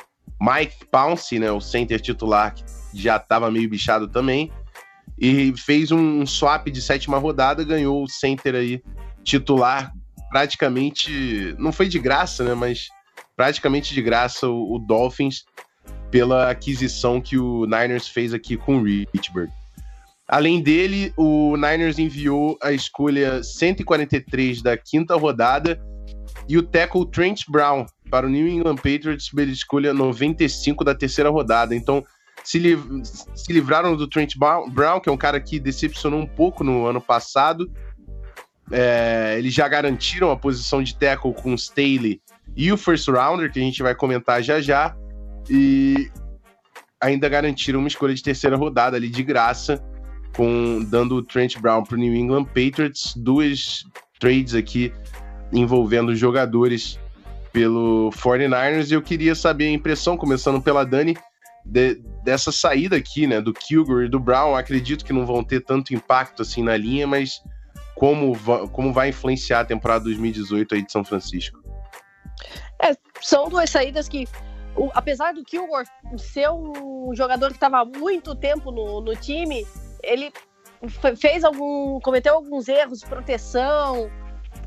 Mike 0.41 0.85
Pounce, 0.89 1.37
né, 1.37 1.51
o 1.51 1.61
center 1.61 2.01
titular, 2.01 2.55
que 2.55 2.63
já 2.95 3.17
estava 3.17 3.51
meio 3.51 3.69
bichado 3.69 4.07
também, 4.07 4.51
e 5.19 5.53
fez 5.55 5.91
um 5.91 6.25
swap 6.25 6.67
de 6.67 6.81
sétima 6.81 7.19
rodada, 7.19 7.63
ganhou 7.63 8.03
o 8.03 8.09
center 8.09 8.55
aí 8.55 8.81
titular 9.23 9.93
praticamente, 10.31 11.55
não 11.59 11.71
foi 11.71 11.87
de 11.87 11.99
graça, 11.99 12.43
né, 12.43 12.55
mas 12.55 12.87
praticamente 13.35 13.93
de 13.93 14.01
graça 14.01 14.47
o, 14.47 14.75
o 14.75 14.79
Dolphins 14.79 15.45
pela 16.09 16.49
aquisição 16.49 17.21
que 17.21 17.37
o 17.37 17.65
Niners 17.65 18.07
fez 18.07 18.33
aqui 18.33 18.57
com 18.57 18.77
o 18.77 18.83
Richburg. 18.83 19.51
Além 20.27 20.61
dele, 20.61 21.13
o 21.17 21.55
Niners 21.55 21.99
enviou 21.99 22.57
a 22.63 22.71
escolha 22.71 23.43
143 23.43 24.61
da 24.61 24.77
quinta 24.77 25.15
rodada 25.15 25.79
e 26.47 26.57
o 26.57 26.63
tackle 26.63 27.05
Trent 27.11 27.41
Brown, 27.49 27.85
para 28.11 28.27
o 28.27 28.29
New 28.29 28.45
England 28.45 28.75
Patriots 28.75 29.29
pela 29.29 29.49
escolha 29.49 29.93
95 29.93 30.83
da 30.83 30.93
terceira 30.93 31.29
rodada. 31.29 31.73
Então, 31.73 32.05
se, 32.43 32.59
liv 32.59 32.83
se 33.33 33.53
livraram 33.53 33.95
do 33.95 34.07
Trent 34.07 34.35
Brown, 34.37 34.99
que 34.99 35.07
é 35.07 35.11
um 35.11 35.17
cara 35.17 35.39
que 35.39 35.59
decepcionou 35.59 36.19
um 36.19 36.27
pouco 36.27 36.61
no 36.63 36.85
ano 36.85 36.99
passado. 36.99 37.71
É, 38.69 39.35
eles 39.37 39.53
já 39.53 39.67
garantiram 39.67 40.29
a 40.29 40.37
posição 40.37 40.83
de 40.83 40.95
tackle 40.95 41.33
com 41.33 41.51
o 41.51 41.55
Staley 41.55 42.21
e 42.55 42.71
o 42.71 42.77
first 42.77 43.07
rounder, 43.07 43.51
que 43.51 43.59
a 43.59 43.63
gente 43.63 43.81
vai 43.81 43.95
comentar 43.95 44.43
já 44.43 44.61
já. 44.61 44.95
E 45.49 46.11
ainda 46.99 47.29
garantiram 47.29 47.79
uma 47.79 47.87
escolha 47.87 48.13
de 48.13 48.21
terceira 48.21 48.57
rodada 48.57 48.97
ali 48.97 49.07
de 49.07 49.23
graça, 49.23 49.81
com 50.35 50.83
dando 50.83 51.15
o 51.15 51.23
Trent 51.23 51.57
Brown 51.59 51.83
para 51.83 51.95
o 51.95 51.99
New 51.99 52.13
England 52.13 52.45
Patriots. 52.45 53.13
Duas 53.15 53.85
trades 54.19 54.53
aqui 54.53 54.93
envolvendo 55.51 56.15
jogadores 56.15 56.99
pelo 57.51 58.09
49ers 58.11 58.89
e 58.89 58.93
eu 58.93 59.01
queria 59.01 59.35
saber 59.35 59.67
a 59.67 59.71
impressão, 59.71 60.17
começando 60.17 60.61
pela 60.61 60.85
Dani, 60.85 61.17
de, 61.65 61.95
dessa 62.23 62.51
saída 62.51 62.95
aqui, 62.95 63.27
né, 63.27 63.41
do 63.41 63.53
Kilgore 63.53 64.05
e 64.05 64.09
do 64.09 64.19
Brown. 64.19 64.55
Acredito 64.55 65.05
que 65.05 65.13
não 65.13 65.25
vão 65.25 65.43
ter 65.43 65.61
tanto 65.61 65.93
impacto 65.93 66.41
assim 66.41 66.63
na 66.63 66.75
linha, 66.77 67.05
mas 67.05 67.41
como, 67.95 68.33
como 68.71 68.93
vai 68.93 69.09
influenciar 69.09 69.61
a 69.61 69.65
temporada 69.65 70.05
2018 70.05 70.75
aí 70.75 70.81
de 70.81 70.91
São 70.91 71.03
Francisco? 71.03 71.61
É, 72.81 72.95
são 73.21 73.47
duas 73.47 73.69
saídas 73.69 74.09
que, 74.09 74.27
o, 74.75 74.89
apesar 74.93 75.33
do 75.33 75.43
Kilgore 75.43 75.87
ser 76.17 76.49
um 76.49 77.11
jogador 77.13 77.49
que 77.49 77.57
estava 77.57 77.81
há 77.81 77.85
muito 77.85 78.33
tempo 78.33 78.71
no, 78.71 79.01
no 79.01 79.15
time, 79.15 79.67
ele 80.01 80.33
fez 81.15 81.43
algum, 81.43 81.99
cometeu 81.99 82.33
alguns 82.33 82.67
erros 82.67 83.01
de 83.01 83.05
proteção, 83.05 84.09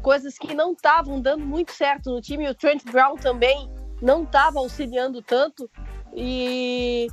coisas 0.05 0.37
que 0.37 0.55
não 0.55 0.75
estavam 0.75 1.19
dando 1.19 1.45
muito 1.47 1.73
certo 1.73 2.11
no 2.11 2.21
time. 2.21 2.49
O 2.49 2.55
Trent 2.55 2.85
Brown 2.85 3.17
também 3.17 3.71
não 4.03 4.23
estava 4.23 4.59
auxiliando 4.59 5.23
tanto. 5.23 5.69
E 6.15 7.09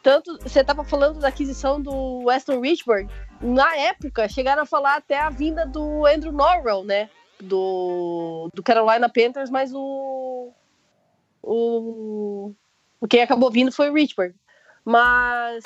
tanto 0.00 0.38
você 0.40 0.60
estava 0.60 0.84
falando 0.84 1.18
da 1.18 1.26
aquisição 1.26 1.82
do 1.82 2.24
Weston 2.24 2.60
Richburg. 2.60 3.10
Na 3.40 3.76
época, 3.76 4.28
chegaram 4.28 4.62
a 4.62 4.66
falar 4.66 4.94
até 4.94 5.18
a 5.18 5.28
vinda 5.28 5.66
do 5.66 6.06
Andrew 6.06 6.32
Norwell, 6.32 6.84
né? 6.84 7.10
Do, 7.40 8.48
do 8.54 8.62
Carolina 8.62 9.10
Panthers, 9.10 9.50
mas 9.50 9.74
o, 9.74 10.52
o, 11.42 12.54
o 12.98 13.08
quem 13.08 13.20
acabou 13.22 13.50
vindo 13.50 13.72
foi 13.72 13.90
o 13.90 13.94
Richburg. 13.94 14.34
Mas 14.84 15.64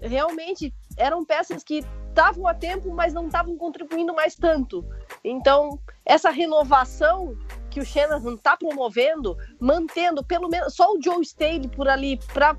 realmente 0.00 0.74
eram 0.96 1.24
peças 1.24 1.62
que 1.62 1.84
estavam 2.12 2.46
a 2.46 2.54
tempo, 2.54 2.94
mas 2.94 3.12
não 3.12 3.26
estavam 3.26 3.56
contribuindo 3.56 4.14
mais 4.14 4.34
tanto. 4.34 4.84
Então, 5.24 5.78
essa 6.04 6.30
renovação 6.30 7.36
que 7.70 7.80
o 7.80 7.84
Shanahan 7.84 8.34
está 8.34 8.56
promovendo, 8.56 9.36
mantendo 9.58 10.22
pelo 10.22 10.48
menos 10.48 10.74
só 10.74 10.92
o 10.92 11.02
Joe 11.02 11.22
Staley 11.22 11.68
por 11.68 11.88
ali 11.88 12.18
para 12.32 12.56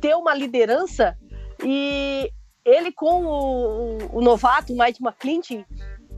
ter 0.00 0.14
uma 0.14 0.34
liderança 0.34 1.18
e 1.64 2.32
ele 2.64 2.92
com 2.92 3.24
o, 3.24 3.98
o, 3.98 4.18
o 4.18 4.20
novato 4.20 4.72
Mike 4.72 5.02
McClinton, 5.02 5.64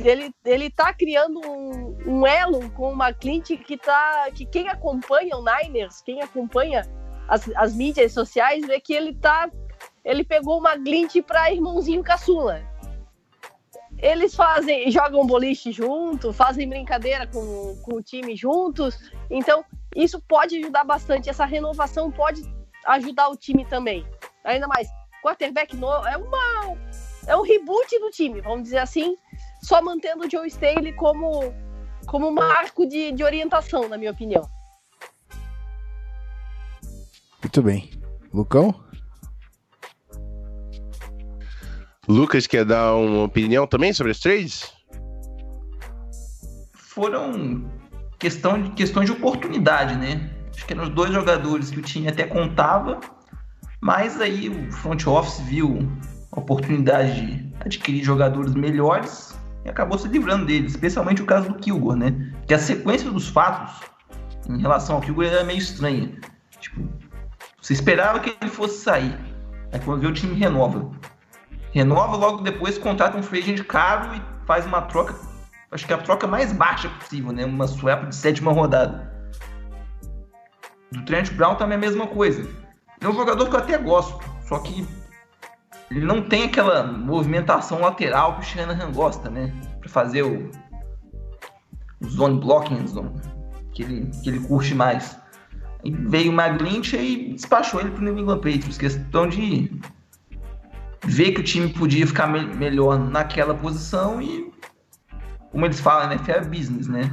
ele 0.05 0.31
ele 0.45 0.67
está 0.67 0.93
criando 0.93 1.41
um, 1.41 1.97
um, 2.07 2.27
elo 2.27 2.71
com 2.73 2.93
o 2.93 3.03
McClinton 3.03 3.57
que 3.57 3.79
tá 3.79 4.31
que 4.35 4.45
quem 4.45 4.69
acompanha 4.69 5.37
o 5.37 5.45
Niners, 5.45 6.03
quem 6.03 6.21
acompanha 6.21 6.83
as, 7.29 7.49
as 7.57 7.75
mídias 7.75 8.13
sociais 8.13 8.67
vê 8.67 8.79
que 8.79 8.93
ele 8.93 9.15
tá 9.15 9.51
ele 10.05 10.23
pegou 10.23 10.59
uma 10.59 10.77
glint 10.77 11.23
para 11.23 11.51
irmãozinho 11.51 12.03
caçula 12.03 12.63
eles 14.05 14.35
fazem, 14.35 14.91
jogam 14.93 15.27
boliche 15.27 15.73
junto, 15.73 16.31
fazem 16.31 16.69
brincadeira 16.69 17.27
com, 17.27 17.75
com 17.83 17.97
o 17.97 18.03
time 18.03 18.37
juntos. 18.37 18.99
Então, 19.31 19.65
isso 19.97 20.21
pode 20.21 20.59
ajudar 20.59 20.85
bastante. 20.85 21.31
Essa 21.31 21.47
renovação 21.47 22.11
pode 22.11 22.43
ajudar 22.85 23.29
o 23.31 23.37
time 23.37 23.65
também. 23.65 24.07
Ainda 24.45 24.69
mais, 24.69 24.87
quarterback 25.23 25.75
novo 25.75 26.07
é 26.07 26.19
uma 26.19 26.77
é 27.27 27.35
um 27.35 27.41
reboot 27.41 27.99
do 28.01 28.11
time, 28.11 28.43
vamos 28.43 28.65
dizer 28.65 28.77
assim, 28.77 29.17
só 29.63 29.81
mantendo 29.81 30.27
o 30.27 30.31
Joe 30.31 30.47
Staley 30.47 30.93
como 30.93 31.55
como 32.07 32.31
marco 32.31 32.87
de, 32.87 33.13
de 33.13 33.25
orientação, 33.25 33.89
na 33.89 33.97
minha 33.97 34.11
opinião. 34.11 34.47
Muito 37.43 37.63
bem. 37.63 37.91
Lucão? 38.31 38.84
Lucas 42.09 42.47
quer 42.47 42.65
dar 42.65 42.95
uma 42.95 43.25
opinião 43.25 43.67
também 43.67 43.93
sobre 43.93 44.13
os 44.13 44.21
trades? 44.21 44.73
Foram 46.73 47.65
questão 48.19 48.63
de, 48.63 48.71
questões 48.71 49.07
de 49.07 49.13
oportunidade, 49.13 49.97
né? 49.97 50.31
Acho 50.55 50.67
que 50.67 50.73
eram 50.73 50.85
os 50.85 50.91
dois 50.91 51.13
jogadores 51.13 51.71
que 51.71 51.79
o 51.79 51.83
time 51.83 52.09
até 52.09 52.25
contava, 52.25 53.01
mas 53.81 54.21
aí 54.21 54.49
o 54.49 54.73
front 54.73 55.07
office 55.07 55.41
viu 55.41 55.89
a 56.31 56.41
oportunidade 56.41 57.27
de 57.27 57.55
adquirir 57.61 58.05
jogadores 58.05 58.55
melhores 58.55 59.35
e 59.65 59.69
acabou 59.69 59.99
se 59.99 60.07
livrando 60.09 60.47
deles, 60.47 60.73
especialmente 60.73 61.23
o 61.23 61.27
caso 61.27 61.49
do 61.49 61.55
Kilgore, 61.55 61.99
né? 61.99 62.33
Que 62.47 62.55
a 62.55 62.59
sequência 62.59 63.11
dos 63.11 63.29
fatos 63.29 63.81
em 64.49 64.61
relação 64.61 64.97
ao 64.97 65.03
Kilgore 65.03 65.29
era 65.29 65.43
meio 65.43 65.59
estranha. 65.59 66.13
Tipo, 66.61 66.87
você 67.61 67.73
esperava 67.73 68.21
que 68.21 68.37
ele 68.41 68.51
fosse 68.51 68.83
sair. 68.83 69.19
Aí 69.73 69.81
quando 69.81 70.01
vê 70.01 70.07
o 70.07 70.13
time 70.13 70.35
renova. 70.35 70.91
Renova 71.75 72.17
logo 72.17 72.41
depois, 72.41 72.79
contrata 72.79 73.19
um 73.19 73.23
free 73.23 73.41
agent 73.41 73.65
caro 73.65 74.15
e 74.15 74.23
faz 74.47 74.65
uma 74.65 74.83
troca, 74.83 75.17
acho 75.73 75.85
que 75.85 75.93
é 75.93 75.97
a 75.97 75.99
troca 76.01 76.25
mais 76.25 76.53
baixa 76.53 76.89
possível, 76.89 77.33
né? 77.33 77.45
Uma 77.45 77.67
swap 77.67 78.09
de 78.09 78.15
sétima 78.15 78.53
rodada. 78.53 79.13
Do 80.93 81.05
Trent 81.05 81.33
Brown 81.33 81.57
também 81.57 81.75
é 81.75 81.79
a 81.79 81.81
mesma 81.81 82.07
coisa. 82.07 82.49
É 83.01 83.09
um 83.09 83.13
jogador 83.13 83.49
que 83.49 83.57
eu 83.57 83.59
até 83.59 83.77
gosto, 83.77 84.25
só 84.47 84.61
que 84.61 84.87
ele 85.91 86.07
não 86.07 86.23
tem 86.23 86.45
aquela 86.45 86.85
movimentação 86.85 87.81
lateral 87.81 88.37
que 88.37 88.43
o 88.43 88.45
Shanahan 88.45 88.93
gosta, 88.93 89.29
né? 89.29 89.53
Pra 89.81 89.89
fazer 89.89 90.23
o, 90.23 90.49
zone 92.07 92.39
blocking, 92.39 92.87
zone, 92.87 93.11
que, 93.73 93.83
ele, 93.83 94.11
que 94.23 94.31
ele 94.31 94.39
curte 94.39 94.77
mais. 94.77 95.19
E 95.83 95.91
veio 95.91 96.31
o 96.31 96.41
McGlinch 96.41 96.97
e 96.97 97.33
despachou 97.35 97.81
ele 97.81 97.91
pro 97.91 98.05
New 98.05 98.17
England 98.17 98.37
Patriots. 98.37 98.79
Questão 98.79 99.29
de 99.29 99.71
ver 101.07 101.33
que 101.33 101.41
o 101.41 101.45
time 101.45 101.69
podia 101.69 102.07
ficar 102.07 102.27
me 102.27 102.45
melhor 102.57 102.99
naquela 102.99 103.55
posição 103.55 104.21
e, 104.21 104.53
como 105.51 105.65
eles 105.65 105.81
falam, 105.81 106.09
né? 106.09 106.19
Fair 106.19 106.49
business, 106.49 106.89
né? 106.89 107.11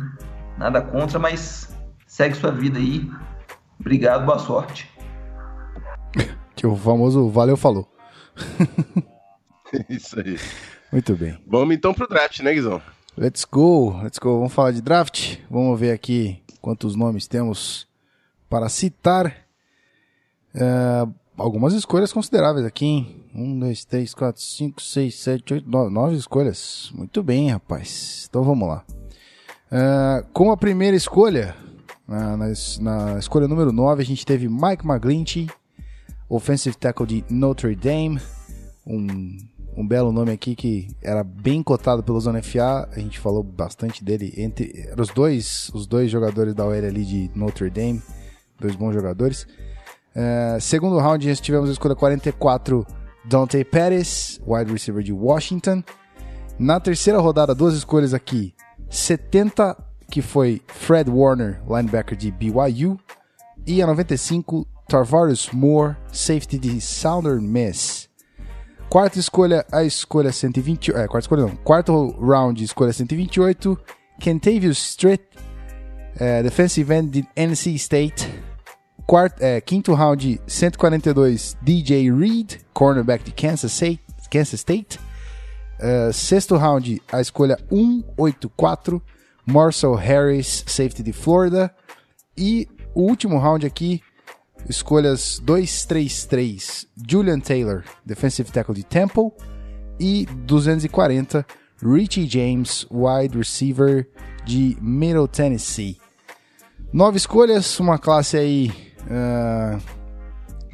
Nada 0.57 0.81
contra, 0.81 1.19
mas 1.19 1.75
segue 2.07 2.35
sua 2.35 2.51
vida 2.51 2.79
aí. 2.79 3.09
Obrigado, 3.79 4.25
boa 4.25 4.39
sorte. 4.39 4.89
Que 6.53 6.67
o 6.67 6.75
famoso 6.75 7.27
valeu 7.27 7.57
falou. 7.57 7.91
Isso 9.89 10.19
aí. 10.19 10.37
Muito 10.91 11.15
bem. 11.15 11.35
Vamos 11.47 11.73
então 11.73 11.91
pro 11.91 12.07
draft, 12.07 12.39
né, 12.41 12.53
Guizão? 12.53 12.79
Let's 13.17 13.45
go, 13.45 13.99
let's 14.03 14.19
go. 14.19 14.37
Vamos 14.37 14.53
falar 14.53 14.71
de 14.71 14.81
draft. 14.81 15.37
Vamos 15.49 15.79
ver 15.79 15.91
aqui 15.91 16.39
quantos 16.61 16.95
nomes 16.95 17.27
temos 17.27 17.87
para 18.47 18.69
citar. 18.69 19.35
É, 20.53 21.07
algumas 21.37 21.73
escolhas 21.73 22.13
consideráveis 22.13 22.65
aqui, 22.65 22.85
hein? 22.85 23.25
Um, 23.33 23.59
dois, 23.59 23.85
três, 23.85 24.13
quatro, 24.13 24.41
cinco, 24.41 24.81
seis, 24.81 25.15
sete, 25.15 25.53
oito, 25.53 25.69
nove, 25.69 25.93
nove 25.93 26.15
escolhas. 26.15 26.91
Muito 26.93 27.23
bem, 27.23 27.49
rapaz. 27.49 28.27
Então 28.29 28.43
vamos 28.43 28.67
lá. 28.67 28.83
É, 29.71 30.25
com 30.33 30.51
a 30.51 30.57
primeira 30.57 30.97
escolha, 30.97 31.55
na, 32.07 32.35
na, 32.35 32.45
na 32.81 33.19
escolha 33.19 33.47
número 33.47 33.71
9, 33.71 34.01
a 34.01 34.05
gente 34.05 34.25
teve 34.25 34.49
Mike 34.49 34.85
McGlinchey, 34.85 35.49
offensive 36.29 36.75
tackle 36.75 37.05
de 37.05 37.23
Notre 37.29 37.73
Dame. 37.73 38.19
Um, 38.85 39.37
um 39.77 39.87
belo 39.87 40.11
nome 40.11 40.31
aqui 40.31 40.55
que 40.55 40.89
era 41.01 41.23
bem 41.23 41.63
cotado 41.63 42.03
pelo 42.03 42.19
Zona 42.19 42.41
FA. 42.43 42.89
A 42.91 42.99
gente 42.99 43.17
falou 43.17 43.41
bastante 43.41 44.03
dele. 44.03 44.33
Entre 44.35 44.89
os 44.97 45.07
dois, 45.09 45.71
os 45.73 45.87
dois 45.87 46.11
jogadores 46.11 46.53
da 46.53 46.65
OL 46.65 46.73
ali 46.73 47.05
de 47.05 47.31
Notre 47.33 47.69
Dame. 47.69 48.01
Dois 48.59 48.75
bons 48.75 48.93
jogadores. 48.93 49.47
É, 50.13 50.57
segundo 50.59 50.97
round, 50.97 51.35
tivemos 51.41 51.69
a 51.69 51.73
escolha 51.73 51.95
44, 51.95 52.85
Dante 53.25 53.63
Pettis, 53.63 54.39
wide 54.45 54.71
receiver 54.71 55.03
de 55.03 55.13
Washington. 55.13 55.83
Na 56.59 56.79
terceira 56.79 57.19
rodada, 57.19 57.55
duas 57.55 57.73
escolhas 57.73 58.13
aqui. 58.13 58.53
70, 58.89 59.77
que 60.09 60.21
foi 60.21 60.61
Fred 60.67 61.09
Warner, 61.09 61.61
linebacker 61.67 62.17
de 62.17 62.31
BYU. 62.31 62.99
E 63.65 63.81
a 63.81 63.87
95, 63.87 64.67
Tarvarius 64.87 65.49
Moore, 65.51 65.95
safety 66.11 66.57
de 66.57 66.81
Southern 66.81 67.41
Miss. 67.41 68.09
Quarta 68.89 69.17
escolha, 69.17 69.65
a 69.71 69.83
escolha 69.83 70.31
120. 70.33 70.91
É, 70.91 71.07
quarta 71.07 71.19
escolha 71.19 71.43
não. 71.43 71.55
Quarto 71.55 72.11
round, 72.19 72.61
escolha 72.61 72.91
128. 72.91 73.79
Kentavious 74.19 74.77
Street, 74.77 75.21
é, 76.17 76.43
defensive 76.43 76.93
end 76.93 77.21
de 77.21 77.27
NC 77.35 77.73
State. 77.75 78.50
Quarto, 79.05 79.41
é, 79.41 79.59
quinto 79.59 79.93
round, 79.93 80.41
142. 80.47 81.57
DJ 81.61 82.11
Reed, 82.11 82.61
cornerback 82.73 83.23
de 83.23 83.31
Kansas 83.31 83.71
State. 83.71 84.01
Kansas 84.29 84.59
State. 84.59 84.99
É, 85.79 86.11
sexto 86.11 86.55
round, 86.55 87.01
a 87.11 87.19
escolha 87.19 87.57
184. 87.69 89.01
Marcel 89.45 89.95
Harris, 89.95 90.63
safety 90.67 91.03
de 91.03 91.11
Florida. 91.11 91.73
E 92.37 92.67
o 92.93 93.01
último 93.01 93.37
round 93.37 93.65
aqui, 93.65 94.01
escolhas 94.69 95.39
233, 95.39 96.87
Julian 97.07 97.39
Taylor, 97.39 97.83
defensive 98.05 98.51
tackle 98.51 98.75
de 98.75 98.83
Temple, 98.83 99.31
e 99.99 100.25
240, 100.25 101.45
Richie 101.81 102.27
James, 102.27 102.85
wide 102.89 103.37
receiver 103.37 104.07
de 104.45 104.77
Middle 104.81 105.27
Tennessee. 105.27 105.97
Nove 106.93 107.17
escolhas, 107.17 107.79
uma 107.79 107.97
classe 107.97 108.37
aí 108.37 108.90
ah, 109.09 109.77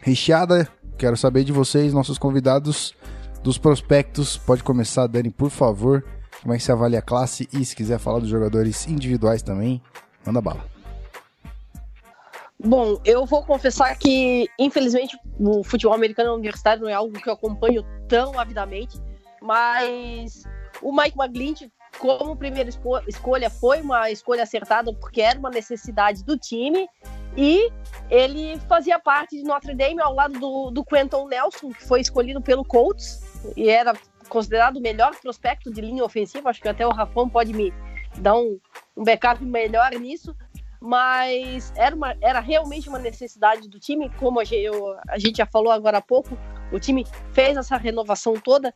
recheada. 0.02 0.68
Quero 0.98 1.16
saber 1.16 1.44
de 1.44 1.52
vocês, 1.52 1.94
nossos 1.94 2.18
convidados, 2.18 2.96
dos 3.44 3.58
prospectos. 3.58 4.38
Pode 4.38 4.64
começar, 4.64 5.08
Dani, 5.08 5.30
por 5.30 5.50
favor. 5.50 6.04
Como 6.42 6.54
é 6.54 6.58
que 6.58 6.64
você 6.64 6.72
avalia 6.72 7.00
a 7.00 7.02
classe? 7.02 7.48
E 7.54 7.64
se 7.66 7.76
quiser 7.76 8.00
falar 8.00 8.20
dos 8.20 8.30
jogadores 8.30 8.88
individuais 8.88 9.42
também, 9.42 9.82
manda 10.26 10.42
bala. 10.42 10.66
Bom, 12.60 13.00
eu 13.06 13.26
vou 13.26 13.44
confessar 13.44 13.96
que, 13.98 14.50
infelizmente, 14.58 15.16
o 15.40 15.64
futebol 15.64 15.94
americano 15.94 16.34
universitário 16.34 16.84
não 16.84 16.90
é 16.90 16.94
algo 16.94 17.14
que 17.14 17.30
eu 17.30 17.34
acompanho 17.34 17.86
tão 18.08 18.40
avidamente, 18.40 19.00
mas 19.42 20.44
o 20.82 20.92
Mike 20.92 21.18
McGlinch, 21.20 21.72
como 22.00 22.36
primeira 22.36 22.70
escolha, 23.08 23.50
foi 23.50 23.82
uma 23.82 24.10
escolha 24.10 24.42
acertada 24.42 24.92
porque 24.94 25.22
era 25.22 25.38
uma 25.38 25.52
necessidade 25.52 26.24
do 26.24 26.36
time 26.36 26.88
e 27.38 27.72
ele 28.10 28.58
fazia 28.68 28.98
parte 29.00 29.38
de 29.38 29.44
Notre 29.44 29.76
Dame 29.76 30.02
ao 30.02 30.14
lado 30.16 30.40
do, 30.40 30.72
do 30.72 30.84
Quentin 30.84 31.26
Nelson, 31.30 31.70
que 31.72 31.84
foi 31.84 32.02
escolhido 32.02 32.42
pelo 32.42 32.66
Colts 32.66 33.22
e 33.56 33.70
era 33.70 33.94
considerado 34.28 34.78
o 34.78 34.82
melhor 34.82 35.16
prospecto 35.16 35.72
de 35.72 35.80
linha 35.80 36.04
ofensiva. 36.04 36.50
Acho 36.50 36.62
que 36.62 36.68
até 36.68 36.86
o 36.86 36.92
Rafão 36.92 37.30
pode 37.30 37.54
me 37.54 37.72
dar 38.18 38.36
um, 38.36 38.60
um 38.96 39.04
backup 39.04 39.44
melhor 39.46 39.92
nisso 39.92 40.36
mas 40.80 41.74
era, 41.76 41.96
uma, 41.96 42.16
era 42.22 42.40
realmente 42.40 42.88
uma 42.88 43.00
necessidade 43.00 43.68
do 43.68 43.80
time, 43.80 44.10
como 44.20 44.40
a 44.40 44.44
gente, 44.44 44.62
eu- 44.64 44.96
a 45.10 45.18
gente 45.18 45.38
já 45.38 45.46
falou 45.46 45.72
agora 45.72 45.98
há 45.98 46.02
pouco, 46.02 46.38
o 46.72 46.80
time 46.80 47.04
fez 47.34 47.58
essa 47.58 47.76
renovação 47.78 48.36
toda, 48.40 48.72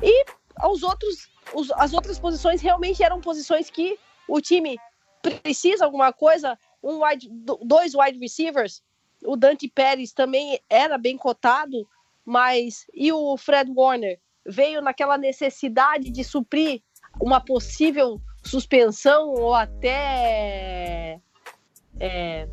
e 0.00 0.24
aos 0.56 0.84
outros, 0.84 1.28
os- 1.52 1.72
as 1.72 1.92
outras 1.92 2.20
posições 2.20 2.60
realmente 2.62 3.02
eram 3.02 3.20
posições 3.20 3.68
que 3.68 3.98
o 4.28 4.40
time 4.40 4.78
precisa 5.20 5.84
alguma 5.84 6.12
coisa, 6.12 6.56
um 6.82 7.04
wide, 7.04 7.28
do- 7.30 7.60
dois 7.64 7.94
wide 7.94 8.18
receivers, 8.18 8.82
o 9.24 9.36
Dante 9.36 9.68
Pérez 9.68 10.12
também 10.12 10.60
era 10.68 10.96
bem 10.96 11.16
cotado, 11.16 11.86
mas 12.24 12.86
e 12.94 13.12
o 13.12 13.36
Fred 13.36 13.70
Warner 13.74 14.18
veio 14.46 14.80
naquela 14.80 15.18
necessidade 15.18 16.10
de 16.10 16.24
suprir 16.24 16.82
uma 17.20 17.40
possível 17.40 18.20
suspensão 18.42 19.28
ou 19.34 19.54
até 19.54 21.20
é, 21.98 22.48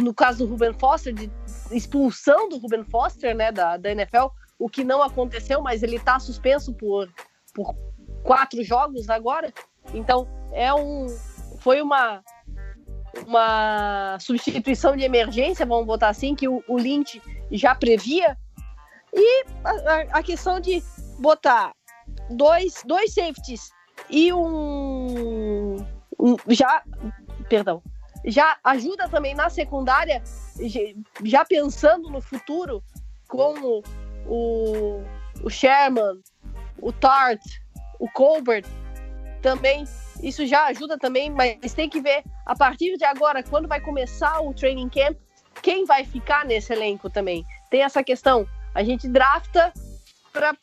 no 0.00 0.14
caso 0.14 0.44
do 0.44 0.50
Ruben 0.50 0.72
Foster, 0.74 1.12
de 1.12 1.30
expulsão 1.70 2.48
do 2.48 2.58
Ruben 2.58 2.84
Foster, 2.84 3.34
né, 3.34 3.52
da, 3.52 3.76
da 3.76 3.90
NFL, 3.90 4.26
o 4.58 4.68
que 4.68 4.84
não 4.84 5.02
aconteceu, 5.02 5.60
mas 5.60 5.82
ele 5.82 5.96
está 5.96 6.18
suspenso 6.18 6.72
por, 6.74 7.12
por 7.54 7.74
quatro 8.22 8.62
jogos 8.62 9.08
agora. 9.10 9.52
Então, 9.92 10.28
é 10.52 10.72
um, 10.72 11.06
foi 11.58 11.82
uma, 11.82 12.22
uma 13.26 14.18
substituição 14.20 14.96
de 14.96 15.04
emergência, 15.04 15.66
vamos 15.66 15.86
botar 15.86 16.08
assim, 16.08 16.34
que 16.34 16.48
o, 16.48 16.62
o 16.68 16.76
Lynch 16.76 17.20
já 17.50 17.74
previa. 17.74 18.36
E 19.12 19.44
a, 19.64 20.18
a- 20.18 20.22
questão 20.22 20.58
de 20.58 20.82
botar 21.18 21.72
dois, 22.30 22.82
dois 22.86 23.12
safeties 23.12 23.70
e 24.08 24.32
um, 24.32 25.76
um 26.18 26.36
já, 26.48 26.82
perdão, 27.48 27.82
já 28.24 28.56
ajuda 28.64 29.08
também 29.08 29.34
na 29.34 29.50
secundária, 29.50 30.22
já 31.24 31.44
pensando 31.44 32.08
no 32.08 32.20
futuro, 32.20 32.82
como 33.28 33.82
o, 34.26 35.02
o 35.42 35.50
Sherman, 35.50 36.20
o 36.80 36.92
Tart, 36.92 37.40
o 37.98 38.08
Colbert, 38.10 38.64
também 39.42 39.84
isso 40.20 40.46
já 40.46 40.66
ajuda 40.66 40.98
também, 40.98 41.30
mas 41.30 41.74
tem 41.74 41.88
que 41.88 42.00
ver 42.00 42.24
a 42.44 42.56
partir 42.56 42.96
de 42.96 43.04
agora, 43.04 43.42
quando 43.42 43.68
vai 43.68 43.80
começar 43.80 44.40
o 44.40 44.52
training 44.52 44.88
camp, 44.88 45.16
quem 45.62 45.84
vai 45.84 46.04
ficar 46.04 46.44
nesse 46.44 46.72
elenco 46.72 47.08
também. 47.08 47.44
Tem 47.70 47.82
essa 47.82 48.02
questão. 48.02 48.46
A 48.74 48.82
gente 48.82 49.08
drafta 49.08 49.72
para 50.32 50.56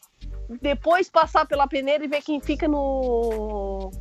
depois 0.61 1.09
passar 1.09 1.45
pela 1.45 1.67
peneira 1.67 2.03
e 2.03 2.07
ver 2.07 2.21
quem 2.21 2.41
fica 2.41 2.67
no, 2.67 3.91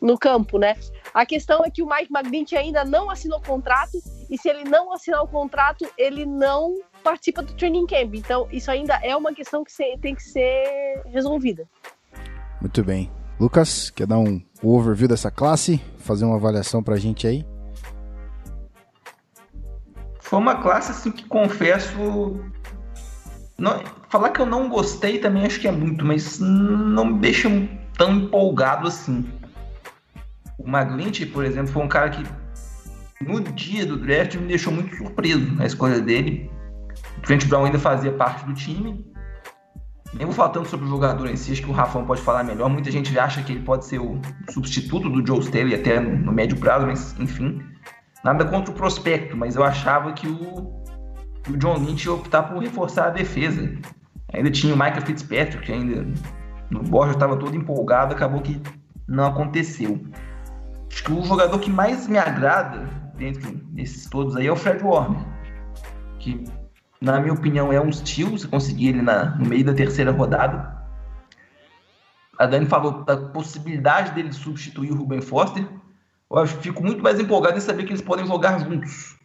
no 0.00 0.18
campo, 0.18 0.58
né? 0.58 0.76
A 1.12 1.26
questão 1.26 1.64
é 1.64 1.70
que 1.70 1.82
o 1.82 1.86
Mike 1.88 2.12
McGlinchey 2.12 2.56
ainda 2.58 2.84
não 2.84 3.10
assinou 3.10 3.40
contrato 3.40 3.98
e 4.30 4.38
se 4.38 4.48
ele 4.48 4.64
não 4.64 4.92
assinar 4.92 5.22
o 5.22 5.28
contrato, 5.28 5.86
ele 5.98 6.24
não 6.24 6.76
participa 7.02 7.42
do 7.42 7.52
training 7.54 7.86
camp. 7.86 8.14
Então, 8.14 8.48
isso 8.50 8.70
ainda 8.70 8.98
é 9.02 9.14
uma 9.14 9.34
questão 9.34 9.64
que 9.64 9.72
tem 10.00 10.14
que 10.14 10.22
ser 10.22 11.02
resolvida. 11.06 11.68
Muito 12.60 12.82
bem. 12.82 13.10
Lucas, 13.40 13.90
quer 13.90 14.06
dar 14.06 14.18
um 14.18 14.40
overview 14.62 15.08
dessa 15.08 15.30
classe? 15.30 15.80
Fazer 15.98 16.24
uma 16.24 16.36
avaliação 16.36 16.82
pra 16.82 16.96
gente 16.96 17.26
aí? 17.26 17.44
Foi 20.20 20.38
uma 20.38 20.56
classe 20.56 20.90
assim 20.92 21.10
que 21.10 21.24
confesso. 21.26 22.40
não- 23.58 23.80
falar 24.08 24.30
que 24.30 24.40
eu 24.40 24.46
não 24.46 24.68
gostei 24.68 25.18
também 25.18 25.44
acho 25.46 25.60
que 25.60 25.68
é 25.68 25.72
muito, 25.72 26.04
mas 26.04 26.38
não 26.40 27.04
me 27.04 27.18
deixa 27.20 27.48
tão 27.96 28.12
empolgado 28.16 28.88
assim. 28.88 29.28
O 30.58 30.68
Maglint, 30.68 31.26
por 31.32 31.44
exemplo, 31.44 31.72
foi 31.72 31.82
um 31.82 31.88
cara 31.88 32.10
que 32.10 32.24
no 33.20 33.40
dia 33.40 33.84
do 33.86 33.96
draft 33.96 34.34
me 34.36 34.48
deixou 34.48 34.72
muito 34.72 34.96
surpreso 34.96 35.60
a 35.60 35.66
escolha 35.66 36.00
dele. 36.00 36.50
O 37.18 37.20
Trent 37.22 37.46
Brown 37.46 37.64
ainda 37.66 37.78
fazia 37.78 38.12
parte 38.12 38.44
do 38.44 38.54
time. 38.54 39.04
Falar 40.32 40.50
tanto 40.50 40.68
sobre 40.68 40.86
o 40.86 40.88
jogador 40.88 41.28
em 41.28 41.36
si, 41.36 41.52
acho 41.52 41.62
que 41.62 41.70
o 41.70 41.72
Rafão 41.72 42.04
pode 42.04 42.20
falar 42.22 42.42
melhor. 42.44 42.68
Muita 42.68 42.90
gente 42.90 43.18
acha 43.18 43.42
que 43.42 43.52
ele 43.52 43.62
pode 43.62 43.84
ser 43.84 43.98
o 43.98 44.20
substituto 44.50 45.08
do 45.08 45.26
Joe 45.26 45.40
Staley 45.40 45.74
até 45.74 46.00
no, 46.00 46.16
no 46.16 46.32
médio 46.32 46.58
prazo, 46.58 46.86
mas 46.86 47.18
enfim. 47.18 47.62
Nada 48.24 48.44
contra 48.44 48.72
o 48.72 48.76
prospecto, 48.76 49.36
mas 49.36 49.56
eu 49.56 49.64
achava 49.64 50.12
que 50.12 50.28
o, 50.28 50.82
o 51.50 51.56
John 51.56 51.78
Lynch 51.78 52.06
ia 52.06 52.14
optar 52.14 52.44
por 52.44 52.62
reforçar 52.62 53.08
a 53.08 53.10
defesa. 53.10 53.72
Ainda 54.32 54.50
tinha 54.50 54.74
o 54.74 54.76
Michael 54.76 55.02
Fitzpatrick, 55.02 55.66
que 55.66 55.72
ainda 55.72 56.06
no 56.70 56.82
Borja 56.82 57.12
estava 57.12 57.36
todo 57.36 57.54
empolgado, 57.54 58.14
acabou 58.14 58.40
que 58.40 58.60
não 59.06 59.26
aconteceu. 59.26 60.00
Acho 60.90 61.04
que 61.04 61.12
o 61.12 61.22
jogador 61.24 61.58
que 61.58 61.70
mais 61.70 62.06
me 62.06 62.18
agrada 62.18 62.88
dentro 63.16 63.50
desses 63.70 64.06
todos 64.06 64.36
aí 64.36 64.46
é 64.46 64.52
o 64.52 64.56
Fred 64.56 64.82
Warner, 64.82 65.24
que 66.18 66.44
na 67.02 67.20
minha 67.20 67.34
opinião 67.34 67.72
é 67.72 67.80
um 67.80 67.92
steal, 67.92 68.30
você 68.30 68.46
conseguir 68.46 68.90
ele 68.90 69.02
na, 69.02 69.36
no 69.36 69.46
meio 69.46 69.64
da 69.64 69.74
terceira 69.74 70.12
rodada. 70.12 70.80
A 72.38 72.46
Dani 72.46 72.66
falou 72.66 73.04
da 73.04 73.16
possibilidade 73.16 74.12
dele 74.12 74.32
substituir 74.32 74.92
o 74.92 74.96
Ruben 74.96 75.20
Foster. 75.20 75.66
Eu 76.30 76.38
acho 76.38 76.56
que 76.56 76.62
fico 76.62 76.82
muito 76.82 77.02
mais 77.02 77.18
empolgado 77.18 77.58
em 77.58 77.60
saber 77.60 77.84
que 77.84 77.90
eles 77.90 78.00
podem 78.00 78.26
jogar 78.26 78.60
juntos. 78.60 79.16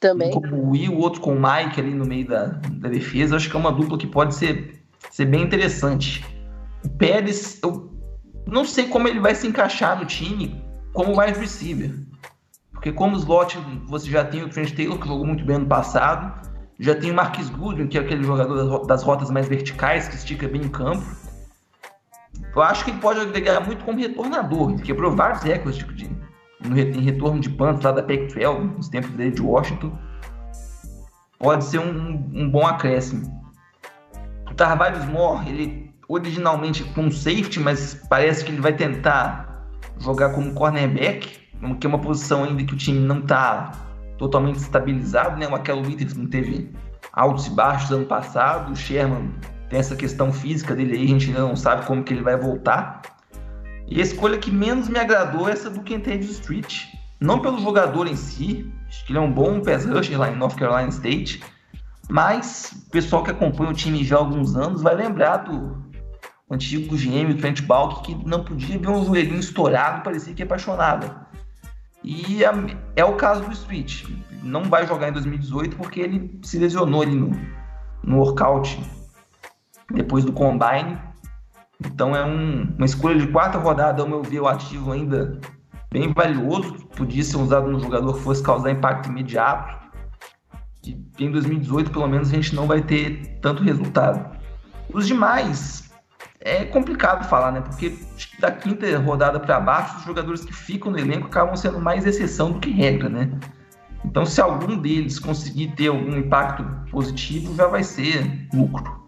Também. 0.00 0.28
Um 0.28 0.40
com 0.40 0.56
o 0.56 0.70
Will, 0.70 0.92
o 0.92 0.98
outro 0.98 1.20
com 1.20 1.34
o 1.34 1.40
Mike 1.40 1.80
ali 1.80 1.94
no 1.94 2.04
meio 2.04 2.26
da, 2.26 2.46
da 2.46 2.88
defesa. 2.88 3.36
Acho 3.36 3.48
que 3.48 3.56
é 3.56 3.60
uma 3.60 3.72
dupla 3.72 3.96
que 3.96 4.06
pode 4.06 4.34
ser, 4.34 4.82
ser 5.10 5.24
bem 5.24 5.42
interessante. 5.42 6.24
O 6.84 6.88
Pérez, 6.90 7.60
eu 7.62 7.92
não 8.46 8.64
sei 8.64 8.88
como 8.88 9.06
ele 9.06 9.20
vai 9.20 9.34
se 9.34 9.46
encaixar 9.46 9.98
no 9.98 10.04
time 10.04 10.62
como 10.92 11.20
wide 11.20 11.38
receiver. 11.38 11.94
Porque 12.72 12.92
como 12.92 13.16
slot, 13.16 13.58
você 13.86 14.10
já 14.10 14.24
tem 14.24 14.42
o 14.42 14.48
Trent 14.48 14.74
Taylor, 14.74 14.98
que 14.98 15.08
jogou 15.08 15.26
muito 15.26 15.44
bem 15.44 15.56
ano 15.56 15.66
passado. 15.66 16.47
Já 16.78 16.94
tem 16.94 17.10
o 17.10 17.14
Marquis 17.14 17.48
Goodwin, 17.50 17.88
que 17.88 17.98
é 17.98 18.00
aquele 18.00 18.22
jogador 18.22 18.54
das 18.56 18.68
ro- 18.68 18.86
das 18.86 19.02
rotas 19.02 19.30
mais 19.30 19.48
verticais, 19.48 20.08
que 20.08 20.14
estica 20.14 20.46
bem 20.46 20.62
em 20.62 20.68
campo. 20.68 21.04
Eu 22.54 22.62
acho 22.62 22.84
que 22.84 22.90
ele 22.92 23.00
pode 23.00 23.20
agregar 23.20 23.60
muito 23.60 23.84
como 23.84 23.98
retornador. 23.98 24.70
Ele 24.72 24.82
quebrou 24.82 25.14
vários 25.14 25.42
recordes 25.42 25.84
de, 25.94 26.04
em 26.70 27.00
retorno 27.02 27.40
de 27.40 27.50
punts 27.50 27.82
lá 27.82 27.92
da 27.92 28.02
Pac-12, 28.02 28.76
nos 28.76 28.88
tempos 28.88 29.10
dele 29.10 29.32
de 29.32 29.42
Washington. 29.42 29.96
Pode 31.38 31.64
ser 31.64 31.78
um, 31.78 32.30
um 32.32 32.48
bom 32.50 32.66
acréscimo. 32.66 33.36
O 34.50 34.54
Tarvalhos 34.54 35.04
Moore, 35.06 35.48
ele 35.48 35.94
originalmente 36.08 36.84
com 36.84 37.02
um 37.02 37.10
safety, 37.10 37.60
mas 37.60 37.94
parece 38.08 38.44
que 38.44 38.50
ele 38.52 38.60
vai 38.60 38.72
tentar 38.72 39.66
jogar 39.98 40.30
como 40.30 40.54
cornerback, 40.54 41.38
que 41.80 41.86
é 41.86 41.88
uma 41.88 41.98
posição 41.98 42.44
ainda 42.44 42.62
que 42.64 42.72
o 42.72 42.76
time 42.76 43.00
não 43.00 43.18
está 43.18 43.72
totalmente 44.18 44.56
estabilizado, 44.56 45.38
né? 45.38 45.48
O 45.48 45.54
Aquelo 45.54 45.86
Withers 45.86 46.14
não 46.14 46.26
teve 46.26 46.70
altos 47.12 47.46
e 47.46 47.50
baixos 47.50 47.90
ano 47.90 48.06
passado, 48.06 48.72
o 48.72 48.76
Sherman 48.76 49.32
tem 49.68 49.78
essa 49.78 49.96
questão 49.96 50.32
física 50.32 50.74
dele 50.74 50.94
aí, 50.94 51.04
a 51.04 51.08
gente 51.08 51.28
ainda 51.28 51.40
não 51.40 51.56
sabe 51.56 51.86
como 51.86 52.02
que 52.02 52.12
ele 52.12 52.22
vai 52.22 52.36
voltar. 52.36 53.02
E 53.86 54.00
a 54.00 54.02
escolha 54.02 54.38
que 54.38 54.50
menos 54.50 54.88
me 54.88 54.98
agradou 54.98 55.48
é 55.48 55.52
essa 55.52 55.70
do 55.70 55.80
Kentavious 55.80 56.30
Street. 56.30 56.86
Não 57.20 57.40
pelo 57.40 57.58
jogador 57.58 58.06
em 58.06 58.16
si, 58.16 58.70
acho 58.86 59.04
que 59.04 59.12
ele 59.12 59.18
é 59.18 59.22
um 59.22 59.32
bom 59.32 59.60
pass 59.60 59.84
rusher 59.84 60.18
lá 60.18 60.30
em 60.30 60.36
North 60.36 60.56
Carolina 60.56 60.88
State, 60.88 61.42
mas 62.08 62.84
o 62.86 62.90
pessoal 62.90 63.22
que 63.22 63.30
acompanha 63.30 63.70
o 63.70 63.74
time 63.74 64.04
já 64.04 64.16
há 64.16 64.18
alguns 64.20 64.56
anos 64.56 64.82
vai 64.82 64.94
lembrar 64.94 65.38
do 65.38 65.76
antigo 66.50 66.96
GM, 66.96 67.30
o 67.30 67.36
Trent 67.36 67.62
Balk, 67.62 68.02
que 68.02 68.14
não 68.26 68.44
podia 68.44 68.78
ver 68.78 68.88
um 68.88 69.04
joelhinho 69.04 69.40
estourado, 69.40 70.02
parecia 70.02 70.32
que 70.32 70.42
ia 70.42 70.46
apaixonada. 70.46 71.27
E 72.04 72.44
a- 72.44 72.54
é 72.96 73.04
o 73.04 73.14
caso 73.16 73.44
do 73.44 73.52
Street. 73.52 74.04
Não 74.42 74.64
vai 74.64 74.86
jogar 74.86 75.08
em 75.08 75.12
2018 75.12 75.76
porque 75.76 76.00
ele 76.00 76.38
se 76.42 76.58
lesionou 76.58 77.02
ali 77.02 77.14
no, 77.14 77.30
no 78.04 78.18
workout 78.18 78.80
depois 79.92 80.24
do 80.24 80.32
Combine. 80.32 80.98
Então 81.84 82.14
é 82.14 82.24
um- 82.24 82.74
uma 82.76 82.86
escolha 82.86 83.18
de 83.18 83.26
quarta 83.28 83.58
rodada, 83.58 84.02
ao 84.02 84.08
meu 84.08 84.22
ver, 84.22 84.40
o 84.40 84.48
ativo 84.48 84.92
ainda 84.92 85.40
bem 85.90 86.12
valioso. 86.12 86.74
Podia 86.96 87.22
ser 87.22 87.36
usado 87.36 87.68
num 87.70 87.80
jogador 87.80 88.14
que 88.14 88.20
fosse 88.20 88.42
causar 88.42 88.70
impacto 88.70 89.08
imediato. 89.08 89.76
E 90.84 90.96
em 91.18 91.30
2018, 91.30 91.90
pelo 91.90 92.06
menos, 92.06 92.30
a 92.30 92.34
gente 92.34 92.54
não 92.54 92.66
vai 92.66 92.80
ter 92.80 93.38
tanto 93.42 93.62
resultado. 93.62 94.36
Os 94.92 95.06
demais, 95.06 95.87
é 96.48 96.64
complicado 96.64 97.28
falar, 97.28 97.52
né? 97.52 97.60
Porque 97.60 97.98
da 98.38 98.50
quinta 98.50 98.98
rodada 98.98 99.38
para 99.38 99.60
baixo, 99.60 99.98
os 99.98 100.04
jogadores 100.04 100.44
que 100.44 100.52
ficam 100.52 100.90
no 100.90 100.98
elenco 100.98 101.26
acabam 101.26 101.56
sendo 101.56 101.78
mais 101.78 102.06
exceção 102.06 102.52
do 102.52 102.60
que 102.60 102.70
regra, 102.70 103.08
né? 103.08 103.30
Então, 104.04 104.24
se 104.24 104.40
algum 104.40 104.76
deles 104.76 105.18
conseguir 105.18 105.68
ter 105.68 105.88
algum 105.88 106.16
impacto 106.16 106.64
positivo, 106.90 107.54
já 107.54 107.66
vai 107.66 107.82
ser 107.82 108.48
lucro. 108.54 108.98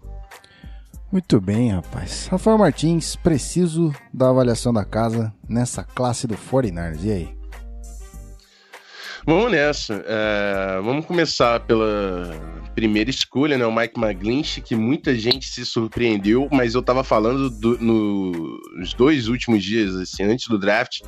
Muito 1.10 1.40
bem, 1.40 1.72
rapaz. 1.72 2.28
Rafael 2.30 2.58
Martins, 2.58 3.16
preciso 3.16 3.92
da 4.12 4.28
avaliação 4.30 4.72
da 4.72 4.84
casa 4.84 5.32
nessa 5.48 5.82
classe 5.82 6.26
do 6.26 6.36
49ers. 6.36 7.00
E 7.02 7.10
aí? 7.10 7.40
Vamos 9.26 9.50
nessa. 9.50 10.04
É, 10.06 10.80
vamos 10.82 11.04
começar 11.06 11.60
pela 11.60 12.32
primeira 12.80 13.10
escolha, 13.10 13.58
né? 13.58 13.66
O 13.66 13.74
Mike 13.74 14.00
McGlinch, 14.00 14.62
que 14.62 14.74
muita 14.74 15.14
gente 15.14 15.46
se 15.46 15.66
surpreendeu, 15.66 16.48
mas 16.50 16.74
eu 16.74 16.82
tava 16.82 17.04
falando 17.04 17.50
do- 17.50 17.76
no- 17.78 18.58
nos 18.78 18.94
dois 18.94 19.28
últimos 19.28 19.62
dias, 19.62 19.94
assim, 19.94 20.22
antes 20.22 20.48
do 20.48 20.58
draft, 20.58 21.02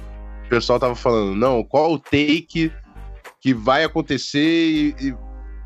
o 0.44 0.48
pessoal 0.50 0.78
tava 0.78 0.94
falando, 0.94 1.34
não, 1.34 1.64
qual 1.64 1.94
o 1.94 1.98
take 1.98 2.70
que 3.40 3.54
vai 3.54 3.84
acontecer 3.84 4.38
e, 4.38 4.94
e, 5.00 5.14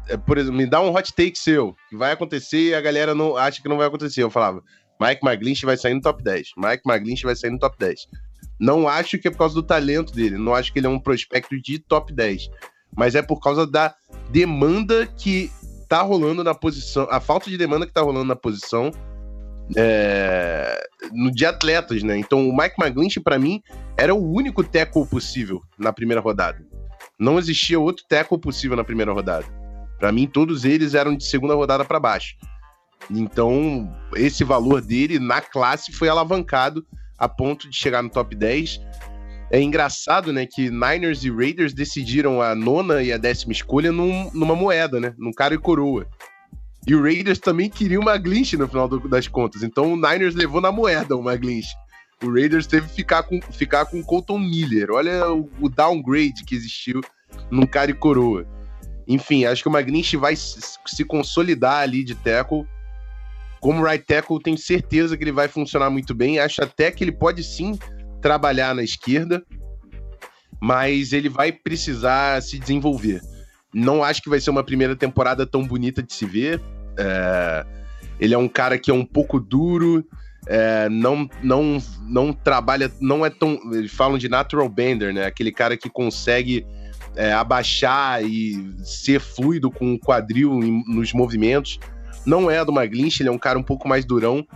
é, 0.09 0.17
por 0.17 0.39
exemplo, 0.39 0.57
me 0.57 0.65
dá 0.67 0.81
um 0.81 0.95
hot 0.95 1.13
take 1.13 1.37
seu, 1.37 1.75
que 1.91 1.97
vai 1.97 2.13
acontecer 2.13 2.69
e 2.71 2.75
a 2.75 2.81
galera 2.81 3.13
não 3.13 3.37
acha 3.37 3.61
que 3.61 3.69
não 3.69 3.77
vai 3.77 3.89
acontecer. 3.89 4.23
Eu 4.23 4.31
falava, 4.31 4.63
Mike 5.01 5.27
McGlinch 5.27 5.67
vai 5.67 5.77
sair 5.77 5.95
no 5.95 6.01
top 6.01 6.23
10. 6.23 6.51
Mike 6.57 6.83
McGlinch 6.89 7.25
vai 7.25 7.35
sair 7.35 7.51
no 7.51 7.59
top 7.59 7.77
10. 7.79 8.07
Não 8.61 8.87
acho 8.87 9.19
que 9.19 9.27
é 9.27 9.31
por 9.33 9.39
causa 9.39 9.57
do 9.57 9.63
talento 9.63 10.13
dele, 10.15 10.39
não 10.39 10.55
acho 10.55 10.73
que 10.73 10.79
ele 10.79 10.87
é 10.87 10.91
um 10.91 11.01
prospecto 11.01 11.61
de 11.61 11.81
top 11.81 12.13
10, 12.15 12.49
mas 12.97 13.17
é 13.17 13.23
por 13.23 13.41
causa 13.41 13.67
da 13.67 13.93
demanda 14.31 15.05
que 15.07 15.51
tá 15.89 16.03
rolando 16.03 16.43
na 16.43 16.55
posição, 16.55 17.07
a 17.11 17.21
falta 17.21 17.51
de 17.51 17.57
demanda 17.57 17.87
que 17.87 17.93
tá 17.93 18.01
rolando 18.01 18.27
na 18.27 18.37
posição 18.37 18.91
é, 19.77 20.89
no 21.13 21.31
de 21.31 21.45
atletas, 21.45 22.03
né? 22.03 22.17
Então 22.17 22.49
o 22.49 22.57
Mike 22.57 22.77
McGlinchey, 22.81 23.23
pra 23.23 23.39
mim, 23.39 23.63
era 23.97 24.15
o 24.15 24.33
único 24.33 24.63
tackle 24.63 25.07
possível 25.07 25.63
na 25.79 25.93
primeira 25.93 26.21
rodada. 26.21 26.65
Não 27.19 27.39
existia 27.39 27.81
outro 27.81 28.05
tackle 28.09 28.39
possível 28.39 28.77
na 28.77 28.85
primeira 28.85 29.13
rodada. 29.13 29.47
Pra 29.99 30.13
mim, 30.13 30.27
todos 30.27 30.65
eles 30.65 30.95
eram 30.95 31.17
de 31.17 31.25
segunda 31.25 31.55
rodada 31.55 31.85
pra 31.85 31.99
baixo. 31.99 32.37
Então, 33.11 33.91
esse 34.15 34.45
valor 34.45 34.81
dele 34.81 35.19
na 35.19 35.41
classe 35.41 35.93
foi 35.93 36.09
alavancado 36.09 36.87
a 37.19 37.29
ponto 37.29 37.69
de 37.69 37.77
chegar 37.77 38.03
no 38.03 38.11
top 38.11 38.35
10. 38.35 38.81
É 39.51 39.61
engraçado, 39.61 40.33
né, 40.33 40.45
que 40.45 40.71
Niners 40.71 41.23
e 41.25 41.31
Raiders 41.31 41.73
decidiram 41.73 42.43
a 42.43 42.55
nona 42.55 43.03
e 43.03 43.13
a 43.13 43.17
décima 43.17 43.53
escolha 43.53 43.93
num- 43.93 44.31
numa 44.35 44.57
moeda, 44.57 44.99
né, 44.99 45.15
num 45.17 45.33
cara 45.33 45.55
e 45.55 45.59
coroa. 45.59 46.07
E 46.87 46.95
o 46.95 47.03
Raiders 47.03 47.39
também 47.39 47.69
queria 47.71 47.99
uma 48.01 48.17
Glinch 48.17 48.57
no 48.57 48.69
final 48.69 48.89
do- 48.89 49.09
das 49.09 49.29
contas. 49.29 49.63
Então 49.63 49.93
o 49.93 49.97
Niners 49.97 50.35
levou 50.35 50.61
na 50.61 50.71
moeda 50.73 51.17
uma 51.17 51.37
Glinch. 51.37 51.69
O 52.23 52.33
Raiders 52.33 52.67
teve 52.67 52.89
que 52.89 52.95
ficar 52.95 53.23
com, 53.25 53.41
ficar 53.43 53.87
com 53.87 54.03
Colton 54.03 54.39
Miller. 54.39 54.91
Olha 54.91 55.31
o, 55.33 55.51
o 55.61 55.69
downgrade 55.69 56.45
que 56.45 56.55
existiu 56.55 57.01
num 57.51 57.67
cara 57.67 57.91
e 57.91 57.95
coroa. 57.95 58.47
Enfim, 59.07 59.45
acho 59.45 59.63
que 59.63 59.69
o 59.69 59.73
McGlinch 59.77 60.17
vai 60.17 60.35
se, 60.35 60.59
se 60.87 61.05
consolidar 61.05 61.83
ali 61.83 62.03
de 62.03 62.15
tackle. 62.15 62.67
Como 63.61 63.85
right 63.85 64.05
tackle, 64.05 64.41
tenho 64.43 64.57
certeza 64.59 65.17
que 65.17 65.25
ele 65.25 65.33
vai 65.33 65.47
funcionar 65.49 65.91
muito 65.91 66.15
bem. 66.15 66.39
Acho 66.39 66.63
até 66.63 66.91
que 66.91 67.05
ele 67.05 67.13
pode 67.13 67.43
sim 67.45 67.79
trabalhar 68.21 68.75
na 68.75 68.83
esquerda, 68.83 69.45
mas 70.61 71.13
ele 71.13 71.29
vai 71.29 71.53
precisar 71.53 72.43
se 72.43 72.59
desenvolver. 72.59 73.21
Não 73.75 74.03
acho 74.03 74.23
que 74.23 74.31
vai 74.31 74.41
ser 74.41 74.51
uma 74.51 74.65
primeira 74.65 74.97
temporada 74.97 75.47
tão 75.47 75.67
bonita 75.67 76.03
de 76.03 76.13
se 76.13 76.25
ver. 76.25 76.61
É, 76.99 77.67
ele 78.19 78.35
é 78.35 78.39
um 78.39 78.49
cara 78.49 78.79
que 78.79 78.91
é 78.91 78.95
um 78.95 79.05
pouco 79.05 79.39
duro, 79.39 80.05
é, 80.47 80.89
não, 80.89 81.29
não, 81.43 81.79
não 82.09 82.33
trabalha, 82.33 82.91
não 83.01 83.27
é 83.27 83.31
tão. 83.31 83.59
Eles 83.73 83.93
falam 83.93 84.17
de 84.17 84.29
natural 84.29 84.69
bender, 84.69 85.13
né? 85.13 85.27
Aquele 85.27 85.53
cara 85.53 85.77
que 85.77 85.91
consegue 85.91 86.65
é, 87.15 87.33
abaixar 87.33 88.25
e 88.25 88.71
ser 88.83 89.21
fluido 89.21 89.71
com 89.71 89.95
o 89.95 89.99
quadril 89.99 90.63
em- 90.63 90.83
nos 90.87 91.13
movimentos. 91.13 91.79
Não 92.25 92.51
é 92.51 92.65
do 92.65 92.73
McGlinch, 92.73 93.23
ele 93.23 93.29
é 93.29 93.33
um 93.33 93.39
cara 93.39 93.59
um 93.59 93.63
pouco 93.63 93.87
mais 93.87 94.05
durão, 94.05 94.47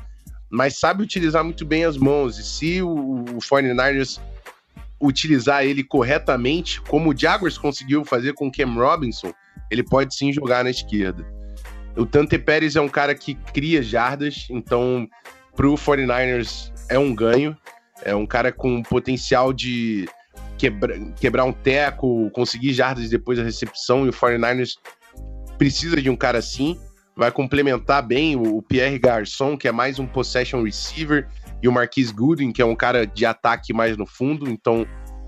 mas 0.50 0.78
sabe 0.78 1.02
utilizar 1.02 1.44
muito 1.44 1.64
bem 1.64 1.84
as 1.84 1.96
mãos. 1.96 2.38
E 2.38 2.42
se 2.42 2.82
o, 2.82 2.90
o 2.90 3.38
49ers 3.38 4.20
utilizar 5.00 5.64
ele 5.64 5.82
corretamente, 5.82 6.80
como 6.82 7.10
o 7.10 7.16
Jaguars 7.16 7.56
conseguiu 7.56 8.04
fazer 8.04 8.34
com 8.34 8.48
o 8.48 8.52
Cam 8.52 8.74
Robinson, 8.74 9.32
ele 9.70 9.82
pode 9.82 10.14
sim 10.14 10.32
jogar 10.32 10.64
na 10.64 10.70
esquerda. 10.70 11.24
O 11.96 12.04
Tante 12.04 12.38
Pérez 12.38 12.76
é 12.76 12.80
um 12.80 12.88
cara 12.88 13.14
que 13.14 13.34
cria 13.34 13.82
jardas, 13.82 14.46
então 14.50 15.08
pro 15.54 15.74
49ers 15.74 16.72
é 16.88 16.98
um 16.98 17.14
ganho. 17.14 17.56
É 18.02 18.14
um 18.14 18.26
cara 18.26 18.50
com 18.50 18.82
potencial 18.82 19.52
de 19.52 20.08
quebra- 20.56 20.98
quebrar 21.20 21.44
um 21.44 21.52
teco, 21.52 22.30
conseguir 22.30 22.72
jardas 22.72 23.10
depois 23.10 23.38
da 23.38 23.44
recepção, 23.44 24.06
e 24.06 24.08
o 24.08 24.12
49ers 24.12 24.76
precisa 25.58 26.00
de 26.00 26.08
um 26.08 26.16
cara 26.16 26.38
assim. 26.38 26.80
Vai 27.16 27.30
complementar 27.30 28.02
bem 28.02 28.36
o, 28.36 28.56
o 28.56 28.62
Pierre 28.62 28.98
Garçon, 28.98 29.56
que 29.56 29.68
é 29.68 29.72
mais 29.72 29.98
um 29.98 30.06
possession 30.06 30.62
receiver, 30.62 31.28
e 31.62 31.68
o 31.68 31.72
Marquise 31.72 32.12
Goodwin, 32.12 32.52
que 32.52 32.62
é 32.62 32.64
um 32.64 32.76
cara 32.76 33.06
de 33.06 33.26
ataque 33.26 33.72
mais 33.72 33.96
no 33.96 34.06
fundo. 34.06 34.48
Então, 34.48 34.86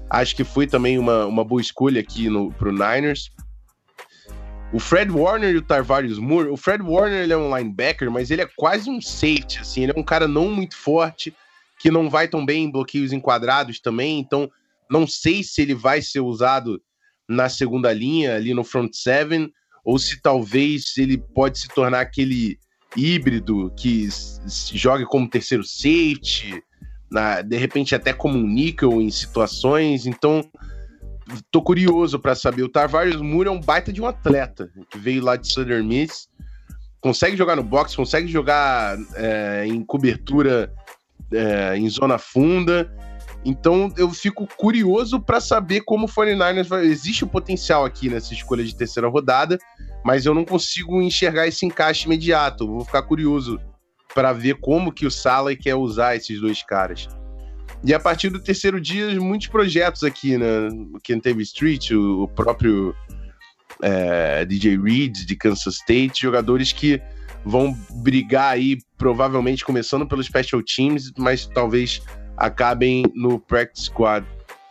acho 0.09 0.35
que 0.35 0.45
foi 0.45 0.67
também 0.67 0.99
uma, 0.99 1.27
uma 1.27 1.45
boa 1.45 1.61
escolha 1.61 2.01
aqui 2.01 2.29
no, 2.29 2.53
pro 2.53 2.73
Niners. 2.73 3.31
O 4.73 4.79
Fred 4.81 5.11
Warner 5.13 5.55
e 5.55 5.59
o 5.59 5.63
Tarvarius 5.63 6.19
Moore. 6.19 6.49
O 6.49 6.57
Fred 6.57 6.83
Warner 6.83 7.25
ele 7.25 7.33
é 7.35 7.37
um 7.37 7.55
linebacker, 7.55 8.11
mas 8.11 8.31
ele 8.31 8.41
é 8.41 8.49
quase 8.57 8.89
um 8.89 9.03
safety, 9.03 9.59
assim. 9.61 9.83
Ele 9.83 9.93
é 9.95 10.01
um 10.01 10.05
cara 10.05 10.27
não 10.27 10.49
muito 10.49 10.75
forte, 10.77 11.35
que 11.79 11.91
não 11.91 12.09
vai 12.09 12.27
tão 12.27 12.45
bem 12.45 12.65
em 12.65 12.71
bloqueios 12.71 13.13
enquadrados 13.13 13.81
também. 13.81 14.19
Então, 14.19 14.51
não 14.91 15.07
sei 15.07 15.43
se 15.43 15.61
ele 15.61 15.75
vai 15.75 16.01
ser 16.01 16.21
usado 16.21 16.81
na 17.29 17.51
segunda 17.51 17.93
linha, 17.93 18.35
ali 18.35 18.55
no 18.55 18.65
front 18.65 18.95
seven, 18.95 19.53
ou 19.85 19.99
se 19.99 20.21
talvez 20.21 20.97
ele 20.97 21.19
pode 21.19 21.59
se 21.59 21.69
tornar 21.69 22.01
aquele 22.01 22.59
híbrido 22.97 23.73
que 23.77 24.07
s- 24.07 24.41
s- 24.45 24.77
joga 24.77 25.05
como 25.07 25.29
terceiro 25.29 25.65
safety, 25.65 26.63
na- 27.11 27.43
de 27.43 27.57
repente 27.57 27.95
até 27.95 28.13
como 28.13 28.39
um 28.39 28.47
nickel 28.47 29.01
em 29.01 29.11
situações. 29.11 30.07
Então, 30.07 30.43
tô 31.51 31.63
curioso 31.63 32.19
para 32.19 32.35
saber. 32.35 32.63
O 32.63 32.69
Tarvarius 32.69 33.21
Moore 33.21 33.49
é 33.49 33.51
um 33.51 33.61
baita 33.61 33.93
de 33.93 34.01
um 34.01 34.07
atleta, 34.07 34.71
que 34.91 34.99
veio 34.99 35.23
lá 35.25 35.37
de 35.37 35.49
Southern 35.51 35.87
Miss, 35.87 36.29
consegue 37.01 37.37
jogar 37.37 37.57
no 37.57 37.63
box, 37.63 37.97
consegue 37.97 38.29
jogar 38.29 38.97
é, 39.15 39.65
em 39.67 39.83
cobertura 39.85 40.73
é, 41.33 41.77
em 41.77 41.89
zona 41.89 42.19
funda. 42.19 42.93
Então 43.45 43.93
eu 43.97 44.11
fico 44.11 44.47
curioso 44.57 45.21
para 45.21 45.41
saber 45.41 45.81
como 45.81 46.07
o 46.07 46.09
49ers 46.09 46.67
vai. 46.67 46.85
Existe 46.85 47.25
o 47.25 47.29
potencial 47.29 47.85
aqui 47.85 48.09
nessa 48.09 48.33
escolha 48.33 48.65
de 48.65 48.75
terceira 48.75 49.09
rodada, 49.09 49.59
mas 50.05 50.25
eu 50.27 50.35
não 50.35 50.45
consigo 50.45 51.03
enxergar 51.03 51.47
esse 51.47 51.67
encaixe 51.67 52.07
imediato. 52.07 52.67
Vou 52.67 52.85
ficar 52.85 53.03
curioso 53.03 53.61
para 54.15 54.33
ver 54.33 54.59
como 54.61 54.93
que 54.93 55.07
o 55.07 55.11
Sala 55.11 55.57
quer 55.57 55.75
usar 55.75 56.15
esses 56.15 56.41
dois 56.41 56.63
caras. 56.63 57.09
E 57.85 57.93
a 57.93 57.99
partir 57.99 58.29
do 58.29 58.39
terceiro 58.39 58.81
dia, 58.81 59.09
muitos 59.21 59.49
projetos 59.49 60.05
aqui, 60.05 60.39
né? 60.39 60.69
O 60.95 61.01
Kentucky 61.01 61.43
Street, 61.43 61.91
o 61.91 62.29
próprio 62.29 62.95
é, 63.83 64.45
DJ 64.45 64.79
Reed 64.79 65.27
de 65.27 65.35
Kansas 65.35 65.75
State, 65.75 66.23
jogadores 66.23 66.73
que 66.73 67.03
vão 67.45 67.77
brigar 68.03 68.53
aí, 68.53 68.79
provavelmente 68.97 69.65
começando 69.65 70.07
pelos 70.07 70.27
special 70.27 70.63
teams, 70.63 71.11
mas 71.19 71.47
talvez 71.47 72.01
acabem 72.43 73.05
no 73.15 73.39
practice 73.39 73.85
squad. 73.85 74.27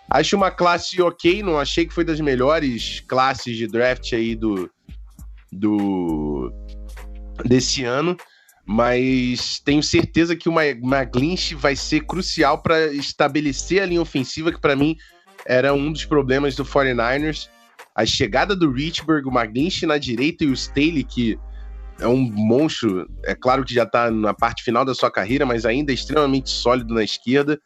Acho 0.10 0.36
uma 0.36 0.52
classe 0.52 1.02
ok, 1.02 1.42
não 1.42 1.58
achei 1.58 1.86
que 1.86 1.94
foi 1.94 2.04
das 2.04 2.20
melhores 2.20 3.00
classes 3.08 3.56
de 3.56 3.66
draft 3.66 4.12
aí 4.12 4.36
do, 4.36 4.70
do 5.50 6.52
desse 7.46 7.86
ano, 7.86 8.18
mas 8.66 9.62
tenho 9.64 9.82
certeza 9.82 10.36
que 10.36 10.50
o 10.50 10.54
McGlinch 10.60 11.56
vai 11.56 11.74
ser 11.74 12.02
crucial 12.02 12.62
para 12.62 12.92
estabelecer 12.94 13.82
a 13.82 13.86
linha 13.86 14.02
ofensiva, 14.02 14.52
que 14.52 14.60
para 14.60 14.76
mim 14.76 14.98
era 15.46 15.74
um 15.74 15.94
dos 15.94 16.04
problemas 16.04 16.56
do 16.56 16.66
49ers. 16.66 17.48
A 17.96 18.06
chegada 18.06 18.54
do 18.54 18.70
Richburg, 18.70 19.26
o 19.26 19.32
McGlinch 19.32 19.86
na 19.86 19.98
direita 19.98 20.44
e 20.44 20.48
o 20.48 20.54
Staley, 20.54 21.06
que 21.06 21.40
é 22.02 22.08
um 22.08 22.18
monstro, 22.18 23.08
é 23.24 23.36
claro 23.36 23.64
que 23.64 23.74
já 23.74 23.86
tá 23.86 24.10
na 24.12 24.34
parte 24.34 24.64
final 24.64 24.84
da 24.84 24.94
sua 24.94 25.12
carreira, 25.12 25.46
mas 25.46 25.66
ainda 25.66 25.92
é 25.92 25.96
extremamente 25.96 26.50
sólido 26.50 26.94
na 26.94 27.04
esquerda. 27.04 27.60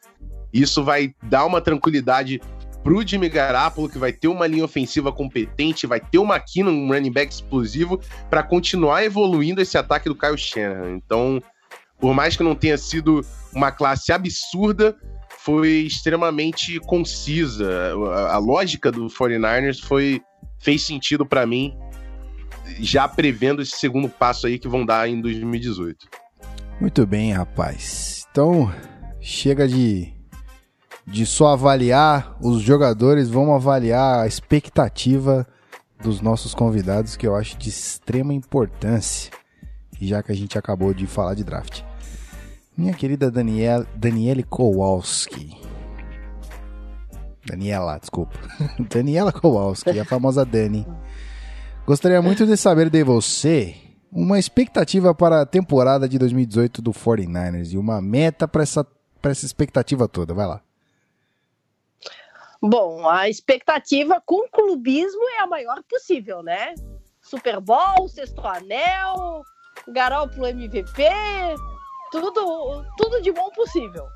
Isso 0.54 0.84
vai 0.84 1.14
dar 1.24 1.46
uma 1.46 1.62
tranquilidade 1.62 2.40
pro 2.84 3.06
Jimmy 3.06 3.30
Garoppolo, 3.30 3.90
que 3.90 3.98
vai 3.98 4.14
ter 4.14 4.28
uma 4.28 4.46
linha 4.46 4.64
ofensiva 4.64 5.12
competente, 5.12 5.88
vai 5.88 6.00
ter 6.00 6.20
o 6.20 6.24
McKinnon, 6.24 6.72
um 6.72 6.88
running 6.88 7.12
back 7.12 7.34
explosivo, 7.34 8.00
para 8.30 8.44
continuar 8.44 9.04
evoluindo 9.04 9.60
esse 9.60 9.78
ataque 9.78 10.08
do 10.08 10.16
Kyle 10.16 10.38
Shanahan. 10.38 10.96
Então, 10.96 11.42
por 12.00 12.14
mais 12.14 12.38
que 12.38 12.44
não 12.44 12.54
tenha 12.54 12.78
sido 12.78 13.26
uma 13.54 13.72
classe 13.72 14.12
absurda, 14.12 14.96
foi 15.40 15.70
extremamente 15.80 16.80
concisa. 16.82 17.94
A, 18.14 18.36
a 18.36 18.38
lógica 18.38 18.92
do 18.92 19.08
49ers 19.08 19.82
foi 19.82 20.22
fez 20.60 20.84
sentido 20.84 21.26
para 21.26 21.46
mim, 21.46 21.76
já 22.80 23.08
prevendo 23.08 23.62
esse 23.62 23.78
segundo 23.78 24.10
passo 24.10 24.48
aí 24.48 24.60
que 24.60 24.68
vão 24.68 24.86
dar 24.86 25.08
em 25.10 25.22
2018. 25.22 26.08
Muito 26.80 27.06
bem, 27.06 27.32
rapaz. 27.32 28.28
Então, 28.32 28.72
chega 29.22 29.68
de, 29.68 30.12
de 31.06 31.26
só 31.26 31.54
avaliar 31.54 32.36
os 32.42 32.62
jogadores, 32.62 33.30
vamos 33.30 33.56
avaliar 33.56 34.20
a 34.20 34.28
expectativa 34.28 35.48
dos 36.02 36.22
nossos 36.22 36.54
convidados, 36.54 37.16
que 37.16 37.26
eu 37.26 37.36
acho 37.36 37.58
de 37.58 37.70
extrema 37.70 38.34
importância, 38.34 39.32
já 40.02 40.22
que 40.22 40.32
a 40.32 40.36
gente 40.36 40.58
acabou 40.58 40.94
de 40.94 41.08
falar 41.08 41.34
de 41.34 41.44
draft. 41.44 41.82
Minha 42.78 42.94
querida 42.94 43.32
Daniel, 43.32 43.86
Daniele 43.96 44.44
Kowalski. 44.44 45.58
Daniela, 47.46 47.98
desculpa. 48.00 48.38
Daniela 48.90 49.32
Kowalski, 49.32 49.98
a 49.98 50.04
famosa 50.04 50.44
Dani. 50.44 50.86
Gostaria 51.86 52.20
muito 52.20 52.48
de 52.48 52.58
saber 52.58 52.90
de 52.90 53.04
você 53.04 53.76
uma 54.12 54.40
expectativa 54.40 55.14
para 55.14 55.42
a 55.42 55.46
temporada 55.46 56.10
de 56.10 56.18
2018 56.18 56.82
do 56.82 56.92
49ers 56.92 57.74
e 57.74 57.78
uma 57.78 58.02
meta 58.02 58.48
para 58.48 58.64
essa, 58.64 58.84
pra 59.22 59.30
essa 59.30 59.46
expectativa 59.46 60.08
toda. 60.08 60.34
Vai 60.34 60.48
lá. 60.48 60.62
Bom, 62.60 63.08
a 63.08 63.30
expectativa 63.30 64.20
com 64.26 64.50
clubismo 64.50 65.22
é 65.38 65.44
a 65.44 65.48
maior 65.48 65.84
possível, 65.88 66.42
né? 66.42 66.74
Super 67.22 67.60
Bowl, 67.60 68.10
sexto 68.10 68.42
anel, 68.48 69.44
Garoppolo 69.88 70.48
MVP, 70.48 71.04
tudo, 72.12 72.84
tudo 72.98 73.22
de 73.22 73.32
bom 73.32 73.52
possível. 73.52 74.08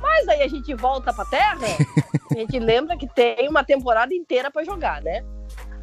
Mas 0.00 0.26
aí 0.28 0.42
a 0.42 0.48
gente 0.48 0.74
volta 0.74 1.12
pra 1.12 1.26
terra, 1.26 1.66
a 2.32 2.34
gente 2.34 2.58
lembra 2.58 2.96
que 2.96 3.06
tem 3.06 3.46
uma 3.46 3.62
temporada 3.62 4.14
inteira 4.14 4.50
pra 4.50 4.64
jogar, 4.64 5.02
né? 5.02 5.22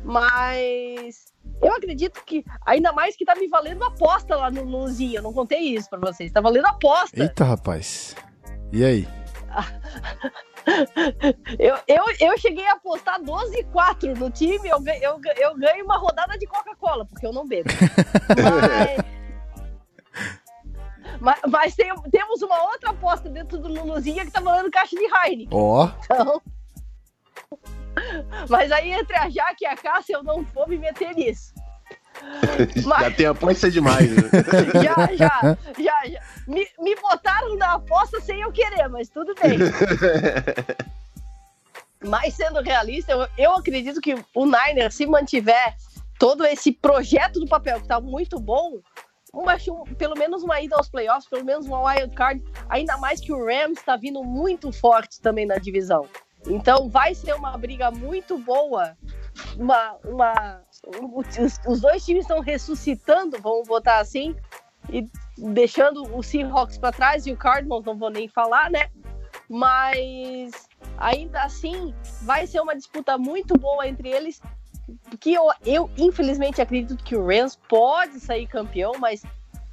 Mas 0.05 1.25
eu 1.61 1.73
acredito 1.75 2.23
que, 2.23 2.45
ainda 2.65 2.93
mais 2.93 3.15
que 3.15 3.25
tá 3.25 3.35
me 3.35 3.47
valendo 3.47 3.83
aposta 3.83 4.35
lá 4.35 4.51
no 4.51 4.63
Luzinho, 4.63 5.17
eu 5.17 5.21
não 5.23 5.33
contei 5.33 5.59
isso 5.59 5.89
pra 5.89 5.99
vocês, 5.99 6.31
tá 6.31 6.39
valendo 6.39 6.67
aposta. 6.67 7.19
Eita, 7.19 7.43
rapaz. 7.43 8.15
E 8.71 8.85
aí? 8.85 9.07
Eu, 11.59 11.77
eu, 11.87 12.03
eu 12.19 12.37
cheguei 12.39 12.65
a 12.67 12.73
apostar 12.73 13.21
12 13.21 13.55
e 13.59 13.63
4 13.65 14.15
no 14.17 14.31
time, 14.31 14.67
eu, 14.67 14.79
ganho- 14.81 15.03
eu, 15.03 15.21
eu 15.37 15.55
ganho 15.55 15.85
uma 15.85 15.95
rodada 15.95 16.35
de 16.39 16.47
Coca-Cola, 16.47 17.05
porque 17.05 17.25
eu 17.25 17.31
não 17.31 17.47
bebo. 17.47 17.69
Mas, 21.21 21.39
mas, 21.41 21.51
mas 21.51 21.75
tem- 21.75 21.93
temos 22.11 22.41
uma 22.41 22.63
outra 22.71 22.89
aposta 22.89 23.29
dentro 23.29 23.57
do 23.59 23.67
Luluzinha 23.69 24.25
que 24.25 24.31
tá 24.31 24.41
valendo 24.41 24.71
caixa 24.71 24.95
de 24.95 25.03
Heineken. 25.05 25.47
Ó, 25.51 25.87
Então... 26.03 26.41
Mas 28.49 28.71
aí 28.71 28.91
entre 28.91 29.15
a 29.15 29.29
Jaque 29.29 29.63
e 29.63 29.67
a 29.67 29.75
Cássia 29.75 30.15
eu 30.15 30.23
não 30.23 30.43
vou 30.43 30.67
me 30.67 30.77
meter 30.77 31.13
nisso. 31.13 31.53
Já 33.01 33.11
tem 33.11 33.25
aposta 33.25 33.69
demais, 33.69 34.09
né? 34.09 34.23
já, 34.81 35.15
já, 35.15 35.57
já, 35.77 36.07
já. 36.07 36.21
Me, 36.47 36.65
me 36.79 36.95
botaram 36.95 37.57
na 37.57 37.73
aposta 37.73 38.21
sem 38.21 38.39
eu 38.39 38.51
querer, 38.53 38.87
mas 38.87 39.09
tudo 39.09 39.35
bem. 39.35 39.57
Mas 42.07 42.35
sendo 42.35 42.61
realista, 42.61 43.11
eu, 43.11 43.27
eu 43.37 43.51
acredito 43.53 43.99
que 43.99 44.15
o 44.33 44.45
Niner, 44.45 44.91
se 44.91 45.05
mantiver 45.05 45.75
todo 46.19 46.45
esse 46.45 46.71
projeto 46.71 47.39
do 47.39 47.47
papel 47.47 47.81
que 47.81 47.87
tá 47.87 47.99
muito 47.99 48.39
bom, 48.39 48.79
uma, 49.33 49.57
pelo 49.97 50.15
menos 50.15 50.43
uma 50.43 50.61
ida 50.61 50.75
aos 50.75 50.87
playoffs, 50.87 51.27
pelo 51.27 51.43
menos 51.43 51.65
uma 51.65 51.81
wild 51.81 52.15
card, 52.15 52.41
ainda 52.69 52.97
mais 52.97 53.19
que 53.19 53.33
o 53.33 53.45
Rams 53.45 53.79
está 53.79 53.97
vindo 53.97 54.23
muito 54.23 54.71
forte 54.71 55.19
também 55.19 55.45
na 55.45 55.57
divisão. 55.57 56.07
Então 56.47 56.89
vai 56.89 57.15
ser 57.15 57.33
uma 57.33 57.57
briga 57.57 57.91
muito 57.91 58.37
boa. 58.37 58.97
Uma, 59.57 59.97
uma, 60.05 60.61
os, 61.37 61.59
os 61.67 61.81
dois 61.81 62.05
times 62.05 62.23
estão 62.23 62.39
ressuscitando, 62.39 63.37
vamos 63.41 63.67
botar 63.67 63.99
assim, 63.99 64.35
e 64.89 65.09
deixando 65.37 66.03
o 66.15 66.23
Seahawks 66.23 66.77
para 66.77 66.91
trás 66.91 67.25
e 67.25 67.31
o 67.31 67.37
Cardinals, 67.37 67.83
não 67.85 67.97
vou 67.97 68.09
nem 68.09 68.27
falar, 68.27 68.69
né? 68.69 68.89
Mas 69.49 70.69
ainda 70.97 71.43
assim 71.43 71.93
vai 72.21 72.47
ser 72.47 72.61
uma 72.61 72.75
disputa 72.75 73.17
muito 73.17 73.57
boa 73.57 73.87
entre 73.87 74.09
eles. 74.09 74.41
Que 75.19 75.33
eu, 75.33 75.51
eu 75.65 75.89
infelizmente 75.97 76.61
acredito 76.61 77.03
que 77.03 77.15
o 77.15 77.25
Rams 77.25 77.57
pode 77.67 78.19
sair 78.19 78.47
campeão, 78.47 78.93
mas, 78.99 79.23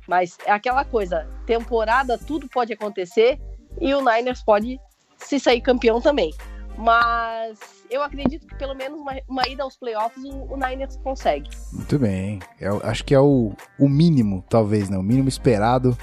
mas 0.09 0.39
é 0.45 0.51
aquela 0.51 0.85
coisa: 0.85 1.29
temporada 1.47 2.19
tudo 2.19 2.49
pode 2.49 2.73
acontecer 2.73 3.39
e 3.81 3.95
o 3.95 4.01
Niners 4.01 4.43
pode 4.43 4.81
se 5.19 5.39
sair 5.39 5.61
campeão 5.61 6.01
também. 6.01 6.33
Mas 6.77 7.59
eu 7.91 8.03
acredito 8.03 8.47
que 8.47 8.55
pelo 8.55 8.75
menos 8.75 9.01
uma, 9.01 9.13
uma 9.29 9.47
ida 9.49 9.63
aos 9.63 9.77
playoffs 9.77 10.25
o, 10.25 10.55
o 10.55 10.57
Niners 10.57 10.97
consegue. 10.97 11.51
Muito 11.73 11.99
bem. 11.99 12.41
Eu 12.61 12.81
acho 12.83 13.05
que 13.05 13.15
é 13.15 13.21
o, 13.21 13.53
o 13.79 13.89
mínimo, 13.89 14.45
talvez, 14.49 14.89
né? 14.89 14.97
O 14.97 15.03
mínimo 15.03 15.29
esperado 15.29 15.97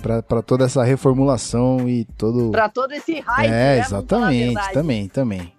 para 0.00 0.42
toda 0.42 0.64
essa 0.64 0.82
reformulação 0.82 1.88
e 1.88 2.04
todo. 2.16 2.50
Para 2.50 2.68
todo 2.68 2.92
esse 2.92 3.20
hype. 3.20 3.46
É, 3.46 3.50
né? 3.50 3.78
exatamente. 3.78 4.72
Também, 4.72 5.08
também. 5.08 5.52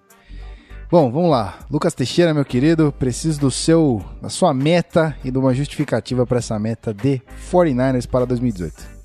Bom, 0.91 1.09
vamos 1.09 1.31
lá. 1.31 1.59
Lucas 1.69 1.93
Teixeira, 1.93 2.33
meu 2.33 2.43
querido, 2.43 2.91
preciso 2.91 3.39
do 3.39 3.49
seu, 3.49 4.03
da 4.21 4.27
sua 4.27 4.53
meta 4.53 5.15
e 5.23 5.31
de 5.31 5.37
uma 5.37 5.53
justificativa 5.53 6.25
para 6.25 6.39
essa 6.39 6.59
meta 6.59 6.93
de 6.93 7.21
49ers 7.49 8.05
para 8.05 8.25
2018. 8.25 8.99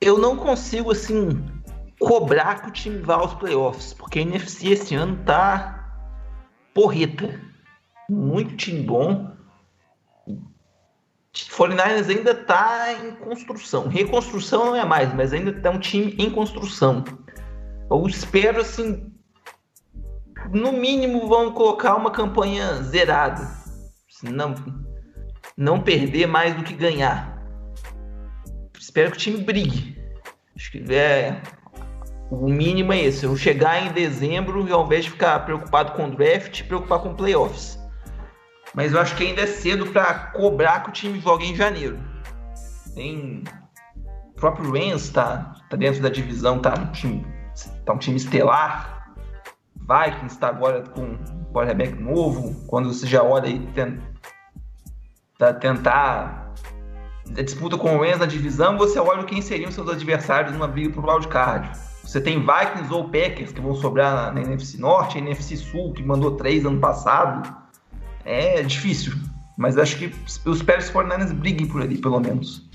Eu 0.00 0.18
não 0.18 0.36
consigo, 0.36 0.90
assim, 0.90 1.40
cobrar 1.98 2.62
que 2.62 2.68
o 2.68 2.72
time 2.72 3.00
vá 3.00 3.14
aos 3.14 3.34
playoffs, 3.34 3.92
porque 3.92 4.20
a 4.20 4.22
NFC 4.22 4.68
esse 4.68 4.94
ano 4.94 5.22
tá 5.24 5.78
porreta. 6.72 7.40
Muito 8.08 8.56
time 8.56 8.82
bom. 8.82 9.36
49ers 11.34 12.08
ainda 12.08 12.34
tá 12.34 12.92
em 12.92 13.12
construção. 13.16 13.88
Reconstrução 13.88 14.66
não 14.66 14.76
é 14.76 14.84
mais, 14.84 15.12
mas 15.14 15.32
ainda 15.32 15.52
tá 15.52 15.70
um 15.70 15.78
time 15.78 16.14
em 16.18 16.30
construção. 16.30 17.04
Eu 17.90 18.06
espero, 18.06 18.60
assim, 18.60 19.12
no 20.52 20.72
mínimo 20.72 21.28
vão 21.28 21.52
colocar 21.52 21.96
uma 21.96 22.10
campanha 22.10 22.82
zerada. 22.82 23.48
Não, 24.22 24.54
não 25.56 25.80
perder 25.80 26.26
mais 26.26 26.54
do 26.54 26.64
que 26.64 26.74
ganhar. 26.74 27.38
Espero 28.78 29.10
que 29.10 29.16
o 29.16 29.20
time 29.20 29.42
brigue. 29.42 29.96
Acho 30.56 30.72
que 30.72 30.92
é 30.92 31.40
o 32.30 32.48
mínimo 32.48 32.92
é 32.92 33.02
esse. 33.04 33.24
Eu 33.24 33.36
chegar 33.36 33.86
em 33.86 33.92
dezembro 33.92 34.66
e 34.68 34.72
ao 34.72 34.84
invés 34.84 35.04
de 35.04 35.10
ficar 35.10 35.40
preocupado 35.40 35.92
com 35.92 36.06
o 36.06 36.10
draft, 36.10 36.64
preocupar 36.64 37.00
com 37.00 37.14
playoffs. 37.14 37.78
Mas 38.74 38.92
eu 38.92 39.00
acho 39.00 39.16
que 39.16 39.24
ainda 39.24 39.42
é 39.42 39.46
cedo 39.46 39.86
para 39.86 40.14
cobrar 40.14 40.82
que 40.82 40.90
o 40.90 40.92
time 40.92 41.18
jogue 41.20 41.46
em 41.46 41.56
janeiro. 41.56 41.98
Tem 42.94 43.42
o 44.26 44.40
próprio 44.40 44.70
Rams 44.70 45.10
tá, 45.10 45.54
tá 45.68 45.76
dentro 45.76 46.02
da 46.02 46.08
divisão, 46.08 46.58
tá 46.60 46.74
um 46.78 46.92
time, 46.92 47.26
tá 47.84 47.92
um 47.92 47.98
time 47.98 48.16
estelar. 48.16 49.14
Vikings 49.74 50.34
está 50.34 50.48
agora 50.48 50.82
com 50.82 51.00
um 51.00 51.52
quarterback 51.52 51.94
novo. 51.94 52.54
Quando 52.66 52.92
você 52.92 53.06
já 53.06 53.22
olha 53.22 53.46
aí 53.46 53.58
tenta, 53.74 55.54
tentar 55.54 56.52
a 57.36 57.42
disputa 57.42 57.76
com 57.76 57.96
o 57.96 58.00
Rams 58.00 58.18
na 58.18 58.26
divisão, 58.26 58.76
você 58.76 58.98
olha 58.98 59.24
quem 59.24 59.40
seriam 59.40 59.70
seus 59.70 59.88
adversários 59.88 60.52
numa 60.52 60.68
briga 60.68 60.92
pro 60.92 61.10
wildcard. 61.10 61.70
Você 62.08 62.22
tem 62.22 62.40
Vikings 62.40 62.90
ou 62.90 63.04
Packers 63.10 63.52
que 63.52 63.60
vão 63.60 63.74
sobrar 63.74 64.32
na, 64.32 64.40
NFC 64.40 64.78
Norte, 64.78 65.18
a 65.18 65.20
NFC 65.20 65.58
Sul 65.58 65.92
que 65.92 66.02
mandou 66.02 66.36
três 66.36 66.64
ano 66.64 66.80
passado. 66.80 67.54
É 68.24 68.62
difícil, 68.62 69.12
mas 69.58 69.76
acho 69.76 69.98
que 69.98 70.14
eu 70.46 70.54
espero 70.54 70.78
que 70.78 70.84
os 70.84 70.90
49ers 70.90 71.34
briguem 71.34 71.66
por 71.66 71.82
ali, 71.82 71.98
pelo 71.98 72.18
menos. 72.18 72.66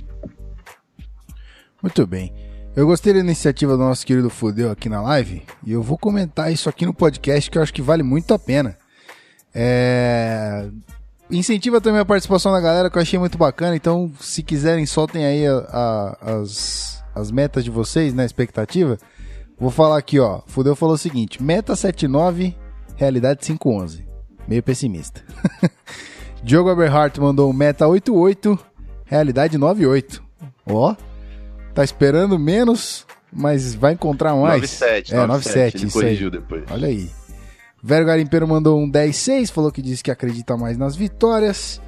Muito 1.82 2.06
bem. 2.06 2.32
Eu 2.76 2.86
gostei 2.86 3.12
da 3.12 3.20
iniciativa 3.22 3.76
do 3.76 3.80
nosso 3.80 4.06
querido 4.06 4.30
Fudeu 4.30 4.70
aqui 4.70 4.88
na 4.88 5.02
live 5.02 5.42
e 5.64 5.72
eu 5.72 5.82
vou 5.82 5.98
comentar 5.98 6.54
isso 6.54 6.70
aqui 6.70 6.86
no 6.86 6.94
podcast 6.94 7.50
que 7.50 7.58
eu 7.58 7.64
acho 7.64 7.74
que 7.74 7.82
vale 7.82 8.04
muito 8.04 8.36
a 8.36 8.40
pena. 8.40 8.78
É... 9.52 10.70
Incentiva 11.32 11.82
também 11.82 12.02
a 12.02 12.06
participação 12.06 12.52
da 12.52 12.62
galera 12.62 12.88
que 12.88 13.00
eu 13.00 13.02
achei 13.02 13.18
muito 13.18 13.40
bacana, 13.40 13.76
então 13.76 14.12
se 14.20 14.44
quiserem 14.44 14.86
soltem 14.86 15.26
aí 15.26 15.48
a, 15.48 15.58
a, 15.58 16.34
as, 16.36 17.04
as 17.16 17.32
metas 17.32 17.64
de 17.64 17.72
vocês, 17.72 18.14
né, 18.14 18.26
expectativa. 18.26 19.00
Vou 19.60 19.70
falar 19.70 19.97
aqui, 19.97 20.20
ó. 20.20 20.41
Fudeu 20.47 20.76
falou 20.76 20.95
o 20.95 20.97
seguinte: 20.97 21.41
meta 21.41 21.76
79, 21.76 22.56
realidade 22.95 23.39
511. 23.39 24.06
Meio 24.47 24.64
pessimista. 24.64 25.22
Diogo 26.43 26.70
Eberhardt 26.70 27.20
mandou 27.22 27.49
um 27.49 27.54
meta 27.54 27.88
88, 27.88 28.60
realidade 29.06 29.58
98. 29.58 30.22
Ó, 30.66 30.95
tá 31.74 31.84
esperando 31.84 32.38
menos, 32.38 33.06
mas 33.32 33.74
vai 33.74 33.93
encontrar 33.93 34.36
mais. 34.36 34.62
97, 34.62 35.14
é, 35.14 35.18
97, 35.18 35.28
97, 35.28 35.78
ele 35.78 35.88
isso 35.88 36.24
aí. 36.26 36.30
depois. 36.30 36.64
Olha 36.70 36.88
aí. 36.88 37.10
Vero 37.82 38.06
Garimpeiro 38.06 38.47
mandou 38.47 38.80
um 38.80 38.89
10-6, 38.89 39.51
falou 39.51 39.70
que 39.72 39.82
disse 39.82 40.01
que 40.01 40.10
acredita 40.12 40.56
mais 40.56 40.78
nas 40.78 40.95
vitórias. 40.95 41.82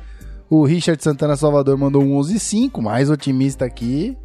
O 0.49 0.65
Richard 0.65 1.01
Santana 1.01 1.37
Salvador 1.37 1.77
mandou 1.77 2.03
um 2.03 2.19
11-5, 2.19 2.81
mais 2.81 3.09
otimista 3.09 3.65
aqui. 3.65 4.17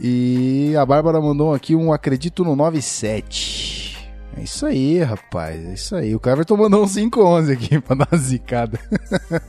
E 0.00 0.74
a 0.76 0.86
Bárbara 0.86 1.20
mandou 1.20 1.52
aqui 1.52 1.74
um 1.76 1.92
acredito 1.92 2.42
no 2.42 2.56
9-7. 2.56 3.80
É 4.36 4.42
isso 4.42 4.64
aí, 4.64 5.02
rapaz. 5.02 5.62
É 5.66 5.74
isso 5.74 5.94
aí. 5.96 6.14
O 6.14 6.20
Cleverton 6.20 6.56
mandou 6.56 6.82
um 6.84 6.86
5-11 6.86 7.52
aqui 7.52 7.80
pra 7.82 7.96
dar 7.96 8.08
uma 8.10 8.18
zicada. 8.18 8.78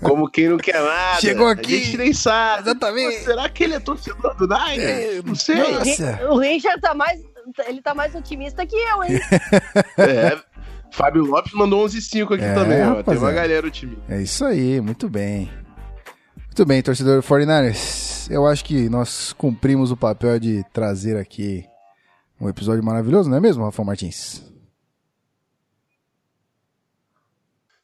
Como 0.01 0.29
quem 0.29 0.49
não 0.49 0.57
quer 0.57 0.81
nada. 0.81 1.21
Chegou 1.21 1.47
aqui. 1.47 1.75
A 1.75 1.77
gente 1.85 1.97
nem 1.97 2.13
sabe. 2.13 2.63
Exatamente. 2.63 3.19
Pô, 3.19 3.25
será 3.25 3.47
que 3.47 3.63
ele 3.63 3.75
é 3.75 3.79
torcedor 3.79 4.35
do 4.35 4.47
Niner? 4.47 4.89
É, 4.89 5.21
não 5.23 5.35
sei. 5.35 5.61
O 5.61 5.71
Nossa. 5.79 6.19
O 6.31 6.37
Richard 6.39 6.81
tá 6.81 6.93
mais. 6.93 7.21
Ele 7.67 7.81
tá 7.81 7.93
mais 7.93 8.13
otimista 8.15 8.65
que 8.65 8.75
eu, 8.75 9.03
hein? 9.03 9.19
É, 9.97 10.37
Fábio 10.91 11.23
Lopes 11.23 11.53
mandou 11.53 11.85
11-5 11.85 12.35
aqui 12.35 12.43
É, 12.43 12.53
também, 12.53 12.83
ó. 12.83 13.01
Tem 13.01 13.17
uma 13.17 13.31
galera 13.31 13.65
o 13.65 13.71
time. 13.71 13.97
É 14.09 14.21
isso 14.21 14.43
aí, 14.45 14.81
muito 14.81 15.07
bem. 15.09 15.49
Muito 16.51 16.65
bem, 16.65 16.81
torcedor 16.81 17.23
49ers. 17.23 18.29
Eu 18.29 18.45
acho 18.45 18.63
que 18.65 18.89
nós 18.89 19.31
cumprimos 19.33 19.89
o 19.89 19.97
papel 19.97 20.37
de 20.37 20.63
trazer 20.73 21.15
aqui 21.17 21.63
um 22.39 22.49
episódio 22.49 22.83
maravilhoso, 22.83 23.29
não 23.29 23.37
é 23.37 23.39
mesmo, 23.39 23.63
Rafael 23.63 23.85
Martins? 23.85 24.43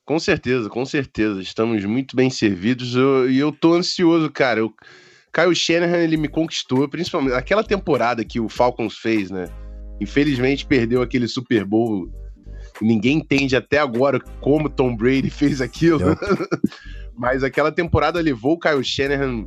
Com 0.03 0.19
certeza, 0.19 0.69
com 0.69 0.85
certeza. 0.85 1.41
Estamos 1.41 1.83
muito 1.85 2.15
bem 2.15 2.29
servidos 2.29 2.93
eu- 2.95 3.29
e 3.29 3.37
eu 3.39 3.51
tô 3.51 3.73
ansioso, 3.73 4.29
cara. 4.29 4.59
Eu, 4.59 4.73
Kyle 5.33 5.55
Shanahan, 5.55 5.97
ele 5.99 6.17
me 6.17 6.27
conquistou, 6.27 6.87
principalmente 6.89 7.35
aquela 7.35 7.63
temporada 7.63 8.23
que 8.23 8.39
o 8.39 8.49
Falcons 8.49 8.97
fez, 8.97 9.29
né? 9.31 9.45
Infelizmente 9.99 10.65
perdeu 10.65 11.01
aquele 11.01 11.27
Super 11.27 11.63
Bowl. 11.65 12.09
Ninguém 12.81 13.17
entende 13.17 13.55
até 13.55 13.79
agora 13.79 14.19
como 14.41 14.69
Tom 14.69 14.95
Brady 14.95 15.29
fez 15.29 15.61
aquilo. 15.61 15.99
Mas 17.17 17.43
aquela 17.43 17.71
temporada 17.71 18.21
levou 18.21 18.53
o 18.53 18.59
Kyle 18.59 18.83
Shanahan 18.83 19.45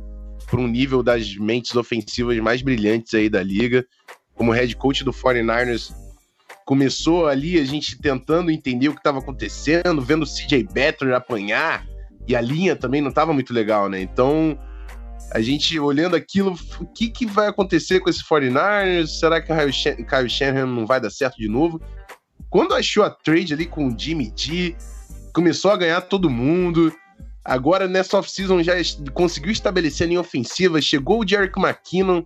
para 0.49 0.59
um 0.59 0.67
nível 0.67 1.01
das 1.01 1.35
mentes 1.35 1.75
ofensivas 1.75 2.37
mais 2.39 2.61
brilhantes 2.61 3.13
aí 3.13 3.29
da 3.29 3.41
liga. 3.41 3.85
Como 4.35 4.51
head 4.51 4.75
coach 4.75 5.03
do 5.03 5.13
49ers, 5.13 5.93
começou 6.65 7.27
ali 7.27 7.59
a 7.59 7.63
gente 7.63 7.99
tentando 7.99 8.51
entender 8.51 8.89
o 8.89 8.93
que 8.93 8.99
estava 8.99 9.19
acontecendo, 9.19 10.01
vendo 10.01 10.23
o 10.23 10.27
CJ 10.27 10.67
Beathard 10.71 11.13
apanhar, 11.13 11.85
e 12.27 12.35
a 12.35 12.41
linha 12.41 12.75
também 12.75 13.01
não 13.01 13.09
estava 13.09 13.33
muito 13.33 13.53
legal, 13.53 13.89
né? 13.89 14.01
Então, 14.01 14.57
a 15.33 15.41
gente 15.41 15.79
olhando 15.79 16.15
aquilo, 16.15 16.57
o 16.79 16.85
que, 16.85 17.09
que 17.09 17.25
vai 17.25 17.47
acontecer 17.47 17.99
com 17.99 18.09
esse 18.09 18.23
49ers? 18.23 19.07
Será 19.07 19.41
que 19.41 19.51
o 19.51 20.05
Kyle 20.05 20.29
Shanahan 20.29 20.65
não 20.65 20.85
vai 20.85 20.99
dar 20.99 21.09
certo 21.09 21.37
de 21.37 21.47
novo? 21.47 21.81
Quando 22.49 22.73
achou 22.73 23.03
a 23.03 23.09
trade 23.09 23.53
ali 23.53 23.65
com 23.65 23.87
o 23.87 23.97
Jimmy 23.97 24.31
G, 24.35 24.75
começou 25.33 25.71
a 25.71 25.77
ganhar 25.77 26.01
todo 26.01 26.29
mundo. 26.29 26.93
Agora, 27.43 27.87
nessa 27.87 28.17
off-season, 28.17 28.61
já 28.61 28.73
conseguiu 29.13 29.51
estabelecer 29.51 30.05
a 30.05 30.07
linha 30.09 30.21
ofensiva. 30.21 30.81
Chegou 30.81 31.21
o 31.21 31.27
Jerick 31.27 31.59
McKinnon. 31.59 32.23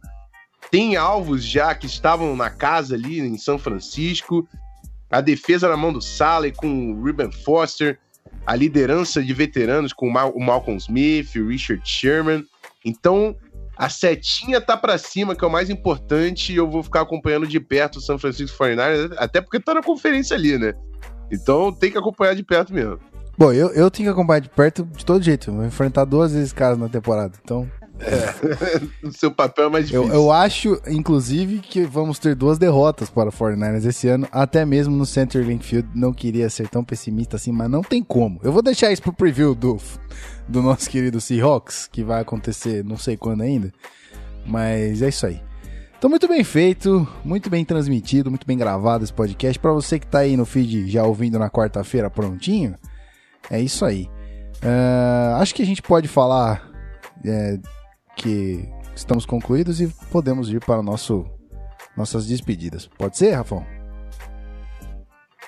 Tem 0.69 0.95
alvos 0.95 1.43
já 1.43 1.73
que 1.73 1.85
estavam 1.85 2.35
na 2.35 2.49
casa 2.49 2.95
ali 2.95 3.19
em 3.19 3.37
São 3.37 3.57
Francisco. 3.57 4.47
A 5.09 5.21
defesa 5.21 5.69
na 5.69 5.77
mão 5.77 5.93
do 5.93 6.01
Saleh 6.01 6.51
com 6.51 6.91
o 6.91 7.01
Ruben 7.01 7.31
Foster. 7.31 7.99
a 8.45 8.55
liderança 8.55 9.23
de 9.23 9.33
veteranos 9.33 9.93
com 9.93 10.07
o, 10.07 10.11
Mal 10.11 10.31
o 10.31 10.43
Malcolm 10.43 10.77
Smith, 10.77 11.35
o 11.35 11.47
Richard 11.47 11.81
Sherman. 11.87 12.43
Então, 12.83 13.35
a 13.77 13.89
setinha 13.89 14.61
tá 14.61 14.77
pra 14.77 14.97
cima, 14.97 15.35
que 15.35 15.43
é 15.43 15.47
o 15.47 15.51
mais 15.51 15.69
importante, 15.69 16.53
e 16.53 16.55
eu 16.55 16.69
vou 16.69 16.83
ficar 16.83 17.01
acompanhando 17.01 17.47
de 17.47 17.59
perto 17.59 17.97
o 17.97 18.01
San 18.01 18.17
Francisco 18.17 18.57
49ers, 18.57 19.13
até 19.17 19.41
porque 19.41 19.59
tá 19.59 19.73
na 19.73 19.83
conferência 19.83 20.35
ali, 20.35 20.57
né? 20.57 20.73
Então 21.31 21.73
tem 21.73 21.91
que 21.91 21.97
acompanhar 21.97 22.35
de 22.35 22.43
perto 22.43 22.73
mesmo. 22.73 22.99
Bom, 23.37 23.51
eu, 23.51 23.69
eu 23.69 23.91
tenho 23.91 24.07
que 24.07 24.13
acompanhar 24.13 24.39
de 24.39 24.49
perto 24.49 24.83
de 24.95 25.05
todo 25.05 25.23
jeito. 25.23 25.49
Eu 25.49 25.55
vou 25.55 25.65
enfrentar 25.65 26.05
duas 26.05 26.33
vezes 26.33 26.53
caras 26.53 26.77
na 26.77 26.87
temporada. 26.87 27.33
Então, 27.43 27.69
O 29.03 29.11
seu 29.11 29.31
papel 29.31 29.65
é 29.65 29.69
mais 29.69 29.91
eu, 29.91 30.01
difícil. 30.03 30.21
eu 30.21 30.31
acho, 30.31 30.81
inclusive, 30.87 31.59
que 31.59 31.83
vamos 31.83 32.19
ter 32.19 32.35
duas 32.35 32.57
derrotas 32.57 33.09
para 33.09 33.29
o 33.29 33.31
49ers 33.31 33.85
esse 33.85 34.07
ano. 34.07 34.27
Até 34.31 34.65
mesmo 34.65 34.95
no 34.95 35.05
Center 35.05 35.43
Link 35.45 35.63
Field. 35.63 35.87
Não 35.93 36.13
queria 36.13 36.49
ser 36.49 36.67
tão 36.67 36.83
pessimista 36.83 37.35
assim, 37.35 37.51
mas 37.51 37.69
não 37.69 37.81
tem 37.81 38.03
como. 38.03 38.39
Eu 38.43 38.51
vou 38.51 38.61
deixar 38.61 38.91
isso 38.91 39.01
pro 39.01 39.13
preview 39.13 39.55
do, 39.55 39.77
do 40.47 40.61
nosso 40.61 40.89
querido 40.89 41.21
Seahawks, 41.21 41.87
que 41.91 42.03
vai 42.03 42.21
acontecer 42.21 42.83
não 42.83 42.97
sei 42.97 43.17
quando 43.17 43.41
ainda. 43.41 43.71
Mas 44.45 45.01
é 45.01 45.09
isso 45.09 45.25
aí. 45.25 45.41
Então, 45.97 46.09
muito 46.09 46.27
bem 46.27 46.43
feito, 46.43 47.07
muito 47.23 47.49
bem 47.49 47.63
transmitido, 47.63 48.29
muito 48.29 48.45
bem 48.45 48.57
gravado 48.57 49.03
esse 49.03 49.13
podcast. 49.13 49.57
Para 49.57 49.71
você 49.71 49.97
que 49.97 50.05
tá 50.05 50.19
aí 50.19 50.37
no 50.37 50.45
feed 50.45 50.89
já 50.89 51.03
ouvindo 51.03 51.39
na 51.39 51.49
quarta-feira 51.49 52.09
prontinho, 52.09 52.75
é 53.49 53.59
isso 53.59 53.85
aí. 53.85 54.09
Ah, 54.63 55.37
acho 55.39 55.53
que 55.53 55.61
a 55.61 55.65
gente 55.65 55.81
pode 55.81 56.07
falar 56.07 56.69
é, 57.25 57.59
que 58.15 58.67
estamos 58.95 59.25
concluídos 59.25 59.81
e 59.81 59.87
podemos 60.11 60.49
ir 60.49 60.59
para 60.63 60.81
nosso, 60.81 61.25
nossas 61.95 62.25
despedidas. 62.25 62.87
Pode 62.97 63.17
ser, 63.17 63.31
Rafão? 63.33 63.65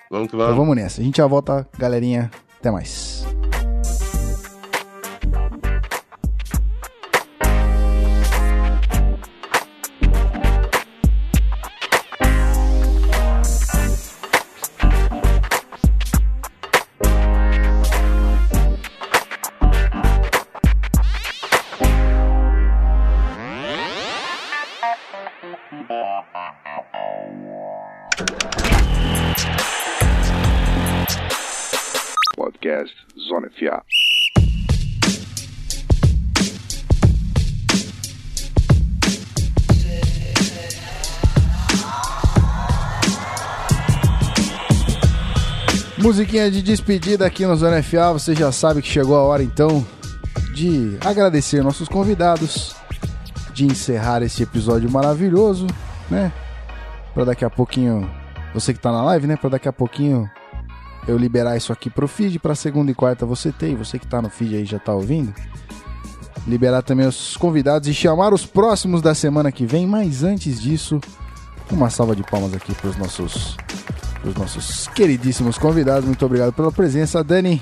Vamos 0.09 0.29
que 0.29 0.35
Então 0.35 0.47
vamos. 0.47 0.57
vamos 0.57 0.75
nessa. 0.75 1.01
A 1.01 1.03
gente 1.03 1.17
já 1.17 1.27
volta, 1.27 1.67
galerinha. 1.77 2.31
Até 2.59 2.71
mais. 2.71 3.25
FA. 33.67 33.83
Musiquinha 45.97 46.49
de 46.49 46.61
despedida 46.61 47.25
aqui 47.25 47.45
no 47.45 47.55
Zona 47.55 47.83
FA. 47.83 48.13
Você 48.13 48.33
já 48.33 48.51
sabe 48.51 48.81
que 48.81 48.87
chegou 48.87 49.17
a 49.17 49.23
hora 49.23 49.43
então 49.43 49.85
de 50.53 50.97
agradecer 51.05 51.61
nossos 51.61 51.89
convidados, 51.89 52.75
de 53.53 53.65
encerrar 53.65 54.21
esse 54.21 54.41
episódio 54.41 54.89
maravilhoso, 54.89 55.67
né? 56.09 56.31
Pra 57.13 57.25
daqui 57.25 57.43
a 57.43 57.49
pouquinho, 57.49 58.09
você 58.53 58.73
que 58.73 58.79
tá 58.79 58.91
na 58.91 59.03
live, 59.03 59.27
né? 59.27 59.35
Pra 59.35 59.49
daqui 59.49 59.67
a 59.67 59.73
pouquinho 59.73 60.29
eu 61.07 61.17
liberar 61.17 61.55
isso 61.55 61.71
aqui 61.71 61.89
pro 61.89 62.07
feed, 62.07 62.39
pra 62.39 62.53
segunda 62.53 62.91
e 62.91 62.95
quarta 62.95 63.25
você 63.25 63.51
ter, 63.51 63.71
e 63.71 63.75
você 63.75 63.97
que 63.97 64.07
tá 64.07 64.21
no 64.21 64.29
feed 64.29 64.55
aí 64.55 64.65
já 64.65 64.77
tá 64.77 64.93
ouvindo. 64.93 65.33
Liberar 66.45 66.81
também 66.81 67.07
os 67.07 67.35
convidados 67.37 67.87
e 67.87 67.93
chamar 67.93 68.33
os 68.33 68.45
próximos 68.45 69.01
da 69.01 69.13
semana 69.15 69.51
que 69.51 69.65
vem, 69.65 69.87
mas 69.87 70.23
antes 70.23 70.61
disso, 70.61 70.99
uma 71.71 71.89
salva 71.89 72.15
de 72.15 72.23
palmas 72.23 72.53
aqui 72.53 72.73
pros 72.75 72.95
nossos 72.97 73.57
os 74.23 74.35
nossos 74.35 74.87
queridíssimos 74.87 75.57
convidados. 75.57 76.05
Muito 76.05 76.25
obrigado 76.25 76.53
pela 76.53 76.71
presença. 76.71 77.23
Dani, 77.23 77.61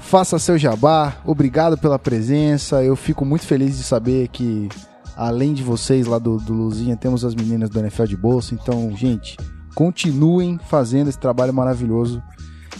faça 0.00 0.38
seu 0.38 0.58
jabá. 0.58 1.16
Obrigado 1.24 1.78
pela 1.78 1.98
presença. 1.98 2.82
Eu 2.82 2.96
fico 2.96 3.24
muito 3.24 3.46
feliz 3.46 3.76
de 3.76 3.82
saber 3.82 4.28
que, 4.28 4.68
além 5.16 5.54
de 5.54 5.62
vocês 5.62 6.06
lá 6.06 6.18
do, 6.18 6.38
do 6.38 6.52
Luzinha, 6.52 6.96
temos 6.96 7.24
as 7.24 7.34
meninas 7.34 7.70
do 7.70 7.78
NFL 7.78 8.04
de 8.04 8.16
bolsa. 8.16 8.54
Então, 8.54 8.94
gente, 8.96 9.36
continuem 9.74 10.58
fazendo 10.68 11.08
esse 11.08 11.18
trabalho 11.18 11.54
maravilhoso. 11.54 12.22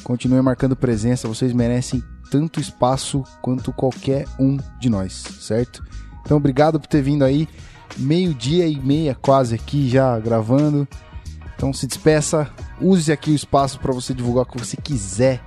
Continuem 0.07 0.41
marcando 0.41 0.77
presença. 0.77 1.27
Vocês 1.27 1.53
merecem 1.53 2.01
tanto 2.31 2.61
espaço 2.61 3.25
quanto 3.43 3.73
qualquer 3.73 4.25
um 4.39 4.57
de 4.79 4.89
nós, 4.89 5.13
certo? 5.41 5.85
Então, 6.21 6.37
obrigado 6.37 6.79
por 6.79 6.87
ter 6.87 7.03
vindo 7.03 7.25
aí. 7.25 7.49
Meio-dia 7.97 8.69
e 8.69 8.79
meia 8.79 9.17
quase 9.17 9.57
aqui 9.57 9.89
já 9.89 10.17
gravando. 10.21 10.87
Então 11.57 11.73
se 11.73 11.89
despeça, 11.89 12.49
use 12.81 13.11
aqui 13.11 13.33
o 13.33 13.35
espaço 13.35 13.81
para 13.81 13.93
você 13.93 14.15
divulgar 14.15 14.45
o 14.45 14.47
que 14.47 14.57
você 14.57 14.77
quiser. 14.77 15.43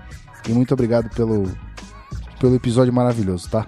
E 0.45 0.51
muito 0.51 0.74
obrigado 0.74 1.10
pelo, 1.16 1.49
pelo 2.38 2.53
episódio 2.53 2.91
maravilhoso, 2.91 3.49
tá? 3.49 3.66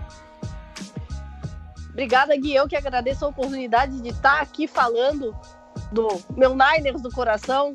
Obrigada, 1.91 2.35
Gui. 2.35 2.53
Eu 2.53 2.67
que 2.67 2.75
agradeço 2.75 3.23
a 3.23 3.29
oportunidade 3.29 4.01
de 4.01 4.09
estar 4.09 4.41
aqui 4.41 4.67
falando 4.67 5.33
do 5.89 6.21
meu 6.35 6.53
Niners 6.53 7.01
do 7.01 7.09
coração, 7.11 7.73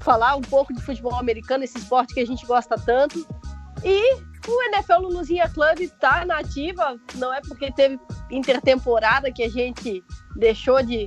falar 0.00 0.36
um 0.36 0.42
pouco 0.42 0.72
de 0.72 0.82
futebol 0.82 1.14
americano, 1.16 1.64
esse 1.64 1.78
esporte 1.78 2.14
que 2.14 2.20
a 2.20 2.26
gente 2.26 2.46
gosta 2.46 2.76
tanto. 2.76 3.26
E 3.84 4.14
o 4.46 4.62
NFL 4.62 5.00
Luluzinha 5.00 5.48
Club 5.48 5.80
está 5.80 6.24
na 6.24 6.38
ativa, 6.38 6.98
não 7.14 7.32
é 7.32 7.40
porque 7.40 7.70
teve 7.72 7.98
intertemporada 8.30 9.30
que 9.30 9.42
a 9.42 9.48
gente 9.48 10.02
deixou 10.36 10.82
de 10.82 11.06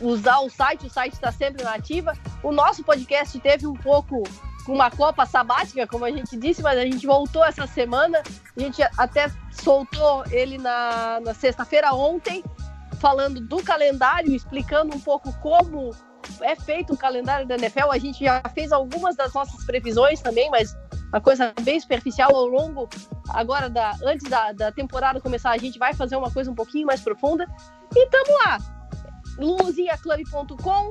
usar 0.00 0.38
o 0.40 0.48
site, 0.48 0.86
o 0.86 0.90
site 0.90 1.14
está 1.14 1.30
sempre 1.30 1.62
na 1.62 1.74
ativa. 1.74 2.14
O 2.42 2.52
nosso 2.52 2.82
podcast 2.82 3.38
teve 3.40 3.66
um 3.66 3.74
pouco 3.74 4.22
com 4.64 4.72
uma 4.72 4.90
copa 4.90 5.26
sabática, 5.26 5.86
como 5.86 6.04
a 6.04 6.10
gente 6.10 6.36
disse, 6.36 6.62
mas 6.62 6.78
a 6.78 6.84
gente 6.84 7.06
voltou 7.06 7.44
essa 7.44 7.66
semana. 7.66 8.22
A 8.56 8.60
gente 8.60 8.82
até 8.96 9.30
soltou 9.50 10.24
ele 10.30 10.58
na, 10.58 11.20
na 11.20 11.34
sexta-feira 11.34 11.92
ontem, 11.92 12.44
falando 12.98 13.40
do 13.40 13.62
calendário, 13.62 14.34
explicando 14.34 14.94
um 14.94 15.00
pouco 15.00 15.32
como 15.40 15.94
é 16.40 16.56
feito 16.56 16.92
o 16.92 16.96
calendário 16.96 17.46
da 17.46 17.56
NFL. 17.56 17.90
A 17.90 17.98
gente 17.98 18.24
já 18.24 18.42
fez 18.54 18.72
algumas 18.72 19.16
das 19.16 19.32
nossas 19.32 19.64
previsões 19.64 20.20
também, 20.20 20.50
mas 20.50 20.76
uma 21.08 21.20
coisa 21.20 21.52
bem 21.62 21.78
superficial 21.80 22.34
ao 22.34 22.46
longo 22.46 22.88
agora 23.30 23.68
da 23.68 23.96
antes 24.04 24.28
da, 24.28 24.52
da 24.52 24.72
temporada 24.72 25.20
começar, 25.20 25.50
a 25.50 25.58
gente 25.58 25.78
vai 25.78 25.94
fazer 25.94 26.16
uma 26.16 26.30
coisa 26.30 26.50
um 26.50 26.54
pouquinho 26.54 26.86
mais 26.86 27.00
profunda. 27.00 27.46
E 27.94 28.06
tamo 28.08 28.38
lá. 28.44 28.58
luziaclub.com 29.38 30.90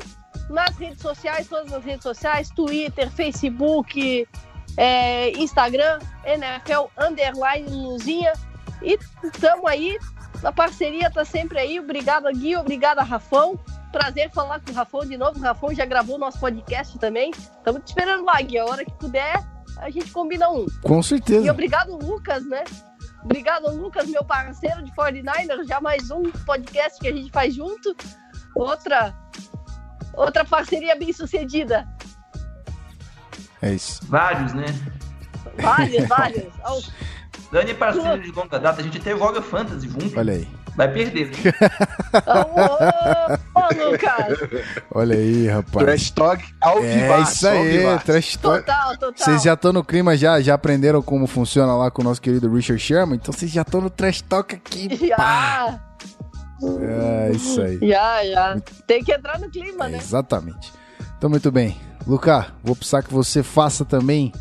nas 0.50 0.76
redes 0.78 1.02
sociais, 1.02 1.48
todas 1.48 1.72
as 1.72 1.84
redes 1.84 2.04
sociais, 2.04 2.50
Twitter, 2.50 3.10
Facebook, 3.12 4.28
é, 4.76 5.30
Instagram, 5.32 6.00
NFL 6.26 6.88
Underline 6.98 7.70
Luzinha. 7.70 8.34
E 8.82 8.98
tamo 9.40 9.68
aí. 9.68 9.98
A 10.44 10.52
parceria 10.52 11.12
tá 11.12 11.24
sempre 11.24 11.60
aí. 11.60 11.80
Obrigada, 11.80 12.32
Gui. 12.32 12.56
Obrigada, 12.56 13.04
Rafão. 13.04 13.60
Prazer 13.92 14.30
falar 14.32 14.60
com 14.60 14.72
o 14.72 14.76
Rafão 14.76 15.02
de 15.06 15.18
novo. 15.18 15.40
O 15.40 15.42
Rafão 15.42 15.74
já 15.74 15.86
gravou 15.86 16.18
nosso 16.18 16.40
podcast 16.40 16.98
também. 17.00 17.32
Estamos 17.32 17.82
te 17.84 17.88
esperando 17.90 18.24
lá, 18.26 18.42
Gui. 18.42 18.58
A 18.60 18.66
hora 18.66 18.86
que 18.86 18.94
puder, 18.94 19.44
a 19.78 19.90
gente 19.90 20.12
combina 20.12 20.50
um. 20.50 20.66
Com 20.84 21.00
E 21.00 21.04
certeza. 21.04 21.52
obrigado, 21.52 21.96
Lucas, 21.98 22.46
né? 22.48 22.64
Obrigado, 23.24 23.70
Lucas, 23.76 24.08
meu 24.08 24.24
parceiro 24.24 24.84
de 24.84 24.92
49ers. 24.92 25.68
Já 25.68 25.82
mais 25.82 26.10
um 26.12 26.24
podcast 26.46 27.00
que 27.00 27.08
a 27.08 27.14
gente 27.14 27.32
faz 27.32 27.54
junto. 27.56 27.96
Outra, 28.56 29.14
outra 30.14 30.46
parceria 30.46 30.96
bem 30.96 31.12
sucedida. 31.12 31.88
É 33.62 33.74
isso. 33.74 34.00
Vários, 34.06 34.54
né? 34.54 34.66
Vários, 35.62 36.08
vários. 36.08 36.92
Dani 37.52 37.72
é 37.72 37.74
parceiro 37.74 38.22
de 38.22 38.32
longa 38.32 38.60
data, 38.60 38.80
a 38.80 38.84
gente 38.84 39.00
até 39.00 39.18
joga 39.18 39.42
Fantasy 39.42 39.90
junto. 39.90 40.18
Olha 40.20 40.34
aí. 40.34 40.48
Vai 40.80 40.88
perder. 40.94 41.30
Ô, 42.26 43.60
ô, 43.60 43.92
Lucas. 43.92 44.50
Olha 44.96 45.14
aí, 45.18 45.48
rapaz. 45.50 45.86
Trash 45.86 46.12
Talk 46.12 46.46
ao 46.62 46.80
É 46.82 46.98
vivaço, 46.98 47.34
isso 47.34 47.48
aí, 47.50 48.00
trash 48.06 48.38
talk. 48.38 48.60
Total, 48.60 48.92
total. 48.98 49.14
Vocês 49.18 49.44
já 49.44 49.56
estão 49.56 49.74
no 49.74 49.84
clima, 49.84 50.16
já, 50.16 50.40
já 50.40 50.54
aprenderam 50.54 51.02
como 51.02 51.28
funciona 51.28 51.76
lá 51.76 51.92
com 51.92 52.02
o 52.02 52.06
nosso 52.06 52.22
querido 52.22 52.50
Richard 52.54 52.82
Sherman? 52.82 53.18
Então 53.22 53.34
vocês 53.34 53.52
já 53.52 53.62
estão 53.64 53.82
no 53.82 53.90
trash 53.90 54.22
talk 54.22 54.56
aqui. 54.56 54.88
Já, 55.10 55.82
É 56.62 57.32
isso 57.34 57.62
aí. 57.62 57.78
já, 57.86 58.26
já. 58.26 58.58
Tem 58.88 59.04
que 59.04 59.12
entrar 59.12 59.38
no 59.38 59.50
clima, 59.50 59.88
É, 59.88 59.90
né? 59.90 59.98
exatamente. 59.98 60.72
Então, 61.18 61.30
muito 61.30 61.52
bem. 61.52 61.78
Luca, 62.08 62.48
vou 62.64 62.74
precisar 62.74 63.04
que 63.04 63.14
você 63.14 63.44
faça 63.44 63.84
também 63.84 64.32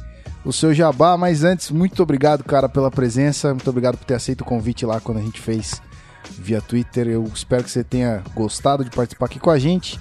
o 0.45 0.53
seu 0.53 0.73
jabá, 0.73 1.17
mas 1.17 1.43
antes, 1.43 1.73
muito 1.73 2.01
obrigado, 2.01 2.45
cara, 2.45 2.69
pela 2.69 2.93
presença. 2.93 3.49
Muito 3.53 3.69
obrigado 3.69 3.97
por 3.99 4.05
ter 4.05 4.15
aceito 4.15 4.43
o 4.43 4.45
convite 4.45 4.87
lá 4.87 5.01
quando 5.01 5.19
a 5.19 5.23
gente 5.23 5.41
fez 5.41 5.83
via 6.39 6.61
Twitter. 6.61 7.07
Eu 7.09 7.25
espero 7.35 7.65
que 7.65 7.71
você 7.71 7.83
tenha 7.85 8.23
gostado 8.35 8.85
de 8.85 8.91
participar 8.91 9.27
aqui 9.27 9.39
com 9.39 9.51
a 9.51 9.59
gente. 9.59 9.99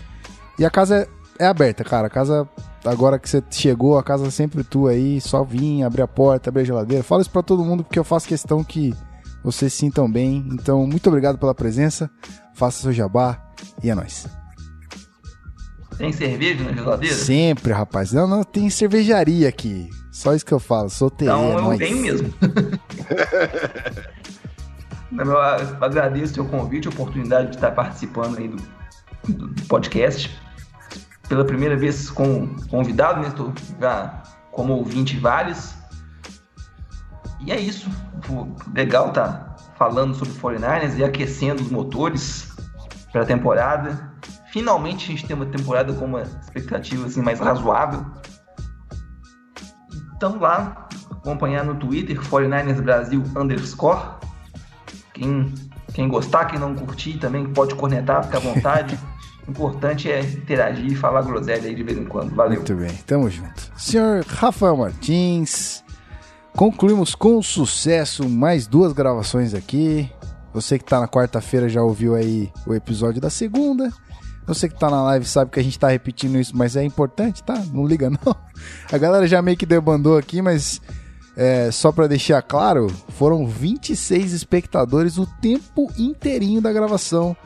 E 0.60 0.66
a 0.66 0.70
casa 0.70 1.08
é, 1.40 1.44
é 1.44 1.48
aberta, 1.48 1.84
cara. 1.84 2.08
A 2.08 2.10
casa 2.10 2.48
agora 2.86 3.20
que 3.20 3.30
você 3.30 3.44
chegou, 3.52 3.98
a 3.98 4.04
casa 4.04 4.28
é 4.28 4.30
sempre 4.32 4.64
tua 4.64 4.92
aí, 4.92 5.20
só 5.20 5.44
vim, 5.44 5.84
abrir 5.84 6.02
a 6.02 6.08
porta, 6.08 6.50
abrir 6.50 6.62
a 6.62 6.66
geladeira. 6.66 7.04
Fala 7.04 7.22
isso 7.22 7.32
pra 7.32 7.44
todo 7.44 7.64
mundo 7.66 7.84
porque 7.84 8.00
eu 8.00 8.04
faço 8.04 8.28
questão 8.28 8.64
que 8.64 8.94
vocês 9.44 9.72
se 9.74 9.80
sintam 9.80 10.10
bem. 10.12 10.48
Então, 10.52 10.86
muito 10.88 11.08
obrigado 11.08 11.38
pela 11.38 11.54
presença. 11.54 12.10
Faça 12.56 12.82
seu 12.82 12.92
jabá 12.94 13.40
e 13.84 13.90
é 13.90 13.96
nóis. 13.96 14.26
Tem 15.98 16.12
cerveja 16.14 16.64
na 16.64 16.74
geladeira? 16.74 17.16
Sempre, 17.16 17.74
rapaz. 17.74 18.12
Não, 18.14 18.28
não, 18.28 18.44
tem 18.44 18.70
cervejaria 18.70 19.50
aqui. 19.50 19.90
Só 20.12 20.34
isso 20.36 20.46
que 20.46 20.54
eu 20.54 20.60
falo. 20.60 20.90
Solteiro, 20.90 21.34
Então 21.34 21.52
é 21.52 21.56
eu 21.56 21.62
nóis. 21.62 21.80
venho 21.80 21.98
mesmo. 21.98 22.34
Não, 25.12 25.24
Eu 25.26 25.40
agradeço 25.84 26.42
o 26.42 26.48
convite, 26.48 26.88
a 26.88 26.92
oportunidade 26.92 27.50
de 27.50 27.56
estar 27.56 27.72
participando 27.72 28.38
aí 28.38 28.48
do, 28.48 28.58
do 29.34 29.64
podcast. 29.64 30.38
Pela 31.28 31.46
primeira 31.46 31.76
vez 31.76 32.10
como 32.10 32.56
convidado, 32.68 33.22
né? 33.22 33.28
Estou 33.28 33.54
já 33.80 34.24
como 34.52 34.74
ouvinte 34.74 35.18
vários. 35.18 35.76
E 37.40 37.52
é 37.52 37.60
isso. 37.60 37.90
Legal 38.74 39.12
tá 39.12 39.56
falando 39.78 40.16
sobre 40.16 40.34
49ers 40.34 40.98
e 40.98 41.04
aquecendo 41.04 41.62
os 41.62 41.70
motores 41.70 42.56
para 43.12 43.22
a 43.22 43.26
temporada. 43.26 44.12
Finalmente 44.52 45.06
a 45.06 45.08
gente 45.10 45.26
tem 45.26 45.36
uma 45.36 45.46
temporada 45.46 45.94
com 45.94 46.06
uma 46.06 46.22
expectativa 46.22 47.06
assim, 47.06 47.22
mais 47.22 47.40
razoável. 47.40 48.06
Então 50.16 50.40
lá, 50.40 50.88
acompanhar 51.12 51.64
no 51.64 51.76
Twitter, 51.76 52.20
49ers 52.20 52.82
Brasil 52.82 53.24
underscore. 53.36 54.18
Quem, 55.18 55.54
quem 55.94 56.08
gostar, 56.08 56.46
quem 56.46 56.60
não 56.60 56.76
curtir 56.76 57.18
também 57.18 57.46
pode 57.46 57.74
cornetar, 57.76 58.24
fica 58.24 58.38
à 58.38 58.40
vontade. 58.40 58.98
O 59.48 59.52
importante 59.52 60.12
é 60.12 60.22
interagir 60.22 60.92
e 60.92 60.96
falar 60.96 61.24
groselha 61.24 61.68
aí 61.68 61.76
de 61.76 61.84
vez 61.84 61.98
em 61.98 62.06
quando. 62.06 62.36
Valeu. 62.36 62.58
Muito 62.58 62.76
bem, 62.76 62.94
tamo 63.08 63.30
junto. 63.30 63.72
Senhor 63.76 64.24
Rafael 64.26 64.78
Martins, 64.78 65.84
concluímos 66.56 67.16
com 67.16 67.42
sucesso 67.42 68.30
mais 68.30 68.68
duas 68.68 68.94
gravações 68.94 69.54
aqui. 69.54 70.12
Você 70.54 70.78
que 70.78 70.86
tá 70.86 71.00
na 71.00 71.08
quarta-feira 71.08 71.68
já 71.68 71.82
ouviu 71.82 72.16
aí 72.16 72.52
o 72.66 72.74
episódio 72.74 73.20
da 73.20 73.30
segunda. 73.30 73.92
Você 74.46 74.70
que 74.70 74.80
tá 74.80 74.90
na 74.90 75.04
live 75.04 75.26
sabe 75.26 75.52
que 75.52 75.60
a 75.60 75.64
gente 75.64 75.78
tá 75.78 75.90
repetindo 75.90 76.40
isso, 76.40 76.56
mas 76.56 76.76
é 76.76 76.84
importante, 76.84 77.44
tá? 77.44 77.62
Não 77.74 77.86
liga 77.86 78.10
não. 78.10 78.36
A 78.92 78.98
galera 78.98 79.28
já 79.28 79.42
meio 79.42 79.58
que 79.58 79.66
debandou 79.66 80.18
aqui, 80.18 80.42
mas 80.42 80.80
é, 81.38 81.70
só 81.72 81.92
pra 81.92 82.08
deixar 82.08 82.42
claro, 82.42 82.88
foram 83.10 83.46
26 83.48 84.34
espectadores 84.34 85.18
o 85.18 85.28
tempo 85.40 85.90
inteirinho 85.98 86.60
da 86.60 86.74
gravação. 86.74 87.38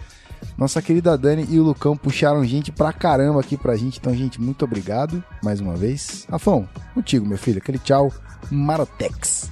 Nossa 0.58 0.82
querida 0.82 1.18
Dani 1.18 1.46
e 1.50 1.60
o 1.60 1.64
Lucão 1.64 1.96
puxaram 1.96 2.44
gente 2.46 2.72
pra 2.72 2.92
caramba 2.94 3.42
aqui 3.42 3.58
pra 3.58 3.76
gente. 3.76 4.00
Então, 4.00 4.16
gente, 4.16 4.40
muito 4.42 4.64
obrigado 4.66 5.24
mais 5.44 5.60
uma 5.60 5.76
vez. 5.76 6.26
Rafão, 6.30 6.68
contigo, 6.94 7.26
meu 7.28 7.38
filho. 7.38 7.58
Aquele 7.60 7.78
tchau, 7.78 8.12
Marotex. 8.50 9.52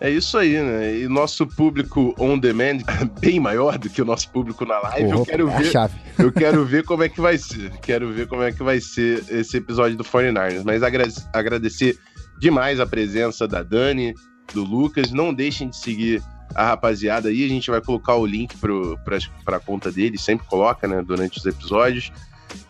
É 0.00 0.10
isso 0.10 0.36
aí, 0.36 0.60
né? 0.60 0.96
E 0.98 1.06
nosso 1.06 1.46
público 1.46 2.12
on 2.18 2.36
demand, 2.36 2.78
bem 3.20 3.38
maior 3.38 3.78
do 3.78 3.88
que 3.88 4.02
o 4.02 4.04
nosso 4.04 4.28
público 4.30 4.64
na 4.64 4.80
live, 4.80 5.10
eu 5.10 5.24
quero 5.24 5.48
é 5.48 5.58
ver. 5.58 5.90
Eu 6.18 6.32
quero 6.32 6.64
ver 6.64 6.84
como 6.84 7.04
é 7.04 7.08
que 7.08 7.20
vai 7.20 7.38
ser. 7.38 7.70
Quero 7.80 8.12
ver 8.12 8.26
como 8.26 8.42
é 8.42 8.50
que 8.50 8.64
vai 8.64 8.80
ser 8.80 9.24
esse 9.28 9.58
episódio 9.58 9.96
do 9.96 10.02
49ers. 10.02 10.62
Mas 10.64 10.82
agra- 10.82 11.06
agradecer 11.32 11.96
demais 12.42 12.80
a 12.80 12.86
presença 12.86 13.46
da 13.46 13.62
Dani, 13.62 14.14
do 14.52 14.64
Lucas. 14.64 15.12
Não 15.12 15.32
deixem 15.32 15.68
de 15.70 15.76
seguir 15.76 16.20
a 16.54 16.66
rapaziada 16.66 17.28
aí. 17.28 17.44
A 17.44 17.48
gente 17.48 17.70
vai 17.70 17.80
colocar 17.80 18.16
o 18.16 18.26
link 18.26 18.56
pras- 19.04 19.30
pra 19.44 19.60
conta 19.60 19.90
deles. 19.92 20.20
Sempre 20.20 20.46
coloca, 20.48 20.86
né? 20.88 21.00
Durante 21.06 21.38
os 21.38 21.46
episódios. 21.46 22.12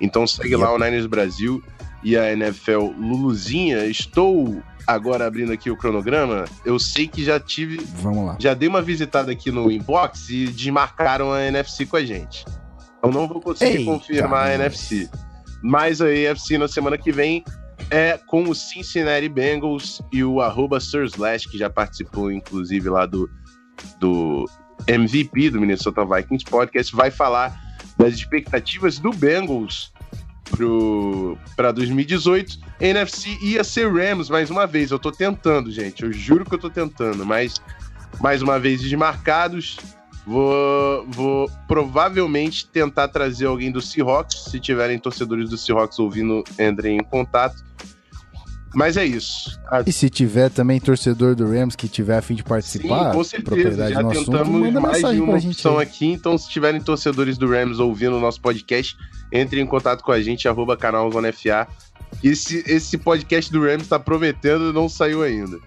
Então 0.00 0.26
segue 0.26 0.54
lá 0.54 0.72
o 0.72 0.78
Niners 0.78 1.06
Brasil 1.06 1.64
e 2.04 2.16
a 2.16 2.30
NFL 2.32 2.92
Luluzinha. 2.98 3.86
Estou 3.86 4.62
agora 4.86 5.26
abrindo 5.26 5.52
aqui 5.52 5.70
o 5.70 5.76
cronograma. 5.76 6.44
Eu 6.64 6.78
sei 6.78 7.08
que 7.08 7.24
já 7.24 7.40
tive 7.40 7.78
Vamos 8.02 8.26
lá. 8.26 8.36
já 8.38 8.52
dei 8.54 8.68
uma 8.68 8.82
visitada 8.82 9.32
aqui 9.32 9.50
no 9.50 9.72
inbox 9.72 10.28
e 10.28 10.46
desmarcaram 10.48 11.32
a 11.32 11.42
NFC 11.44 11.86
com 11.86 11.96
a 11.96 12.04
gente. 12.04 12.44
Eu 13.02 13.10
não 13.10 13.26
vou 13.26 13.40
conseguir 13.40 13.78
Eita, 13.78 13.90
confirmar 13.90 14.48
a. 14.48 14.54
NFC. 14.54 15.08
Mas 15.62 16.00
a 16.00 16.12
NFC 16.12 16.58
na 16.58 16.68
semana 16.68 16.98
que 16.98 17.10
vem 17.10 17.42
é 17.90 18.18
com 18.26 18.44
o 18.44 18.54
Cincinnati 18.54 19.28
Bengals 19.28 20.00
e 20.12 20.22
o 20.24 20.40
arroba 20.40 20.80
Sir 20.80 21.04
Slash, 21.04 21.48
que 21.48 21.58
já 21.58 21.68
participou, 21.68 22.30
inclusive, 22.30 22.88
lá 22.88 23.06
do, 23.06 23.28
do 23.98 24.48
MVP 24.86 25.50
do 25.50 25.60
Minnesota 25.60 26.04
Vikings 26.04 26.44
Podcast, 26.44 26.94
vai 26.94 27.10
falar 27.10 27.58
das 27.96 28.14
expectativas 28.14 28.98
do 28.98 29.12
Bengals 29.12 29.92
para 31.56 31.72
2018. 31.72 32.58
NFC 32.80 33.38
ia 33.42 33.64
ser 33.64 33.92
Rams 33.92 34.28
mais 34.28 34.50
uma 34.50 34.66
vez. 34.66 34.90
Eu 34.90 34.98
tô 34.98 35.10
tentando, 35.10 35.70
gente. 35.70 36.02
Eu 36.02 36.12
juro 36.12 36.44
que 36.44 36.54
eu 36.54 36.58
tô 36.58 36.70
tentando, 36.70 37.24
mas 37.24 37.60
mais 38.20 38.42
uma 38.42 38.58
vez 38.58 38.80
desmarcados. 38.80 39.78
Vou, 40.26 41.04
vou 41.08 41.50
provavelmente 41.66 42.66
tentar 42.66 43.08
trazer 43.08 43.46
alguém 43.46 43.70
do 43.72 43.80
Seahawks. 43.80 44.44
Se 44.50 44.60
tiverem 44.60 44.98
torcedores 44.98 45.50
do 45.50 45.56
Seahawks 45.58 45.98
ouvindo, 45.98 46.44
entrem 46.58 46.98
em 46.98 47.02
contato. 47.04 47.62
Mas 48.74 48.96
é 48.96 49.04
isso. 49.04 49.60
A- 49.70 49.82
E 49.86 49.92
se 49.92 50.08
tiver 50.08 50.48
também 50.48 50.80
torcedor 50.80 51.34
do 51.34 51.46
Rams 51.46 51.76
que 51.76 51.86
tiver 51.88 52.16
a 52.16 52.22
fim 52.22 52.34
de 52.34 52.42
Sim, 52.42 52.48
participar, 52.48 53.12
com 53.12 53.22
certeza. 53.22 53.54
propriedade 53.56 53.92
Já 53.94 54.02
no 54.02 54.10
assunto, 54.10 54.30
tentamos 54.30 54.60
manda 54.60 54.80
mais 54.80 54.98
de 54.98 55.20
uma 55.20 55.38
gente. 55.38 55.52
opção 55.56 55.78
aqui. 55.78 56.06
Então, 56.06 56.38
se 56.38 56.48
tiverem 56.48 56.80
torcedores 56.80 57.36
do 57.36 57.46
Rams 57.50 57.78
ouvindo 57.78 58.16
o 58.16 58.20
nosso 58.20 58.40
podcast, 58.40 58.96
entrem 59.30 59.62
em 59.64 59.66
contato 59.66 60.02
com 60.02 60.10
a 60.12 60.22
gente, 60.22 60.48
arroba 60.48 60.74
canal 60.76 61.10
Zona 61.12 61.30
FA. 61.32 61.68
Esse, 62.24 62.62
esse 62.66 62.96
podcast 62.96 63.52
do 63.52 63.62
Rams 63.62 63.88
tá 63.88 63.98
prometendo, 63.98 64.72
não 64.72 64.88
saiu 64.88 65.22
ainda. 65.22 65.58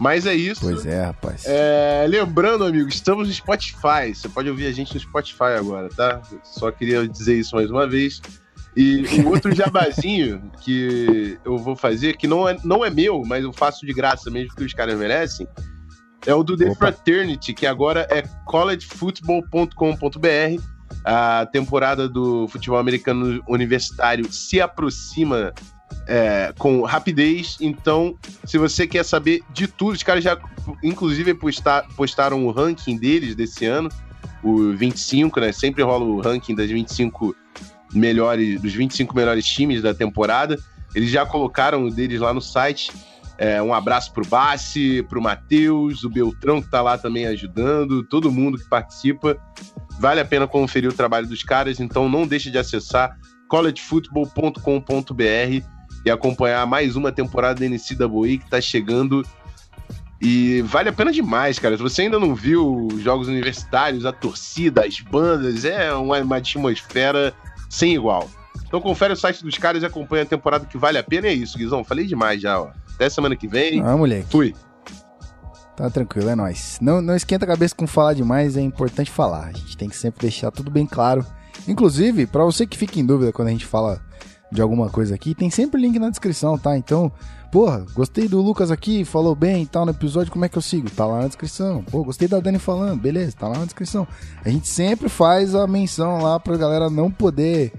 Mas 0.00 0.24
é 0.24 0.34
isso. 0.34 0.62
Pois 0.62 0.86
é, 0.86 1.04
rapaz. 1.04 1.44
É, 1.44 2.06
lembrando, 2.08 2.64
amigo, 2.64 2.88
estamos 2.88 3.28
no 3.28 3.34
Spotify. 3.34 4.14
Você 4.14 4.30
pode 4.30 4.48
ouvir 4.48 4.66
a 4.66 4.72
gente 4.72 4.94
no 4.94 5.00
Spotify 5.00 5.52
agora, 5.58 5.90
tá? 5.90 6.22
Só 6.42 6.72
queria 6.72 7.06
dizer 7.06 7.38
isso 7.38 7.54
mais 7.54 7.70
uma 7.70 7.86
vez. 7.86 8.22
E 8.74 9.02
o 9.22 9.28
outro 9.28 9.54
jabazinho 9.54 10.50
que 10.64 11.38
eu 11.44 11.58
vou 11.58 11.76
fazer, 11.76 12.16
que 12.16 12.26
não 12.26 12.48
é, 12.48 12.56
não 12.64 12.82
é 12.82 12.88
meu, 12.88 13.22
mas 13.26 13.44
eu 13.44 13.52
faço 13.52 13.84
de 13.84 13.92
graça 13.92 14.30
mesmo, 14.30 14.54
que 14.54 14.64
os 14.64 14.72
caras 14.72 14.98
merecem, 14.98 15.46
é 16.24 16.34
o 16.34 16.42
do 16.42 16.56
The 16.56 16.70
Opa. 16.70 16.76
Fraternity, 16.76 17.52
que 17.52 17.66
agora 17.66 18.08
é 18.10 18.22
collegefootball.com.br. 18.46 20.62
A 21.04 21.46
temporada 21.52 22.08
do 22.08 22.48
futebol 22.48 22.78
americano 22.78 23.44
universitário 23.46 24.32
se 24.32 24.62
aproxima 24.62 25.52
é, 26.10 26.52
com 26.58 26.82
rapidez. 26.82 27.56
Então, 27.60 28.16
se 28.44 28.58
você 28.58 28.84
quer 28.84 29.04
saber 29.04 29.42
de 29.52 29.68
tudo, 29.68 29.94
os 29.94 30.02
caras 30.02 30.24
já, 30.24 30.36
inclusive, 30.82 31.32
postar- 31.34 31.86
postaram 31.96 32.44
o 32.44 32.50
ranking 32.50 32.98
deles 32.98 33.36
desse 33.36 33.64
ano, 33.64 33.88
o 34.42 34.72
25, 34.72 35.38
né? 35.38 35.52
Sempre 35.52 35.84
rola 35.84 36.04
o 36.04 36.20
ranking 36.20 36.56
das 36.56 36.68
25 36.68 37.36
melhores, 37.94 38.60
dos 38.60 38.74
25 38.74 39.14
melhores 39.14 39.46
times 39.46 39.82
da 39.82 39.94
temporada. 39.94 40.58
Eles 40.96 41.10
já 41.10 41.24
colocaram 41.24 41.84
o 41.84 41.90
deles 41.90 42.20
lá 42.20 42.34
no 42.34 42.40
site. 42.40 42.90
É, 43.38 43.62
um 43.62 43.72
abraço 43.72 44.12
pro 44.12 44.26
Bassi, 44.26 45.06
pro 45.08 45.22
Matheus, 45.22 46.02
o 46.02 46.10
Beltrão 46.10 46.60
que 46.60 46.68
tá 46.68 46.82
lá 46.82 46.98
também 46.98 47.26
ajudando, 47.26 48.02
todo 48.02 48.32
mundo 48.32 48.58
que 48.58 48.68
participa. 48.68 49.36
Vale 50.00 50.20
a 50.20 50.24
pena 50.24 50.48
conferir 50.48 50.90
o 50.90 50.94
trabalho 50.94 51.28
dos 51.28 51.44
caras, 51.44 51.78
então 51.78 52.08
não 52.08 52.26
deixe 52.26 52.50
de 52.50 52.58
acessar 52.58 53.16
collegefootball.com.br 53.48 55.79
e 56.04 56.10
acompanhar 56.10 56.66
mais 56.66 56.96
uma 56.96 57.12
temporada 57.12 57.60
da 57.60 57.66
NCAA 57.66 58.38
que 58.38 58.50
tá 58.50 58.60
chegando. 58.60 59.24
E 60.20 60.62
vale 60.62 60.90
a 60.90 60.92
pena 60.92 61.10
demais, 61.10 61.58
cara. 61.58 61.76
Se 61.76 61.82
você 61.82 62.02
ainda 62.02 62.18
não 62.18 62.34
viu 62.34 62.88
os 62.88 63.00
jogos 63.00 63.26
universitários, 63.26 64.04
a 64.04 64.12
torcida, 64.12 64.84
as 64.84 65.00
bandas, 65.00 65.64
é 65.64 65.92
uma, 65.94 66.18
uma 66.18 66.36
atmosfera 66.36 67.32
sem 67.68 67.94
igual. 67.94 68.28
Então 68.66 68.80
confere 68.80 69.12
o 69.12 69.16
site 69.16 69.42
dos 69.42 69.56
caras 69.56 69.82
e 69.82 69.86
acompanha 69.86 70.22
a 70.22 70.26
temporada 70.26 70.66
que 70.66 70.76
vale 70.76 70.98
a 70.98 71.02
pena. 71.02 71.26
E 71.26 71.30
é 71.30 71.34
isso, 71.34 71.56
Guizão. 71.56 71.82
Falei 71.82 72.06
demais 72.06 72.40
já, 72.40 72.60
ó. 72.60 72.68
Até 72.94 73.08
semana 73.08 73.34
que 73.34 73.48
vem. 73.48 73.80
Ah, 73.82 73.96
moleque. 73.96 74.26
Fui. 74.30 74.54
Tá 75.74 75.88
tranquilo, 75.88 76.28
é 76.28 76.34
nóis. 76.34 76.76
Não, 76.82 77.00
não 77.00 77.16
esquenta 77.16 77.46
a 77.46 77.48
cabeça 77.48 77.74
com 77.74 77.86
falar 77.86 78.12
demais, 78.12 78.54
é 78.56 78.60
importante 78.60 79.10
falar. 79.10 79.46
A 79.46 79.52
gente 79.52 79.76
tem 79.78 79.88
que 79.88 79.96
sempre 79.96 80.20
deixar 80.20 80.50
tudo 80.50 80.70
bem 80.70 80.86
claro. 80.86 81.24
Inclusive, 81.66 82.26
pra 82.26 82.44
você 82.44 82.66
que 82.66 82.76
fica 82.76 83.00
em 83.00 83.06
dúvida 83.06 83.32
quando 83.32 83.48
a 83.48 83.52
gente 83.52 83.64
fala 83.64 84.02
de 84.50 84.60
alguma 84.60 84.88
coisa 84.88 85.14
aqui, 85.14 85.34
tem 85.34 85.50
sempre 85.50 85.80
link 85.80 85.98
na 85.98 86.10
descrição, 86.10 86.58
tá? 86.58 86.76
Então, 86.76 87.10
porra, 87.50 87.84
gostei 87.94 88.28
do 88.28 88.40
Lucas 88.40 88.70
aqui, 88.70 89.04
falou 89.04 89.34
bem 89.34 89.62
e 89.62 89.66
tal 89.66 89.84
no 89.84 89.92
episódio, 89.92 90.32
como 90.32 90.44
é 90.44 90.48
que 90.48 90.58
eu 90.58 90.62
sigo? 90.62 90.90
Tá 90.90 91.06
lá 91.06 91.20
na 91.20 91.26
descrição. 91.26 91.84
Pô, 91.84 92.02
gostei 92.02 92.26
da 92.26 92.40
Dani 92.40 92.58
falando, 92.58 93.00
beleza, 93.00 93.36
tá 93.38 93.48
lá 93.48 93.58
na 93.58 93.64
descrição. 93.64 94.06
A 94.44 94.48
gente 94.48 94.68
sempre 94.68 95.08
faz 95.08 95.54
a 95.54 95.66
menção 95.66 96.22
lá 96.22 96.40
pra 96.40 96.56
galera 96.56 96.90
não 96.90 97.10
poder 97.10 97.72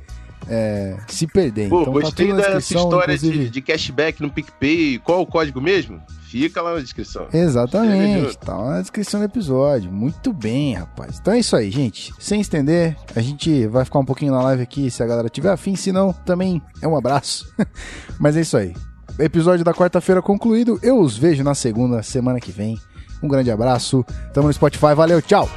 é, 0.49 0.97
se 1.07 1.27
perder. 1.27 1.69
Pô, 1.69 1.81
então 1.81 1.93
tá 1.93 1.99
gostei 2.01 2.27
na 2.33 2.35
dessa 2.37 2.57
história 2.59 3.13
inclusive- 3.13 3.45
de, 3.45 3.49
de 3.49 3.61
cashback 3.61 4.21
no 4.21 4.29
PicPay. 4.31 4.99
Qual 4.99 5.21
o 5.21 5.25
código 5.25 5.59
mesmo? 5.61 6.01
Fica 6.23 6.61
lá 6.61 6.75
na 6.75 6.79
descrição. 6.79 7.27
Exatamente, 7.33 8.37
tá 8.37 8.55
lá 8.55 8.75
na 8.75 8.81
descrição 8.81 9.19
do 9.19 9.25
episódio. 9.25 9.91
Muito 9.91 10.31
bem, 10.31 10.75
rapaz. 10.75 11.19
Então 11.19 11.33
é 11.33 11.39
isso 11.39 11.55
aí, 11.57 11.69
gente. 11.69 12.13
Sem 12.19 12.39
estender, 12.39 12.95
a 13.13 13.19
gente 13.19 13.67
vai 13.67 13.83
ficar 13.83 13.99
um 13.99 14.05
pouquinho 14.05 14.31
na 14.31 14.41
live 14.43 14.63
aqui 14.63 14.89
se 14.89 15.03
a 15.03 15.05
galera 15.05 15.27
tiver 15.27 15.49
afim, 15.51 15.75
se 15.75 15.91
não, 15.91 16.13
também 16.13 16.61
é 16.81 16.87
um 16.87 16.95
abraço. 16.95 17.53
Mas 18.17 18.37
é 18.37 18.41
isso 18.41 18.55
aí. 18.55 18.73
Episódio 19.19 19.65
da 19.65 19.73
quarta-feira 19.73 20.21
concluído. 20.21 20.79
Eu 20.81 21.01
os 21.01 21.17
vejo 21.17 21.43
na 21.43 21.53
segunda, 21.53 22.01
semana 22.01 22.39
que 22.39 22.51
vem. 22.51 22.79
Um 23.21 23.27
grande 23.27 23.51
abraço. 23.51 24.03
Tamo 24.33 24.47
no 24.47 24.53
Spotify. 24.53 24.95
Valeu, 24.95 25.21
tchau! 25.21 25.49